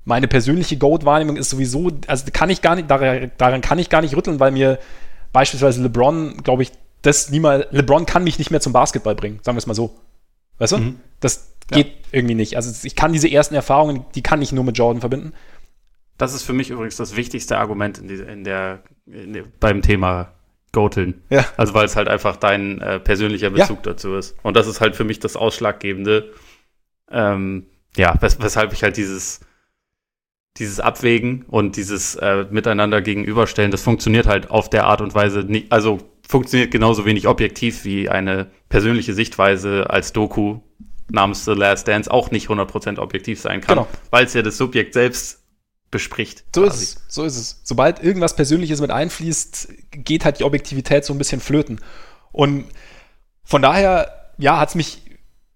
[0.05, 4.17] Meine persönliche Goat-Wahrnehmung ist sowieso, also kann ich gar nicht, daran, kann ich gar nicht
[4.17, 4.79] rütteln, weil mir
[5.33, 9.57] beispielsweise LeBron, glaube ich, das niemals, LeBron kann mich nicht mehr zum Basketball bringen, sagen
[9.57, 9.95] wir es mal so.
[10.59, 10.79] Weißt du?
[10.79, 11.01] Mhm.
[11.21, 11.93] Das geht ja.
[12.13, 12.57] irgendwie nicht.
[12.57, 15.33] Also ich kann diese ersten Erfahrungen, die kann ich nur mit Jordan verbinden.
[16.19, 19.81] Das ist für mich übrigens das wichtigste Argument in, die, in, der, in der, beim
[19.81, 20.33] Thema
[20.73, 21.23] Goteln.
[21.31, 21.47] Ja.
[21.57, 23.93] Also weil es halt einfach dein äh, persönlicher Bezug ja.
[23.93, 24.37] dazu ist.
[24.43, 26.31] Und das ist halt für mich das Ausschlaggebende,
[27.11, 27.67] ähm,
[27.97, 29.41] ja, wes weshalb ich halt dieses,
[30.57, 35.41] dieses Abwägen und dieses äh, Miteinander gegenüberstellen, das funktioniert halt auf der Art und Weise
[35.41, 40.61] nicht, also funktioniert genauso wenig objektiv wie eine persönliche Sichtweise als Doku
[41.11, 43.89] namens The Last Dance auch nicht 100% objektiv sein kann, genau.
[44.11, 45.41] weil es ja das Subjekt selbst
[45.91, 46.45] bespricht.
[46.55, 46.85] So quasi.
[46.85, 47.03] ist es.
[47.09, 47.61] So ist es.
[47.65, 51.81] Sobald irgendwas Persönliches mit einfließt, geht halt die Objektivität so ein bisschen flöten.
[52.33, 52.67] Und
[53.43, 55.03] von daher, ja, hat es mich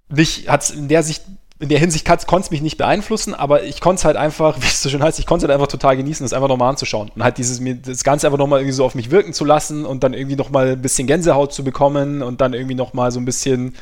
[0.08, 1.22] nicht, hat es in der Sicht
[1.60, 4.66] in der Hinsicht konnte es mich nicht beeinflussen, aber ich konnte es halt einfach, wie
[4.66, 7.10] es so schön heißt, ich konnte es halt einfach total genießen, das einfach nochmal anzuschauen
[7.14, 9.84] und halt dieses, mir das Ganze einfach nochmal irgendwie so auf mich wirken zu lassen
[9.84, 13.24] und dann irgendwie nochmal ein bisschen Gänsehaut zu bekommen und dann irgendwie nochmal so ein
[13.24, 13.74] bisschen,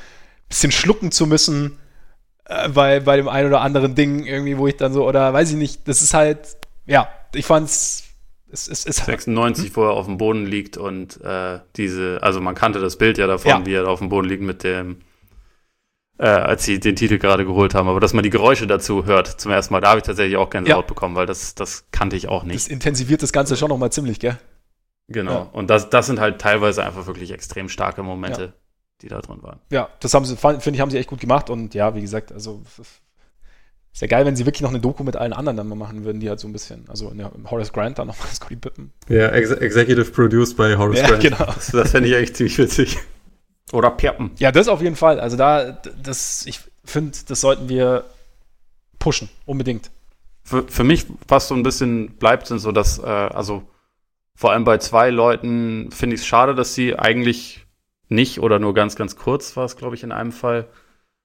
[0.48, 1.78] bisschen schlucken zu müssen,
[2.44, 5.50] äh, bei, bei dem einen oder anderen Ding irgendwie, wo ich dann so, oder weiß
[5.50, 6.40] ich nicht, das ist halt,
[6.86, 8.04] ja, ich fand's,
[8.50, 9.76] es, es, es 96, hm?
[9.76, 13.26] wo er auf dem Boden liegt und äh, diese, also man kannte das Bild ja
[13.26, 13.66] davon, ja.
[13.66, 14.98] wie er auf dem Boden liegt mit dem
[16.18, 17.88] äh, als sie den Titel gerade geholt haben.
[17.88, 20.50] Aber dass man die Geräusche dazu hört zum ersten Mal, da habe ich tatsächlich auch
[20.50, 20.86] Gänsehaut ja.
[20.86, 22.56] bekommen, weil das, das kannte ich auch nicht.
[22.56, 24.38] Das intensiviert das Ganze schon nochmal ziemlich, gell?
[25.08, 25.32] Genau.
[25.32, 25.50] Ja.
[25.52, 28.52] Und das, das sind halt teilweise einfach wirklich extrem starke Momente, ja.
[29.02, 29.60] die da drin waren.
[29.70, 31.50] Ja, das haben sie, finde ich, haben sie echt gut gemacht.
[31.50, 32.62] Und ja, wie gesagt, also
[33.92, 36.04] ist ja geil, wenn sie wirklich noch eine Doku mit allen anderen dann mal machen
[36.04, 38.92] würden, die halt so ein bisschen, also ja, Horace Grant dann nochmal Scotty Pippen.
[39.08, 41.22] Ja, Ex Executive Produced by Horace ja, Grant.
[41.22, 41.44] Genau.
[41.44, 42.98] Das, das fände ich echt ziemlich witzig.
[43.72, 44.30] Oder Perpen.
[44.38, 45.18] Ja, das auf jeden Fall.
[45.18, 48.04] Also da, das, ich finde, das sollten wir
[48.98, 49.90] pushen, unbedingt.
[50.44, 53.62] Für, für mich, was so ein bisschen bleibt, sind so, dass, äh, also
[54.34, 57.66] vor allem bei zwei Leuten finde ich es schade, dass sie eigentlich
[58.08, 60.68] nicht oder nur ganz, ganz kurz war es, glaube ich, in einem Fall,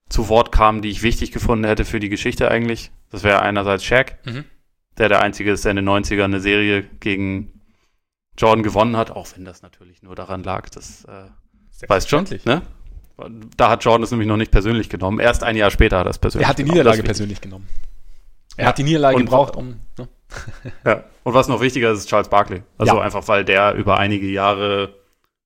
[0.09, 2.91] zu Wort kamen, die ich wichtig gefunden hätte für die Geschichte eigentlich.
[3.09, 4.45] Das wäre einerseits Shaq, mhm.
[4.97, 7.61] der der Einzige ist, der in den 90ern eine Serie gegen
[8.37, 11.29] Jordan gewonnen hat, auch wenn das natürlich nur daran lag, dass äh,
[11.87, 12.61] Weißt schon, ne?
[13.55, 15.19] Da hat Jordan es nämlich noch nicht persönlich genommen.
[15.19, 16.45] Erst ein Jahr später hat er es persönlich genommen.
[16.45, 17.67] Er hat die Niederlage persönlich genommen.
[18.57, 18.69] Er ja.
[18.69, 19.79] hat die Niederlage und, gebraucht, um.
[19.97, 20.07] Ne?
[20.85, 21.03] ja.
[21.23, 22.63] Und was noch wichtiger ist, ist Charles Barkley.
[22.77, 23.01] Also ja.
[23.01, 24.95] einfach, weil der über einige Jahre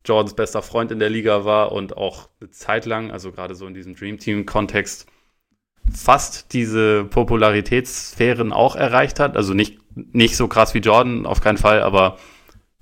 [0.05, 3.67] Jordans bester Freund in der Liga war und auch eine Zeit lang, also gerade so
[3.67, 5.05] in diesem Dream Team-Kontext,
[5.93, 9.35] fast diese Popularitätssphären auch erreicht hat.
[9.35, 12.17] Also nicht, nicht so krass wie Jordan, auf keinen Fall, aber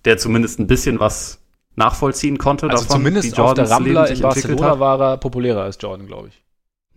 [0.06, 1.39] der zumindest ein bisschen was
[1.80, 2.70] nachvollziehen konnte.
[2.70, 6.44] Also davon, zumindest auf der Rambler in Barcelona war er populärer als Jordan, glaube ich.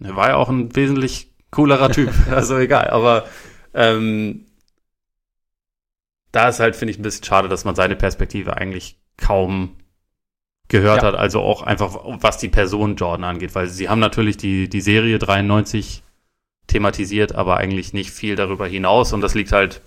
[0.03, 2.91] Er war ja auch ein wesentlich coolerer Typ, also egal.
[2.91, 3.25] Aber
[3.73, 4.47] ähm,
[6.33, 9.77] da ist halt, finde ich, ein bisschen schade, dass man seine Perspektive eigentlich kaum
[10.67, 11.09] gehört ja.
[11.09, 11.15] hat.
[11.15, 13.55] Also auch einfach, was die Person Jordan angeht.
[13.55, 16.03] Weil sie haben natürlich die, die Serie 93
[16.67, 19.13] thematisiert, aber eigentlich nicht viel darüber hinaus.
[19.13, 19.81] Und das liegt halt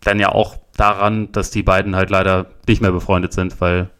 [0.00, 3.90] dann ja auch daran, dass die beiden halt leider nicht mehr befreundet sind, weil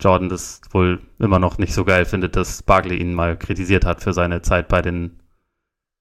[0.00, 4.02] Jordan das wohl immer noch nicht so geil findet, dass Barkley ihn mal kritisiert hat
[4.02, 5.18] für seine Zeit bei den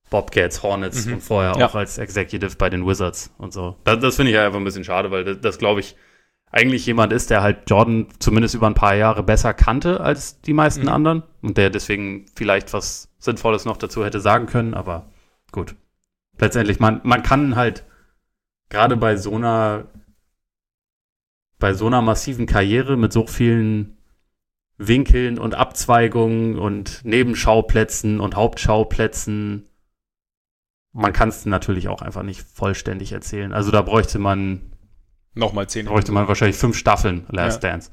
[0.10, 1.16] Bobcats, Hornets mhm.
[1.16, 1.66] und vorher ja.
[1.66, 3.76] auch als Executive bei den Wizards und so.
[3.84, 5.96] Das, das finde ich einfach ein bisschen schade, weil das, das glaube ich,
[6.50, 10.54] eigentlich jemand ist, der halt Jordan zumindest über ein paar Jahre besser kannte als die
[10.54, 10.90] meisten mhm.
[10.90, 15.10] anderen und der deswegen vielleicht was Sinnvolles noch dazu hätte sagen können, aber
[15.52, 15.76] gut.
[16.40, 17.84] Letztendlich, man, man kann halt
[18.70, 19.88] gerade bei so einer,
[21.60, 23.98] bei so einer massiven Karriere mit so vielen
[24.78, 29.68] Winkeln und Abzweigungen und Nebenschauplätzen und Hauptschauplätzen,
[30.94, 33.54] man kann es natürlich auch einfach nicht vollständig erzählen.
[33.54, 34.74] Also da bräuchte man
[35.34, 35.86] nochmal zehn.
[35.86, 37.72] Bräuchte man wahrscheinlich fünf Staffeln Last ja.
[37.72, 37.92] Dance.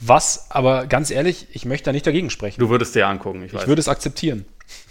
[0.00, 2.60] Was, aber ganz ehrlich, ich möchte da nicht dagegen sprechen.
[2.60, 3.62] Du würdest dir angucken, ich weiß.
[3.62, 4.44] Ich würde es akzeptieren.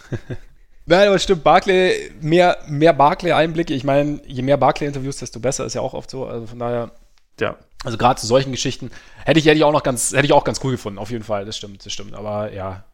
[0.87, 3.73] Nein, aber stimmt, Barclay, mehr, mehr Barclay-Einblicke.
[3.73, 6.25] Ich meine, je mehr Barclay-Interviews, desto besser, ist ja auch oft so.
[6.25, 6.91] Also von daher,
[7.39, 7.57] ja.
[7.83, 8.89] Also gerade zu solchen Geschichten
[9.25, 11.23] hätte ich, hätte ich auch noch ganz, hätte ich auch ganz cool gefunden, auf jeden
[11.23, 11.45] Fall.
[11.45, 12.15] Das stimmt, das stimmt.
[12.15, 12.85] Aber ja,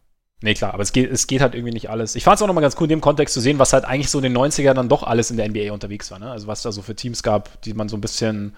[0.44, 2.16] Nee, klar, aber es geht, es geht halt irgendwie nicht alles.
[2.18, 4.10] Ich fand es auch nochmal ganz cool, in dem Kontext zu sehen, was halt eigentlich
[4.10, 6.20] so in den 90ern dann doch alles in der NBA unterwegs war.
[6.20, 6.30] Ne?
[6.30, 8.54] Also was da so für Teams gab, die man so ein bisschen,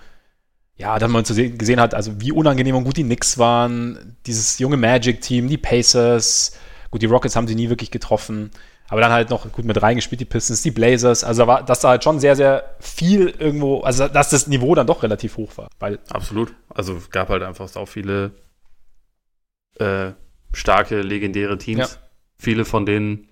[0.78, 4.18] ja, dann man zu sehen, gesehen hat, also wie unangenehm und gut die Knicks waren,
[4.26, 6.57] dieses junge Magic-Team, die Pacers,
[6.90, 8.49] gut, die Rockets haben sie nie wirklich getroffen,
[8.88, 11.80] aber dann halt noch gut mit reingespielt, die Pistons, die Blazers, also da war, dass
[11.80, 15.57] da halt schon sehr, sehr viel irgendwo, also dass das Niveau dann doch relativ hoch
[15.57, 15.70] war.
[15.80, 16.53] Weil Absolut.
[16.70, 18.32] Also es gab halt einfach so viele
[19.80, 20.12] äh,
[20.53, 21.80] starke, legendäre Teams.
[21.80, 21.88] Ja.
[22.38, 23.28] Viele von denen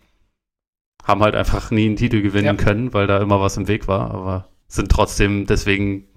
[1.03, 2.63] haben halt einfach nie einen Titel gewinnen ja.
[2.63, 6.07] können, weil da immer was im Weg war, aber sind trotzdem, deswegen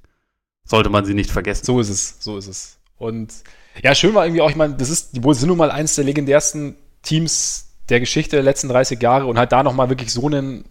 [0.64, 1.64] sollte man sie nicht vergessen.
[1.64, 2.78] So ist es, so ist es.
[2.96, 3.34] Und
[3.82, 5.96] ja, schön war irgendwie auch, ich meine, das ist, die Bulls sind nun mal eines
[5.96, 10.26] der legendärsten Teams der Geschichte der letzten 30 Jahre und halt da nochmal wirklich so
[10.26, 10.64] einen,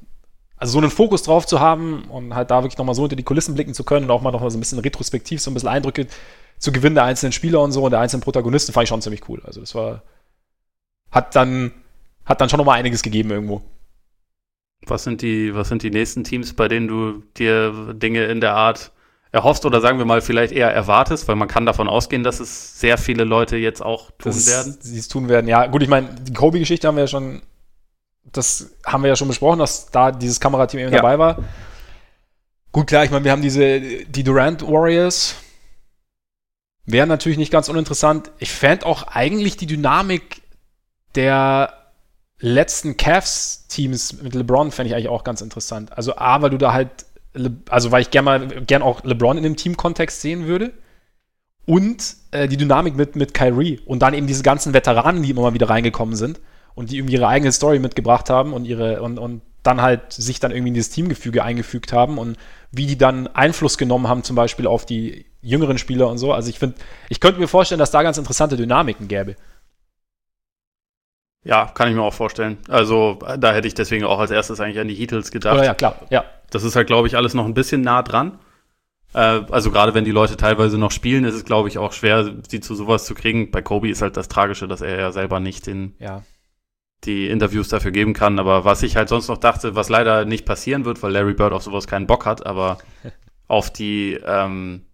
[0.58, 3.24] also so einen Fokus drauf zu haben und halt da wirklich nochmal so hinter die
[3.24, 5.70] Kulissen blicken zu können und auch mal nochmal so ein bisschen retrospektiv so ein bisschen
[5.70, 6.08] Eindrücke
[6.58, 9.28] zu gewinnen der einzelnen Spieler und so und der einzelnen Protagonisten fand ich schon ziemlich
[9.30, 9.42] cool.
[9.46, 10.04] Also das war,
[11.12, 11.72] hat dann,
[12.26, 13.62] hat dann schon nochmal einiges gegeben irgendwo.
[14.86, 18.54] Was sind die, was sind die nächsten Teams, bei denen du dir Dinge in der
[18.54, 18.92] Art
[19.32, 22.80] erhoffst oder sagen wir mal vielleicht eher erwartest, weil man kann davon ausgehen, dass es
[22.80, 24.78] sehr viele Leute jetzt auch tun das werden.
[24.80, 25.68] Sie es tun werden, ja.
[25.68, 27.42] Gut, ich meine, die Kobe-Geschichte haben wir ja schon,
[28.32, 30.98] das haben wir ja schon besprochen, dass da dieses Kamerateam eben ja.
[30.98, 31.44] dabei war.
[32.72, 35.36] Gut, klar, ich meine, wir haben diese, die Durant Warriors.
[36.86, 38.32] Wäre natürlich nicht ganz uninteressant.
[38.38, 40.42] Ich fände auch eigentlich die Dynamik
[41.16, 41.74] der
[42.40, 45.98] letzten Cavs-Teams mit LeBron fände ich eigentlich auch ganz interessant.
[45.98, 47.06] Also A, weil du da halt,
[47.70, 50.74] also weil ich gerne gern auch LeBron in dem Team-Kontext sehen würde.
[51.66, 55.42] Und äh, die Dynamik mit, mit Kyrie und dann eben diese ganzen Veteranen, die immer
[55.42, 56.40] mal wieder reingekommen sind
[56.76, 60.40] und die irgendwie ihre eigene Story mitgebracht haben und ihre und, und dann halt sich
[60.40, 62.38] dann irgendwie in dieses Teamgefüge eingefügt haben und
[62.72, 66.34] wie die dann Einfluss genommen haben, zum Beispiel auf die jüngeren Spieler und so.
[66.34, 66.76] Also ich finde,
[67.10, 69.36] ich könnte mir vorstellen, dass da ganz interessante Dynamiken gäbe.
[71.46, 72.58] Ja, kann ich mir auch vorstellen.
[72.68, 75.54] Also da hätte ich deswegen auch als erstes eigentlich an die Heatles gedacht.
[75.54, 76.26] Oder ja, klar, ja.
[76.50, 78.40] Das ist halt, glaube ich, alles noch ein bisschen nah dran.
[79.14, 82.34] Äh, also gerade wenn die Leute teilweise noch spielen, ist es, glaube ich, auch schwer,
[82.50, 83.52] sie zu sowas zu kriegen.
[83.52, 86.24] Bei Kobe ist halt das Tragische, dass er ja selber nicht den, ja.
[87.04, 88.40] die Interviews dafür geben kann.
[88.40, 91.54] Aber was ich halt sonst noch dachte, was leider nicht passieren wird, weil Larry Bird
[91.54, 92.80] auf sowas keinen Bock hat, aber
[93.48, 94.88] auf die ähm,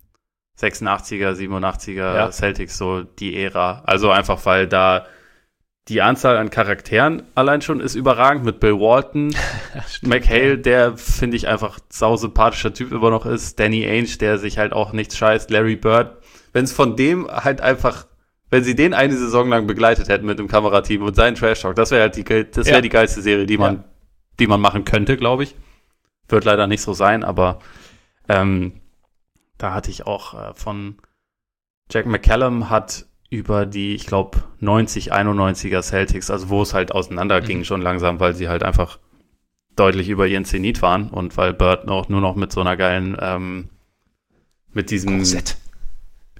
[0.59, 2.31] 86er, 87er ja.
[2.31, 3.83] Celtics, so die Ära.
[3.85, 5.05] Also einfach, weil da
[5.91, 9.35] die Anzahl an Charakteren allein schon ist überragend mit Bill Walton,
[10.01, 14.57] McHale, der finde ich einfach sau sympathischer Typ immer noch ist, Danny Ainge, der sich
[14.57, 16.17] halt auch nichts scheißt, Larry Bird.
[16.53, 18.07] Wenn es von dem halt einfach,
[18.49, 21.75] wenn sie den eine Saison lang begleitet hätten mit dem Kamerateam und seinen Trash Talk,
[21.75, 22.81] das wäre halt die, das wäre ja.
[22.81, 23.83] die geilste Serie, die man, ja.
[24.39, 25.55] die man machen könnte, glaube ich.
[26.29, 27.59] Wird leider nicht so sein, aber
[28.29, 28.79] ähm,
[29.57, 30.95] da hatte ich auch äh, von
[31.91, 37.59] Jack McCallum hat über die, ich glaube, 90, 91er Celtics, also wo es halt auseinanderging
[37.59, 37.63] mhm.
[37.63, 38.99] schon langsam, weil sie halt einfach
[39.77, 43.17] deutlich über ihren Zenit waren und weil Bird auch nur noch mit so einer geilen,
[43.19, 43.69] ähm,
[44.73, 45.57] mit diesem Korsett.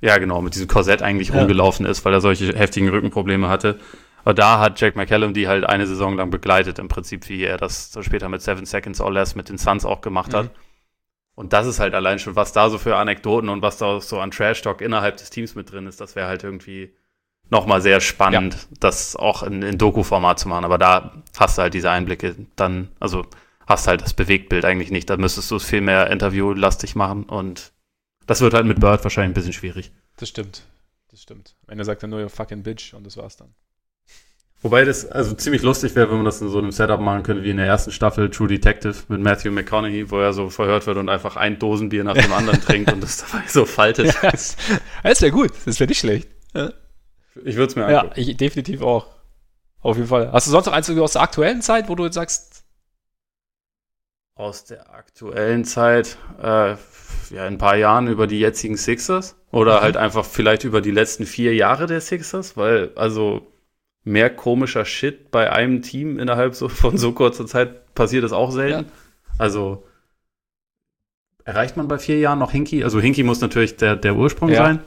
[0.02, 1.40] Ja, genau, mit diesem Korsett eigentlich ja.
[1.40, 3.80] rumgelaufen ist, weil er solche heftigen Rückenprobleme hatte.
[4.26, 7.58] Aber da hat Jack McCallum die halt eine Saison lang begleitet, im Prinzip, wie er
[7.58, 10.38] das so später mit Seven Seconds or Less mit den Suns auch gemacht mhm.
[10.38, 10.50] hat.
[11.42, 14.20] Und das ist halt allein schon, was da so für Anekdoten und was da so
[14.20, 16.94] an Trash-Talk innerhalb des Teams mit drin ist, das wäre halt irgendwie
[17.50, 18.78] nochmal sehr spannend, ja.
[18.80, 20.66] das auch in, in Doku-Format zu machen.
[20.66, 23.26] Aber da hast du halt diese Einblicke dann, also
[23.66, 25.10] hast halt das Bewegtbild eigentlich nicht.
[25.10, 27.72] Da müsstest du es viel mehr interviewlastig machen und
[28.28, 29.92] das wird halt mit Bird wahrscheinlich ein bisschen schwierig.
[30.18, 30.62] Das stimmt.
[31.10, 31.56] Das stimmt.
[31.66, 33.56] Am Ende sagt er nur, fucking Bitch und das war's dann.
[34.64, 37.44] Wobei das also ziemlich lustig wäre, wenn man das in so einem Setup machen könnte,
[37.44, 40.98] wie in der ersten Staffel True Detective mit Matthew McConaughey, wo er so verhört wird
[40.98, 44.16] und einfach ein Dosenbier nach dem anderen trinkt und das dabei so faltet.
[44.22, 46.30] Ja, das, wäre gut, das wäre nicht schlecht.
[47.44, 48.14] Ich würde es mir angucken.
[48.16, 49.08] Ja, ich definitiv auch.
[49.82, 50.32] Auf jeden Fall.
[50.32, 52.64] Hast du sonst noch eins aus der aktuellen Zeit, wo du jetzt sagst?
[54.36, 56.78] Aus der aktuellen Zeit, äh, ja,
[57.48, 59.82] in ein paar Jahren über die jetzigen Sixers oder mhm.
[59.82, 63.51] halt einfach vielleicht über die letzten vier Jahre der Sixers, weil, also,
[64.04, 68.52] mehr komischer Shit bei einem Team innerhalb so von so kurzer Zeit passiert ist auch
[68.52, 68.86] selten.
[68.86, 68.92] Ja.
[69.38, 69.84] Also
[71.44, 72.84] erreicht man bei vier Jahren noch Hinky?
[72.84, 74.58] Also Hinky muss natürlich der, der Ursprung ja.
[74.66, 74.80] sein,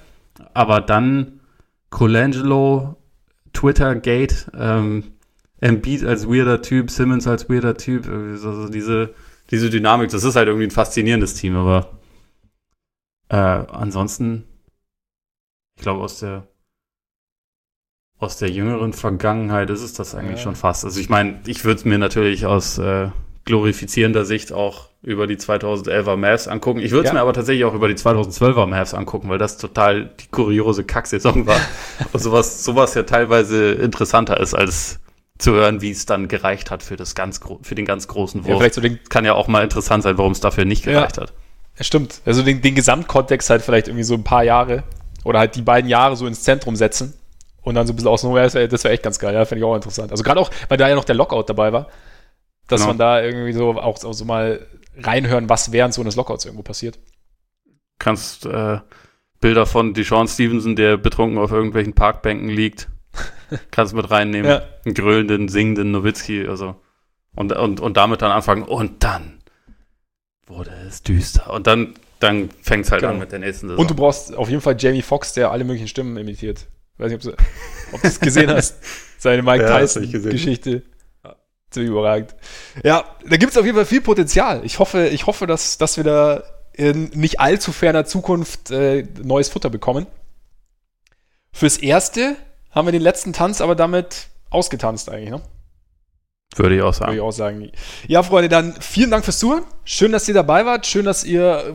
[0.53, 1.41] aber dann
[1.91, 2.97] Colangelo,
[3.53, 5.05] Twitter-Gate, ähm,
[5.61, 9.15] Embiid als weirder Typ, Simmons als weirder Typ, also diese,
[9.51, 11.99] diese Dynamik, das ist halt irgendwie ein faszinierendes Team, aber
[13.29, 14.45] äh, ansonsten,
[15.77, 16.47] ich glaube, aus der
[18.25, 20.45] aus der jüngeren Vergangenheit ist es das eigentlich ja.
[20.45, 20.85] schon fast.
[20.85, 23.09] Also ich meine, ich würde es mir natürlich aus äh,
[23.45, 26.81] glorifizierender Sicht auch über die 2011er Mavs angucken.
[26.81, 27.15] Ich würde es ja.
[27.15, 31.47] mir aber tatsächlich auch über die 2012er Mavs angucken, weil das total die kuriose Kacksaison
[31.47, 31.61] war.
[32.13, 35.01] Und sowas, sowas ja teilweise interessanter ist als
[35.39, 38.51] zu hören, wie es dann gereicht hat für, das ganz für den ganz großen Wurf.
[38.51, 41.19] Ja, vielleicht so den, Kann ja auch mal interessant sein, warum es dafür nicht gereicht
[41.19, 41.35] ja, hat.
[41.77, 42.23] Ja, stimmt.
[42.25, 44.85] Also den, den Gesamtkontext halt vielleicht irgendwie so ein paar Jahre
[45.25, 47.15] oder halt die beiden Jahre so ins Zentrum setzen
[47.65, 49.35] und dann so ein bisschen außen das wäre wär echt ganz geil.
[49.35, 50.13] Ja, finde ich auch interessant.
[50.13, 51.89] Also gerade auch, weil da ja noch der Lockout dabei war,
[52.69, 52.91] dass genau.
[52.91, 54.67] man da irgendwie so auch, auch so mal
[54.97, 56.99] reinhören, was während so eines Lockouts irgendwo passiert.
[57.99, 58.79] Kannst äh,
[59.41, 62.89] Bilder von Deshaun Stevenson, der betrunken auf irgendwelchen Parkbänken liegt,
[63.71, 64.51] kannst du mit reinnehmen.
[64.51, 64.63] Ja.
[64.85, 66.77] Einen grölenden, singenden Nowitzki, also
[67.35, 69.39] und, und, und damit dann anfangen und dann
[70.47, 71.53] wurde es düster.
[71.53, 73.15] Und dann, dann fängt es halt genau.
[73.15, 73.81] an mit der nächsten Saison.
[73.81, 76.67] Und du brauchst auf jeden Fall Jamie Foxx, der alle möglichen Stimmen imitiert.
[76.99, 78.77] Weiß nicht, ob du es gesehen hast.
[79.19, 80.83] Seine Mike ja, Tyson-Geschichte.
[81.71, 82.37] Ziemlich überragend.
[82.85, 84.65] Ja, da gibt es auf jeden Fall viel Potenzial.
[84.65, 89.49] Ich hoffe, ich hoffe dass, dass wir da in nicht allzu ferner Zukunft äh, neues
[89.49, 90.07] Futter bekommen.
[91.53, 92.37] Fürs Erste
[92.71, 95.41] haben wir den letzten Tanz aber damit ausgetanzt eigentlich, ne?
[96.57, 97.11] Würde ich auch sagen.
[97.11, 97.71] Würde ich auch sagen.
[98.07, 99.65] Ja, Freunde, dann vielen Dank fürs Zuhören.
[99.85, 100.87] Schön, dass ihr dabei wart.
[100.87, 101.75] Schön, dass ihr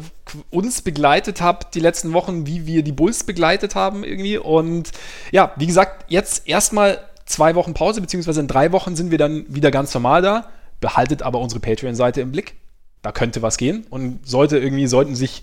[0.49, 4.37] uns begleitet habt die letzten Wochen, wie wir die Bulls begleitet haben irgendwie.
[4.37, 4.91] Und
[5.31, 9.45] ja, wie gesagt, jetzt erstmal zwei Wochen Pause, beziehungsweise in drei Wochen sind wir dann
[9.47, 10.49] wieder ganz normal da.
[10.79, 12.55] Behaltet aber unsere Patreon-Seite im Blick.
[13.01, 13.85] Da könnte was gehen.
[13.89, 15.41] Und sollte irgendwie, sollten sich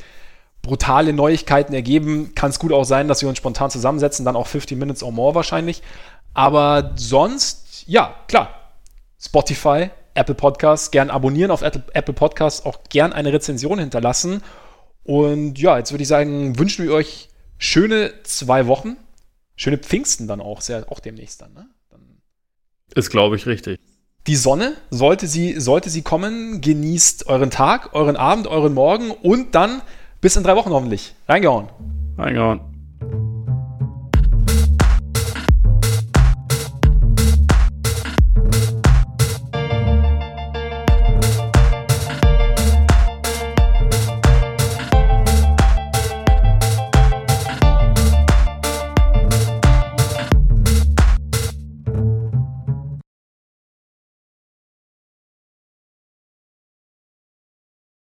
[0.62, 4.48] brutale Neuigkeiten ergeben, kann es gut auch sein, dass wir uns spontan zusammensetzen, dann auch
[4.48, 5.82] 50 Minutes or more wahrscheinlich.
[6.34, 8.65] Aber sonst, ja, klar,
[9.18, 14.42] Spotify, Apple Podcasts, gern abonnieren auf Apple Podcasts, auch gern eine Rezension hinterlassen.
[15.04, 17.28] Und ja, jetzt würde ich sagen, wünschen wir euch
[17.58, 18.96] schöne zwei Wochen.
[19.54, 21.66] Schöne Pfingsten dann auch, sehr, auch demnächst dann, ne?
[21.90, 22.20] Dann
[22.94, 23.78] Ist, glaube ich, richtig.
[24.26, 29.54] Die Sonne, sollte sie, sollte sie kommen, genießt euren Tag, euren Abend, euren Morgen und
[29.54, 29.82] dann
[30.20, 31.14] bis in drei Wochen hoffentlich.
[31.28, 31.68] Reingehauen.
[32.18, 33.35] Reingehauen.